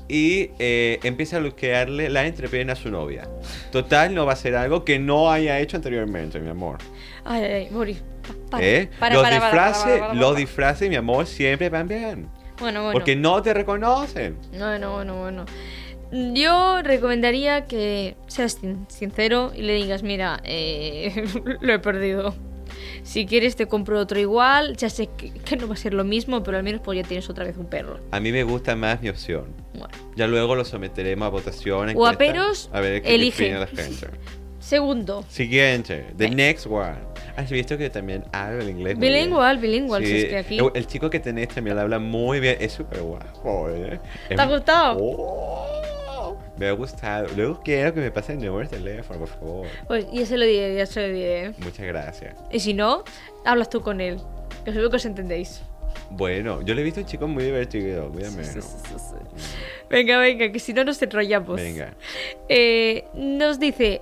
y 0.07 0.49
eh, 0.57 0.99
empiece 1.03 1.35
a 1.35 1.39
luquearle 1.39 2.09
la 2.09 2.25
entrepierna 2.25 2.73
a 2.73 2.75
su 2.75 2.89
novia. 2.89 3.29
Total, 3.71 4.15
no 4.15 4.25
va 4.25 4.33
a 4.33 4.35
ser 4.35 4.55
algo 4.55 4.83
que 4.83 4.97
no 4.97 5.31
haya 5.31 5.59
hecho 5.59 5.77
anteriormente, 5.77 6.39
mi 6.39 6.49
amor. 6.49 6.79
Ay, 7.23 7.43
ay, 7.43 7.99
para, 8.49 8.65
¿Eh? 8.65 8.89
para, 8.99 9.13
los 9.13 9.23
para, 9.23 9.35
disfraces, 9.35 9.83
para, 9.83 9.99
para, 9.99 10.07
para, 10.07 10.19
los 10.19 10.35
disfraces, 10.35 10.89
mi 10.89 10.95
amor, 10.95 11.27
siempre 11.27 11.69
van 11.69 11.87
bien. 11.87 12.29
Bueno, 12.59 12.81
bueno. 12.81 12.93
Porque 12.93 13.15
no 13.15 13.41
te 13.43 13.53
reconocen. 13.53 14.37
Bueno, 14.57 14.93
bueno, 14.93 15.19
bueno. 15.19 15.45
Yo 16.33 16.81
recomendaría 16.81 17.65
que 17.65 18.15
seas 18.27 18.53
sin- 18.53 18.85
sincero 18.89 19.51
y 19.55 19.61
le 19.63 19.73
digas, 19.73 20.01
mira, 20.03 20.39
eh, 20.43 21.25
lo 21.61 21.73
he 21.73 21.79
perdido. 21.79 22.33
Si 23.03 23.25
quieres 23.25 23.55
te 23.55 23.67
compro 23.67 23.99
otro 23.99 24.19
igual, 24.19 24.75
ya 24.77 24.89
sé 24.89 25.07
que, 25.17 25.31
que 25.31 25.57
no 25.57 25.67
va 25.67 25.73
a 25.75 25.77
ser 25.77 25.93
lo 25.93 26.03
mismo, 26.03 26.41
pero 26.41 26.57
al 26.57 26.63
menos 26.63 26.81
pues 26.81 26.97
ya 26.99 27.07
tienes 27.07 27.29
otra 27.29 27.43
vez 27.45 27.55
un 27.57 27.65
perro. 27.67 27.99
A 28.11 28.19
mí 28.19 28.31
me 28.31 28.43
gusta 28.43 28.75
más 28.75 29.01
mi 29.01 29.09
opción. 29.09 29.45
Bueno. 29.73 29.89
Ya 30.15 30.25
luego 30.27 30.55
lo 30.55 30.65
someteremos 30.65 31.25
a 31.25 31.29
votación. 31.29 31.93
Guaperos, 31.93 32.69
A 32.73 32.79
ver 32.79 33.01
qué 33.01 33.15
elige. 33.15 33.43
opina 33.45 33.59
la 33.59 33.67
gente. 33.67 34.07
Segundo, 34.59 35.23
Siguiente, 35.29 36.07
the 36.17 36.27
next 36.29 36.65
one. 36.65 36.95
¿Has 37.37 37.51
visto 37.51 37.77
que 37.77 37.89
también 37.91 38.23
habla 38.31 38.63
el 38.63 38.69
inglés? 38.71 38.97
bilingüe, 38.97 39.57
bilingüe, 39.57 39.99
Sí, 39.99 40.05
si 40.07 40.17
es 40.17 40.25
que 40.25 40.37
aquí... 40.37 40.57
El, 40.57 40.71
el 40.73 40.87
chico 40.87 41.09
que 41.09 41.19
tenés 41.19 41.49
también 41.49 41.77
habla 41.77 41.99
muy 41.99 42.39
bien. 42.39 42.57
Es 42.59 42.71
súper 42.71 43.01
guapo, 43.01 43.69
¿eh? 43.69 43.99
¿Te 44.29 44.41
ha 44.41 44.45
gustado? 44.47 44.97
Oh. 44.99 45.67
Me 46.57 46.67
ha 46.67 46.71
gustado. 46.71 47.27
Luego 47.35 47.59
quiero 47.63 47.93
que 47.93 47.99
me 48.01 48.11
pasen 48.11 48.39
el 48.39 48.47
número 48.47 48.69
de 48.69 48.77
teléfono, 48.77 49.19
por 49.19 49.27
favor. 49.27 49.67
Pues 49.87 50.05
ya 50.11 50.25
se 50.25 50.37
lo 50.37 50.45
diré, 50.45 50.75
ya 50.75 50.85
se 50.85 51.07
lo 51.07 51.13
diré. 51.13 51.53
Muchas 51.57 51.85
gracias. 51.85 52.35
Y 52.51 52.59
si 52.59 52.73
no, 52.73 53.03
hablas 53.43 53.69
tú 53.69 53.81
con 53.81 53.99
él. 54.01 54.19
Que 54.63 54.71
seguro 54.71 54.89
que 54.89 54.95
os 54.95 55.05
entendéis. 55.05 55.61
Bueno, 56.09 56.61
yo 56.61 56.73
le 56.73 56.81
he 56.81 56.83
visto 56.83 56.99
un 56.99 57.05
chico 57.05 57.27
muy 57.27 57.43
divertido, 57.43 58.09
muy 58.09 58.23
ameno. 58.23 58.43
sí, 58.43 58.61
sí, 58.61 58.93
sí. 58.97 59.43
Venga, 59.89 60.17
venga, 60.17 60.51
que 60.51 60.59
si 60.59 60.73
no 60.73 60.83
nos 60.83 61.01
enrollamos. 61.01 61.55
Venga. 61.55 61.93
Eh, 62.47 63.05
nos 63.13 63.59
dice: 63.59 64.01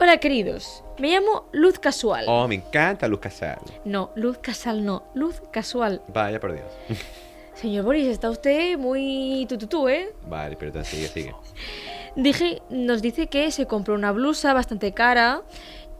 Hola, 0.00 0.18
queridos. 0.18 0.82
Me 0.98 1.08
llamo 1.08 1.48
Luz 1.52 1.78
Casual. 1.78 2.26
Oh, 2.28 2.46
me 2.48 2.56
encanta 2.56 3.08
Luz 3.08 3.20
Casal. 3.20 3.58
No, 3.84 4.10
Luz 4.14 4.38
Casal 4.38 4.84
no, 4.84 5.04
Luz 5.14 5.42
Casual. 5.50 6.02
Vaya 6.08 6.38
por 6.38 6.52
Dios. 6.52 6.66
Señor 7.54 7.84
Boris, 7.84 8.06
está 8.06 8.30
usted 8.30 8.78
muy 8.78 9.46
tututú, 9.48 9.88
¿eh? 9.88 10.12
Vale, 10.26 10.56
pero 10.56 10.70
entonces 10.70 10.94
sigue, 10.94 11.08
sigue. 11.08 11.34
Dije, 12.16 12.62
nos 12.70 13.02
dice 13.02 13.28
que 13.28 13.50
se 13.50 13.66
compró 13.66 13.94
una 13.94 14.12
blusa 14.12 14.52
bastante 14.52 14.92
cara 14.92 15.42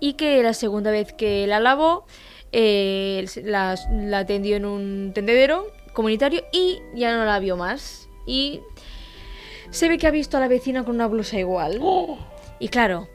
y 0.00 0.14
que 0.14 0.42
la 0.42 0.54
segunda 0.54 0.90
vez 0.90 1.12
que 1.12 1.46
la 1.46 1.60
lavó 1.60 2.06
eh, 2.52 3.24
la, 3.44 3.76
la 3.90 4.18
atendió 4.18 4.56
en 4.56 4.66
un 4.66 5.12
tendedero 5.14 5.66
comunitario 5.92 6.42
y 6.52 6.80
ya 6.94 7.16
no 7.16 7.24
la 7.24 7.38
vio 7.38 7.56
más. 7.56 8.08
Y 8.26 8.60
se 9.70 9.88
ve 9.88 9.98
que 9.98 10.06
ha 10.06 10.10
visto 10.10 10.36
a 10.36 10.40
la 10.40 10.48
vecina 10.48 10.84
con 10.84 10.94
una 10.94 11.06
blusa 11.06 11.38
igual. 11.38 11.80
Y 12.58 12.68
claro, 12.68 13.08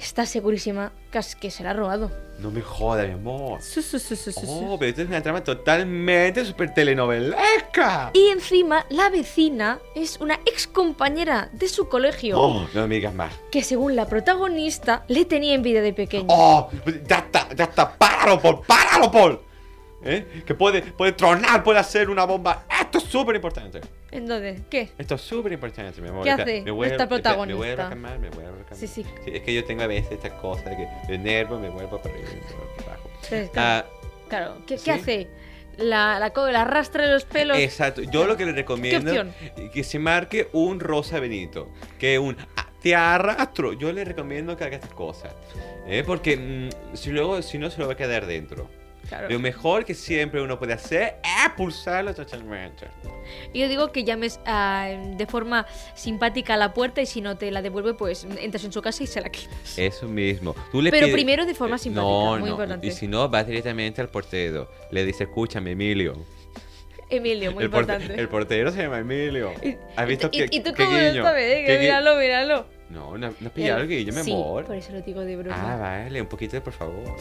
está 0.00 0.26
segurísima 0.26 0.92
que 1.10 1.18
es- 1.18 1.36
que 1.36 1.50
se 1.50 1.62
la 1.62 1.70
ha 1.70 1.74
robado. 1.74 2.10
No 2.40 2.50
me 2.50 2.62
jodas, 2.62 3.06
mi 3.06 3.12
amor. 3.14 3.60
Su, 3.62 3.82
su, 3.82 3.98
su, 3.98 4.16
su, 4.16 4.32
su, 4.32 4.40
su. 4.40 4.46
Oh, 4.72 4.78
pero 4.78 4.88
esto 4.90 5.02
es 5.02 5.08
una 5.08 5.22
trama 5.22 5.44
totalmente 5.44 6.42
super 6.44 6.72
telenovelesca. 6.72 8.10
Y 8.14 8.28
encima, 8.28 8.86
la 8.88 9.10
vecina 9.10 9.78
es 9.94 10.18
una 10.20 10.34
ex 10.46 10.66
compañera 10.66 11.50
de 11.52 11.68
su 11.68 11.88
colegio 11.88 12.40
Oh, 12.40 12.66
no 12.74 12.88
me 12.88 12.94
digas 12.96 13.14
más. 13.14 13.32
que 13.50 13.62
según 13.62 13.94
la 13.96 14.06
protagonista 14.06 15.04
le 15.08 15.24
tenía 15.26 15.54
envidia 15.54 15.82
de 15.82 15.92
pequeño. 15.92 16.26
Oh, 16.30 16.70
ya 17.06 17.18
está, 17.18 17.48
ya 17.54 17.64
está. 17.64 17.92
Páralo, 17.96 18.40
Paul, 18.40 18.60
páralo, 18.66 19.10
Paul. 19.10 19.40
¿Eh? 20.02 20.42
Que 20.46 20.54
puede, 20.54 20.82
puede 20.82 21.12
tronar, 21.12 21.62
puede 21.62 21.78
hacer 21.78 22.08
una 22.08 22.24
bomba. 22.24 22.64
Esto 22.80 22.98
es 22.98 23.04
súper 23.04 23.36
importante. 23.36 23.80
Entonces, 24.10 24.62
¿qué? 24.70 24.90
Esto 24.98 25.14
es 25.16 25.20
súper 25.20 25.52
importante, 25.52 26.00
mi 26.00 26.08
amor. 26.08 26.24
¿Qué 26.24 26.30
hace 26.30 26.44
me 26.44 26.58
esta 26.58 26.70
espera, 26.70 26.98
Me 26.98 27.06
protagonista? 27.08 27.86
a 27.86 27.88
calmar, 27.90 28.18
me 28.18 28.30
vuelvo 28.30 28.50
a 28.50 28.64
calmar. 28.64 28.76
Sí, 28.76 28.86
sí. 28.86 29.04
Es 29.26 29.42
que 29.42 29.54
yo 29.54 29.64
tengo 29.64 29.82
a 29.82 29.86
veces 29.86 30.12
esta 30.12 30.30
cosa 30.38 30.70
de 30.70 30.76
que 30.76 30.88
de 31.12 31.18
nervio 31.18 31.58
me 31.58 31.68
vuelvo 31.68 32.00
para 32.00 32.14
arriba 32.14 32.28
y 32.32 32.82
para 32.82 32.92
abajo. 32.94 33.10
Entonces, 33.14 33.50
claro, 33.50 33.86
Ah, 33.86 33.90
claro, 34.28 34.56
¿qué, 34.66 34.78
¿sí? 34.78 34.84
qué 34.86 34.90
hace? 34.92 35.28
La, 35.76 36.18
la, 36.18 36.32
la 36.50 36.62
arrastra 36.62 37.04
de 37.06 37.12
los 37.12 37.24
pelos. 37.24 37.58
Exacto. 37.58 38.02
Yo 38.02 38.26
lo 38.26 38.36
que 38.36 38.44
le 38.46 38.52
recomiendo 38.52 39.12
es 39.12 39.70
que 39.72 39.84
se 39.84 39.98
marque 39.98 40.48
un 40.52 40.80
rosa 40.80 41.20
Benito. 41.20 41.70
Que 41.98 42.18
un 42.18 42.36
ah, 42.56 42.68
te 42.82 42.94
arrastro. 42.94 43.72
Yo 43.74 43.92
le 43.92 44.04
recomiendo 44.04 44.56
que 44.56 44.64
haga 44.64 44.76
estas 44.76 44.92
cosas. 44.92 45.32
¿eh? 45.86 46.02
Porque 46.06 46.36
mm, 46.36 46.96
si 46.96 47.10
luego, 47.10 47.40
si 47.42 47.58
no, 47.58 47.70
se 47.70 47.78
lo 47.80 47.86
va 47.86 47.92
a 47.94 47.96
quedar 47.96 48.26
dentro. 48.26 48.68
Claro. 49.10 49.28
Lo 49.28 49.38
mejor 49.40 49.84
que 49.84 49.92
siempre 49.94 50.40
uno 50.40 50.56
puede 50.58 50.72
hacer 50.72 51.16
es 51.24 51.52
pulsarlo 51.56 52.14
totalmente. 52.14 52.86
Yo 53.52 53.68
digo 53.68 53.90
que 53.90 54.04
llames 54.04 54.38
ah, 54.46 54.88
de 55.16 55.26
forma 55.26 55.66
simpática 55.94 56.54
a 56.54 56.56
la 56.56 56.72
puerta 56.72 57.02
y 57.02 57.06
si 57.06 57.20
no 57.20 57.36
te 57.36 57.50
la 57.50 57.60
devuelve, 57.60 57.94
pues 57.94 58.24
entras 58.38 58.62
en 58.64 58.72
su 58.72 58.80
casa 58.80 59.02
y 59.02 59.08
se 59.08 59.20
la 59.20 59.28
quitas. 59.28 59.76
Eso 59.76 60.06
mismo. 60.06 60.54
Tú 60.70 60.80
le 60.80 60.90
Pero 60.92 61.06
pides- 61.08 61.12
primero 61.14 61.44
de 61.44 61.54
forma 61.54 61.74
Eh, 61.76 61.78
simpática, 61.80 62.08
No, 62.08 62.30
muy 62.38 62.40
no. 62.42 62.54
importante. 62.54 62.86
Y 62.86 62.92
si 62.92 63.08
no, 63.08 63.28
vas 63.28 63.46
directamente 63.48 64.00
al 64.00 64.08
portero. 64.08 64.70
Le 64.92 65.04
dice, 65.04 65.24
escúchame, 65.24 65.72
Emilio. 65.72 66.14
Emilio, 67.08 67.50
muy 67.50 67.64
el, 67.64 67.70
porte- 67.70 67.92
importante. 67.92 68.20
el 68.20 68.28
portero 68.28 68.70
se 68.70 68.82
llama 68.82 69.00
Emilio. 69.00 69.52
¿Has 69.96 70.06
visto 70.06 70.28
y, 70.30 70.46
que 70.46 70.56
y 70.56 70.60
tú 70.60 70.72
qué 70.72 70.84
cómo 70.84 70.96
lo 70.96 71.04
guiño? 71.10 71.22
sabes, 71.24 71.66
Que 71.66 71.78
míralo, 71.80 72.16
míralo. 72.16 72.66
No, 72.90 73.16
no, 73.16 73.32
no 73.40 73.46
has 73.46 73.52
pillado 73.52 73.80
el 73.82 73.88
guillo, 73.88 74.12
mi 74.12 74.22
sí, 74.22 74.32
amor. 74.32 74.64
por 74.64 74.74
eso 74.74 74.92
lo 74.92 75.00
digo 75.00 75.20
de 75.20 75.36
broma. 75.36 75.74
Ah, 75.74 75.76
vale, 75.76 76.20
un 76.20 76.26
poquito, 76.28 76.60
por 76.62 76.72
favor. 76.72 77.16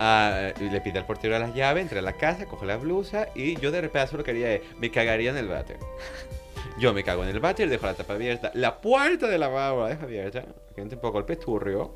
Ah, 0.00 0.50
le 0.58 0.80
pide 0.80 0.98
al 0.98 1.06
portero 1.06 1.38
las 1.38 1.54
llaves, 1.54 1.82
entra 1.82 2.00
a 2.00 2.02
la 2.02 2.14
casa, 2.14 2.46
coge 2.46 2.66
la 2.66 2.76
blusa 2.76 3.28
y 3.34 3.54
yo 3.60 3.70
de 3.70 3.82
repente 3.82 4.10
solo 4.10 4.24
quería 4.24 4.52
es, 4.54 4.62
me 4.78 4.90
cagaría 4.90 5.30
en 5.30 5.36
el 5.36 5.46
váter. 5.48 5.78
Yo 6.78 6.92
me 6.92 7.04
cago 7.04 7.22
en 7.22 7.28
el 7.30 7.38
váter, 7.40 7.68
dejo 7.68 7.86
la 7.86 7.94
tapa 7.94 8.14
abierta, 8.14 8.50
la 8.54 8.80
puerta 8.80 9.28
de 9.28 9.38
lavabo 9.38 9.82
la 9.82 9.90
dejo 9.90 10.04
abierta, 10.04 10.44
que 10.74 10.80
entre 10.80 10.96
un 10.96 11.02
poco 11.02 11.18
el 11.18 11.24
pesturrio, 11.24 11.94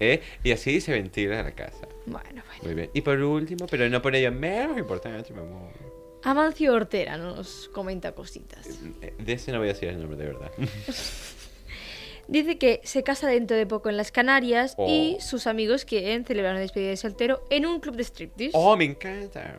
¿eh? 0.00 0.22
y 0.42 0.52
así 0.52 0.80
se 0.80 0.92
ventila 0.92 1.42
la 1.42 1.52
casa. 1.52 1.86
Bueno, 2.06 2.42
bueno. 2.46 2.62
Muy 2.62 2.74
bien. 2.74 2.90
Y 2.94 3.00
por 3.02 3.20
último, 3.20 3.66
pero 3.70 3.88
no 3.90 4.00
por 4.00 4.14
ello 4.14 4.32
menos 4.32 4.78
importante, 4.78 5.32
mi 5.34 5.40
amor. 5.40 5.70
Amancio 6.22 6.72
Ortera 6.72 7.16
nos 7.18 7.68
comenta 7.72 8.12
cositas. 8.12 8.66
eh, 9.02 9.14
De 9.18 9.32
ese 9.34 9.52
no 9.52 9.58
voy 9.58 9.68
a 9.68 9.72
decir 9.74 9.88
el 9.90 9.98
nombre 10.00 10.16
de 10.16 10.26
verdad. 10.32 10.50
Dice 12.28 12.58
que 12.58 12.80
se 12.84 13.02
casa 13.02 13.28
dentro 13.28 13.56
de 13.56 13.66
poco 13.66 13.88
en 13.88 13.96
las 13.96 14.10
Canarias 14.10 14.74
Oh. 14.78 14.88
y 14.88 15.16
sus 15.20 15.46
amigos 15.46 15.84
quieren 15.84 16.24
celebrar 16.24 16.52
una 16.54 16.60
despedida 16.60 16.90
de 16.90 16.96
soltero 16.96 17.44
en 17.50 17.66
un 17.66 17.80
club 17.80 17.96
de 17.96 18.02
striptease. 18.04 18.50
¡Oh, 18.54 18.76
me 18.76 18.84
encanta! 18.84 19.58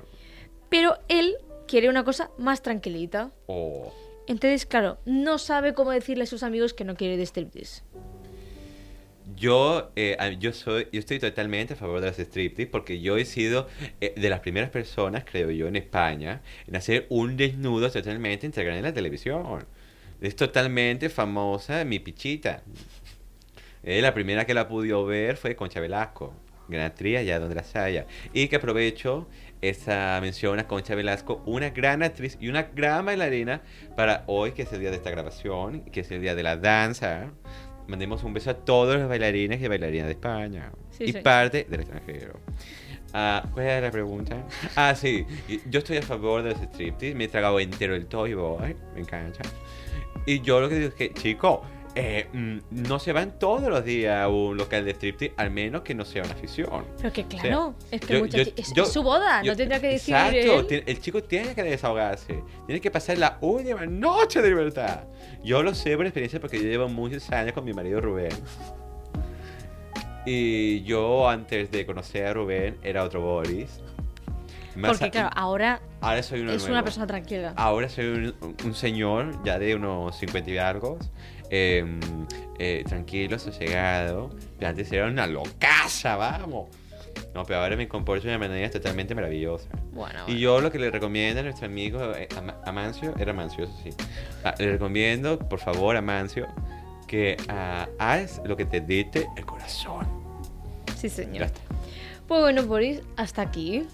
Pero 0.69 0.97
él 1.07 1.35
quiere 1.67 1.87
una 1.89 2.03
cosa 2.03 2.29
más 2.37 2.61
tranquilita. 2.61 3.31
¡Oh! 3.45 3.93
Entonces, 4.27 4.65
claro, 4.65 4.97
no 5.05 5.37
sabe 5.37 5.73
cómo 5.73 5.91
decirle 5.91 6.25
a 6.25 6.27
sus 6.27 6.43
amigos 6.43 6.73
que 6.73 6.83
no 6.83 6.95
quiere 6.95 7.15
de 7.15 7.25
striptease. 7.25 7.83
Yo, 9.35 9.91
eh, 9.95 10.17
yo, 10.39 10.51
soy, 10.51 10.87
yo 10.91 10.99
estoy 10.99 11.19
totalmente 11.19 11.73
a 11.73 11.75
favor 11.75 11.99
de 12.01 12.07
las 12.07 12.17
striptease 12.17 12.69
porque 12.69 12.99
yo 12.99 13.17
he 13.17 13.25
sido 13.25 13.67
eh, 14.01 14.13
de 14.17 14.29
las 14.29 14.39
primeras 14.39 14.69
personas, 14.71 15.25
creo 15.25 15.51
yo, 15.51 15.67
en 15.67 15.75
España 15.75 16.41
en 16.65 16.75
hacer 16.75 17.05
un 17.09 17.37
desnudo 17.37 17.91
totalmente 17.91 18.45
integral 18.45 18.77
en 18.77 18.83
la 18.83 18.93
televisión. 18.93 19.65
Es 20.21 20.35
totalmente 20.35 21.09
famosa 21.09 21.83
mi 21.85 21.99
pichita. 21.99 22.63
Eh, 23.83 24.01
la 24.01 24.13
primera 24.13 24.45
que 24.45 24.53
la 24.53 24.67
pudo 24.67 25.05
ver 25.05 25.37
fue 25.37 25.55
Concha 25.55 25.79
Velasco, 25.79 26.33
gran 26.67 26.85
actriz 26.85 27.17
allá 27.19 27.39
donde 27.39 27.55
las 27.55 27.75
haya. 27.75 28.05
Y 28.33 28.47
que 28.47 28.55
aprovecho 28.57 29.27
esa 29.61 30.17
mención 30.21 30.59
a 30.59 30.67
Concha 30.67 30.95
Velasco, 30.95 31.41
una 31.45 31.69
gran 31.69 32.03
actriz 32.03 32.37
y 32.41 32.49
una 32.49 32.63
gran 32.63 33.05
bailarina 33.05 33.61
para 33.95 34.23
hoy, 34.27 34.51
que 34.51 34.63
es 34.63 34.73
el 34.73 34.79
día 34.81 34.89
de 34.89 34.97
esta 34.97 35.11
grabación, 35.11 35.81
que 35.85 36.01
es 36.01 36.11
el 36.11 36.21
día 36.21 36.35
de 36.35 36.43
la 36.43 36.57
danza. 36.57 37.31
Mandemos 37.87 38.23
un 38.23 38.33
beso 38.33 38.49
a 38.49 38.53
todos 38.55 38.97
los 38.97 39.07
bailarines 39.07 39.61
y 39.61 39.67
bailarinas 39.67 40.07
de 40.07 40.11
España 40.13 40.71
Sí, 40.91 41.05
y 41.05 41.13
sí. 41.13 41.19
parte 41.21 41.65
del 41.69 41.81
extranjero. 41.81 42.39
Ah, 43.13 43.47
¿Cuál 43.53 43.65
era 43.67 43.81
la 43.81 43.91
pregunta? 43.91 44.45
Ah, 44.75 44.93
sí. 44.93 45.25
Yo 45.69 45.79
estoy 45.79 45.97
a 45.97 46.01
favor 46.01 46.43
de 46.43 46.49
los 46.51 46.59
striptease. 46.61 47.15
Me 47.15 47.23
he 47.25 47.27
tragado 47.29 47.57
entero 47.61 47.95
el 47.95 48.07
Toy 48.07 48.33
Boy. 48.33 48.75
Me 48.93 48.99
encanta. 48.99 49.39
Y 50.27 50.41
yo 50.41 50.59
lo 50.61 50.69
que 50.69 50.75
digo 50.75 50.87
es 50.89 50.93
que, 50.93 51.11
chicos, 51.13 51.61
eh, 51.95 52.27
mm, 52.31 52.57
no 52.69 52.99
se 52.99 53.11
van 53.11 53.39
todos 53.39 53.69
los 53.71 53.83
días 53.83 54.21
a 54.21 54.27
un 54.27 54.55
local 54.55 54.85
de 54.85 54.91
striptease, 54.91 55.33
al 55.37 55.49
menos 55.49 55.81
que 55.81 55.95
no 55.95 56.05
sea 56.05 56.21
una 56.23 56.33
afición. 56.33 56.85
Pero 56.97 57.11
que 57.11 57.23
claro, 57.25 57.73
es 57.89 58.01
que 58.01 58.13
yo- 58.19 58.25
yo- 58.27 58.41
es, 58.55 58.73
yo- 58.75 58.83
es 58.83 58.91
su 58.93 59.01
boda, 59.01 59.41
no 59.41 59.55
tendrá 59.55 59.79
que 59.79 59.87
decir 59.87 60.13
Exacto, 60.13 60.67
él. 60.75 60.83
el 60.85 61.01
chico 61.01 61.23
tiene 61.23 61.55
que 61.55 61.63
desahogarse. 61.63 62.43
Tiene 62.67 62.79
que 62.81 62.91
pasar 62.91 63.17
la 63.17 63.39
última 63.41 63.83
noche 63.87 64.41
de 64.43 64.49
libertad. 64.49 65.05
Yo 65.43 65.63
lo 65.63 65.73
sé 65.73 65.95
por 65.97 66.05
experiencia 66.05 66.39
porque 66.39 66.57
yo 66.57 66.65
llevo 66.69 66.87
muchos 66.87 67.31
años 67.31 67.53
con 67.53 67.65
mi 67.65 67.73
marido 67.73 67.99
Rubén. 67.99 68.29
Y 70.25 70.83
yo 70.83 71.27
antes 71.29 71.71
de 71.71 71.85
conocer 71.85 72.25
a 72.25 72.33
Rubén 72.33 72.77
era 72.83 73.03
otro 73.03 73.21
Boris. 73.21 73.79
Más 74.77 74.89
Porque 74.91 75.05
a- 75.05 75.11
claro, 75.11 75.29
ahora 75.35 75.81
ahora 76.01 76.21
soy 76.23 76.41
uno 76.41 76.51
es 76.51 76.59
nuevo. 76.61 76.73
una 76.75 76.83
persona 76.83 77.07
tranquila. 77.07 77.53
Ahora 77.55 77.89
soy 77.89 78.05
un, 78.05 78.35
un 78.63 78.73
señor 78.75 79.43
ya 79.43 79.57
de 79.59 79.75
unos 79.75 80.15
50 80.17 80.49
y 80.51 80.57
algo, 80.57 80.99
eh, 81.49 81.99
eh, 82.59 82.83
tranquilo, 82.87 83.39
sosegado. 83.39 84.29
Pero 84.57 84.69
antes 84.69 84.91
era 84.91 85.07
una 85.07 85.25
locaza, 85.27 86.15
vamos. 86.15 86.69
No, 87.33 87.43
pero 87.45 87.59
ahora 87.59 87.75
me 87.75 87.87
comporto 87.87 88.23
de 88.27 88.35
una 88.35 88.47
manera 88.47 88.69
totalmente 88.69 89.13
maravillosa. 89.15 89.67
Bueno, 89.91 90.19
Y 90.27 90.31
bueno. 90.31 90.39
yo 90.39 90.61
lo 90.61 90.71
que 90.71 90.79
le 90.79 90.89
recomiendo 90.91 91.39
a 91.39 91.43
nuestro 91.43 91.65
amigo 91.67 92.13
eh, 92.15 92.27
Ama- 92.37 92.57
Amancio, 92.65 93.13
era 93.19 93.31
Amancio, 93.31 93.63
eso 93.65 93.73
sí. 93.83 93.89
Ah, 94.43 94.53
le 94.57 94.71
recomiendo, 94.73 95.37
por 95.39 95.59
favor, 95.59 95.95
Amancio, 95.97 96.47
que 97.07 97.37
ah, 97.49 97.87
haz 97.99 98.41
lo 98.45 98.55
que 98.57 98.65
te 98.65 98.81
dicte 98.81 99.27
el 99.35 99.45
corazón. 99.45 100.07
sí, 100.95 101.09
Ya 101.09 101.15
señor. 101.15 101.43
está. 101.43 101.61
Pues 102.27 102.41
bueno, 102.41 102.63
Boris, 102.63 103.01
hasta 103.17 103.41
aquí. 103.41 103.85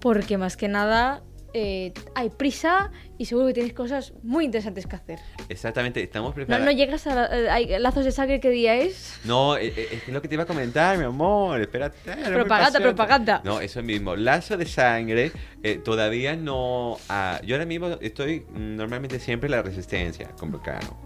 Porque 0.00 0.38
más 0.38 0.56
que 0.56 0.68
nada 0.68 1.22
eh, 1.54 1.92
hay 2.14 2.28
prisa 2.28 2.92
y 3.16 3.24
seguro 3.24 3.46
que 3.48 3.54
tienes 3.54 3.72
cosas 3.72 4.12
muy 4.22 4.44
interesantes 4.44 4.86
que 4.86 4.96
hacer. 4.96 5.18
Exactamente, 5.48 6.02
estamos 6.02 6.30
No, 6.30 6.34
preparados. 6.34 6.66
no 6.66 6.72
llegas 6.72 7.06
a 7.06 7.14
la- 7.14 7.26
eh, 7.38 7.50
hay 7.50 7.78
lazos 7.78 8.04
de 8.04 8.12
sangre 8.12 8.38
qué 8.38 8.50
día 8.50 8.76
es. 8.76 9.18
No, 9.24 9.56
eh, 9.56 9.72
eh, 9.74 9.88
es 9.92 10.02
es 10.06 10.08
lo 10.14 10.20
que 10.20 10.28
te 10.28 10.34
iba 10.34 10.42
a 10.44 10.46
comentar, 10.46 10.98
mi 10.98 11.04
amor. 11.04 11.60
Espérate. 11.60 11.96
muy 12.14 12.32
Propaganda, 12.34 12.80
propaganda. 12.80 13.40
No, 13.44 13.60
eso 13.60 13.82
mismo. 13.82 14.14
Lazo 14.14 14.56
de 14.58 14.66
sangre 14.66 15.32
eh, 15.62 15.76
todavía 15.82 16.36
no. 16.36 16.98
ah, 17.08 17.40
yo 17.44 17.56
ahora 17.56 17.64
mismo 17.66 17.88
estoy 18.00 18.40
mm, 18.40 18.76
normalmente 18.76 19.18
siempre 19.18 19.46
en 19.46 19.52
la 19.52 19.62
resistencia 19.62 20.28
con 20.38 20.52
Vulcano. 20.52 20.98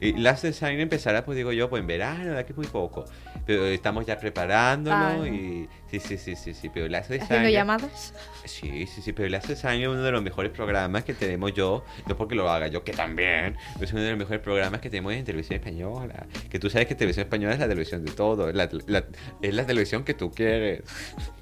Y 0.00 0.12
Last 0.12 0.44
Design 0.44 0.78
empezará, 0.78 1.24
pues 1.24 1.36
digo 1.36 1.50
yo, 1.52 1.68
pues 1.68 1.80
en 1.80 1.86
verano, 1.88 2.32
de 2.32 2.38
aquí 2.38 2.52
muy 2.52 2.66
poco. 2.66 3.04
Pero 3.44 3.66
estamos 3.66 4.06
ya 4.06 4.16
preparándolo 4.18 5.26
y... 5.26 5.68
Sí, 5.90 5.98
sí, 5.98 6.16
sí, 6.18 6.36
sí, 6.36 6.54
sí, 6.54 6.68
pero 6.72 6.86
Last 6.86 7.10
Design... 7.10 7.24
Haciendo 7.24 7.48
llamadas. 7.48 8.14
Sí, 8.44 8.86
sí, 8.86 9.02
sí, 9.02 9.12
pero 9.12 9.28
Last 9.28 9.48
Design 9.48 9.80
es 9.82 9.88
uno 9.88 10.02
de 10.02 10.12
los 10.12 10.22
mejores 10.22 10.52
programas 10.52 11.02
que 11.02 11.14
tenemos 11.14 11.52
yo, 11.52 11.84
no 12.06 12.16
porque 12.16 12.34
lo 12.36 12.48
haga 12.48 12.68
yo, 12.68 12.84
que 12.84 12.92
también, 12.92 13.56
pero 13.74 13.84
es 13.86 13.92
uno 13.92 14.02
de 14.02 14.10
los 14.10 14.18
mejores 14.18 14.40
programas 14.40 14.80
que 14.80 14.88
tenemos 14.90 15.12
en 15.14 15.24
televisión 15.24 15.56
española. 15.58 16.26
Que 16.48 16.58
tú 16.60 16.70
sabes 16.70 16.86
que 16.86 16.94
televisión 16.94 17.24
española 17.24 17.54
es 17.54 17.58
la 17.58 17.66
televisión 17.68 18.04
de 18.04 18.12
todo, 18.12 18.48
es 18.50 18.54
la, 18.54 18.68
la- 18.86 19.04
es 19.42 19.54
la 19.54 19.66
televisión 19.66 20.04
que 20.04 20.14
tú 20.14 20.30
quieres. 20.30 20.82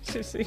Sí, 0.00 0.22
sí. 0.22 0.38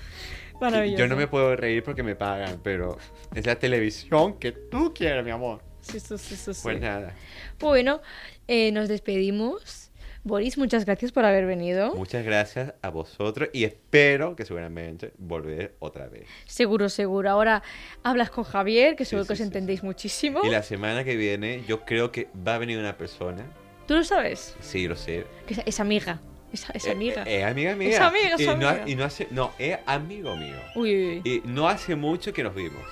Maravilloso. 0.60 1.00
Yo 1.00 1.08
no 1.08 1.16
me 1.16 1.26
puedo 1.26 1.56
reír 1.56 1.82
porque 1.82 2.02
me 2.02 2.14
pagan, 2.14 2.60
pero 2.62 2.96
es 3.34 3.44
la 3.44 3.56
televisión 3.56 4.38
que 4.38 4.52
tú 4.52 4.94
quieres, 4.94 5.24
mi 5.24 5.32
amor. 5.32 5.60
Sí, 5.82 6.00
sí, 6.00 6.16
sí, 6.18 6.36
sí, 6.36 6.54
sí. 6.54 6.60
Pues 6.62 6.80
nada, 6.80 7.14
Bueno, 7.60 8.00
eh, 8.48 8.72
nos 8.72 8.88
despedimos. 8.88 9.90
Boris, 10.24 10.56
muchas 10.56 10.84
gracias 10.84 11.10
por 11.10 11.24
haber 11.24 11.46
venido. 11.46 11.94
muchas 11.96 12.24
gracias 12.24 12.74
a 12.80 12.90
vosotros 12.90 13.48
y 13.52 13.64
espero 13.64 14.36
que 14.36 14.44
seguramente 14.44 15.12
volver 15.18 15.74
otra 15.80 16.06
vez. 16.06 16.28
Seguro, 16.46 16.88
seguro. 16.88 17.28
Ahora 17.28 17.64
hablas 18.04 18.30
con 18.30 18.44
Javier, 18.44 18.94
que 18.94 19.04
seguro 19.04 19.26
que 19.26 19.32
os 19.32 19.40
entendéis 19.40 19.82
muchísimo. 19.82 20.40
Y 20.44 20.50
la 20.50 20.62
semana 20.62 21.02
que 21.02 21.16
viene 21.16 21.64
yo 21.66 21.84
creo 21.84 22.12
que 22.12 22.28
va 22.46 22.54
a 22.54 22.58
venir 22.58 22.78
una 22.78 22.96
persona, 22.96 23.44
¿Tú 23.88 23.94
lo 23.94 24.04
sabes? 24.04 24.54
sí, 24.60 24.86
lo 24.86 24.94
sé, 24.94 25.26
Que 25.44 25.54
es, 25.54 25.60
es 25.66 25.80
amiga. 25.80 26.20
Es, 26.52 26.66
es 26.72 26.84
Eh, 26.86 26.92
amiga. 26.92 27.24
eh, 27.26 27.40
Es 27.40 27.44
amiga 27.44 27.74
mía. 27.74 27.88
Es 27.88 27.98
amiga, 28.00 28.34
es 28.36 28.40
y 28.42 28.46
No, 28.46 28.52
amiga. 28.52 28.84
y 28.86 28.94
no 28.94 29.04
hace, 29.04 29.26
no, 29.32 29.52
es 29.58 29.76
amigo 29.86 30.36
mío. 30.36 30.54
Uy, 30.76 30.94
uy, 30.94 31.22
uy. 31.24 31.32
Y 31.42 31.42
no 31.48 31.68
hace 31.68 31.96
mucho 31.96 32.32
que 32.32 32.44
nos 32.44 32.54
vimos. 32.54 32.84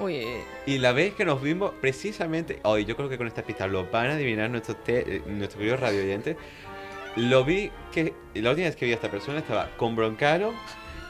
Uy. 0.00 0.24
Y 0.66 0.78
la 0.78 0.92
vez 0.92 1.14
que 1.14 1.24
nos 1.24 1.40
vimos, 1.42 1.72
precisamente 1.80 2.58
hoy, 2.64 2.84
yo 2.84 2.96
creo 2.96 3.08
que 3.08 3.18
con 3.18 3.26
esta 3.26 3.42
pista 3.42 3.66
lo 3.66 3.88
van 3.90 4.06
a 4.08 4.12
adivinar 4.14 4.50
nuestros, 4.50 4.82
te- 4.82 5.16
eh, 5.16 5.22
nuestros 5.26 5.58
queridos 5.58 5.80
radio 5.80 6.00
oyentes. 6.02 6.36
Lo 7.16 7.44
vi 7.44 7.70
que 7.92 8.14
la 8.34 8.50
última 8.50 8.66
vez 8.68 8.76
que 8.76 8.86
vi 8.86 8.92
a 8.92 8.94
esta 8.94 9.10
persona 9.10 9.38
estaba 9.40 9.68
con 9.76 9.96
Broncano 9.96 10.52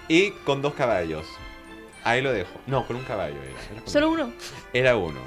y 0.09 0.31
con 0.45 0.63
dos 0.63 0.75
caballos. 0.75 1.27
Ahí 2.05 2.23
lo 2.23 2.33
dejo. 2.33 2.51
No, 2.67 2.87
con 2.87 2.97
un 2.97 3.05
caballo 3.05 3.37
era. 3.37 3.83
Solo 3.87 4.11
uno. 4.11 4.33
era 4.73 4.97
uno. 4.97 5.21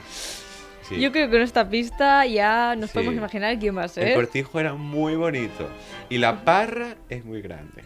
Sí. 0.82 0.99
Yo 0.99 1.11
creo 1.11 1.28
que 1.28 1.32
con 1.32 1.41
esta 1.41 1.70
pista 1.70 2.26
ya 2.26 2.76
nos 2.76 2.89
Sí. 2.89 2.95
podemos 2.95 3.16
imaginar 3.16 3.57
quién 3.59 3.78
va 3.78 3.82
a 3.84 3.86
El 3.86 3.89
ser. 3.91 4.16
cortijo 4.16 4.59
era 4.59 4.74
muy 4.74 5.16
bonito. 5.16 5.70
Y 6.09 6.18
la 6.18 6.43
parra 6.43 6.95
es 7.09 7.24
muy 7.24 7.41
grande. 7.41 7.84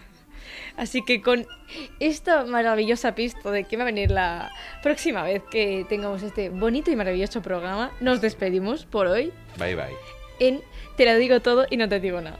Así 0.78 1.04
que 1.04 1.22
con 1.22 1.46
esta 2.00 2.46
maravillosa 2.46 3.16
pista 3.16 3.52
de 3.52 3.64
que 3.64 3.78
va 3.78 3.84
a 3.84 3.86
venir 3.86 4.12
la 4.12 4.52
próxima 4.84 5.24
vez 5.24 5.42
que 5.50 5.86
tengamos 5.90 6.22
este 6.22 6.50
bonito 6.50 6.92
y 6.92 6.96
maravilloso 6.96 7.42
programa, 7.42 7.92
nos 8.00 8.22
despedimos 8.22 8.86
por 8.86 9.08
hoy 9.08 9.34
Bye 9.58 9.76
bye. 9.76 9.96
en 10.40 10.62
Te 10.96 11.06
lo 11.06 11.18
digo 11.18 11.42
todo 11.42 11.66
y 11.70 11.78
no 11.78 11.90
te 11.90 12.00
digo 12.00 12.22
nada. 12.22 12.40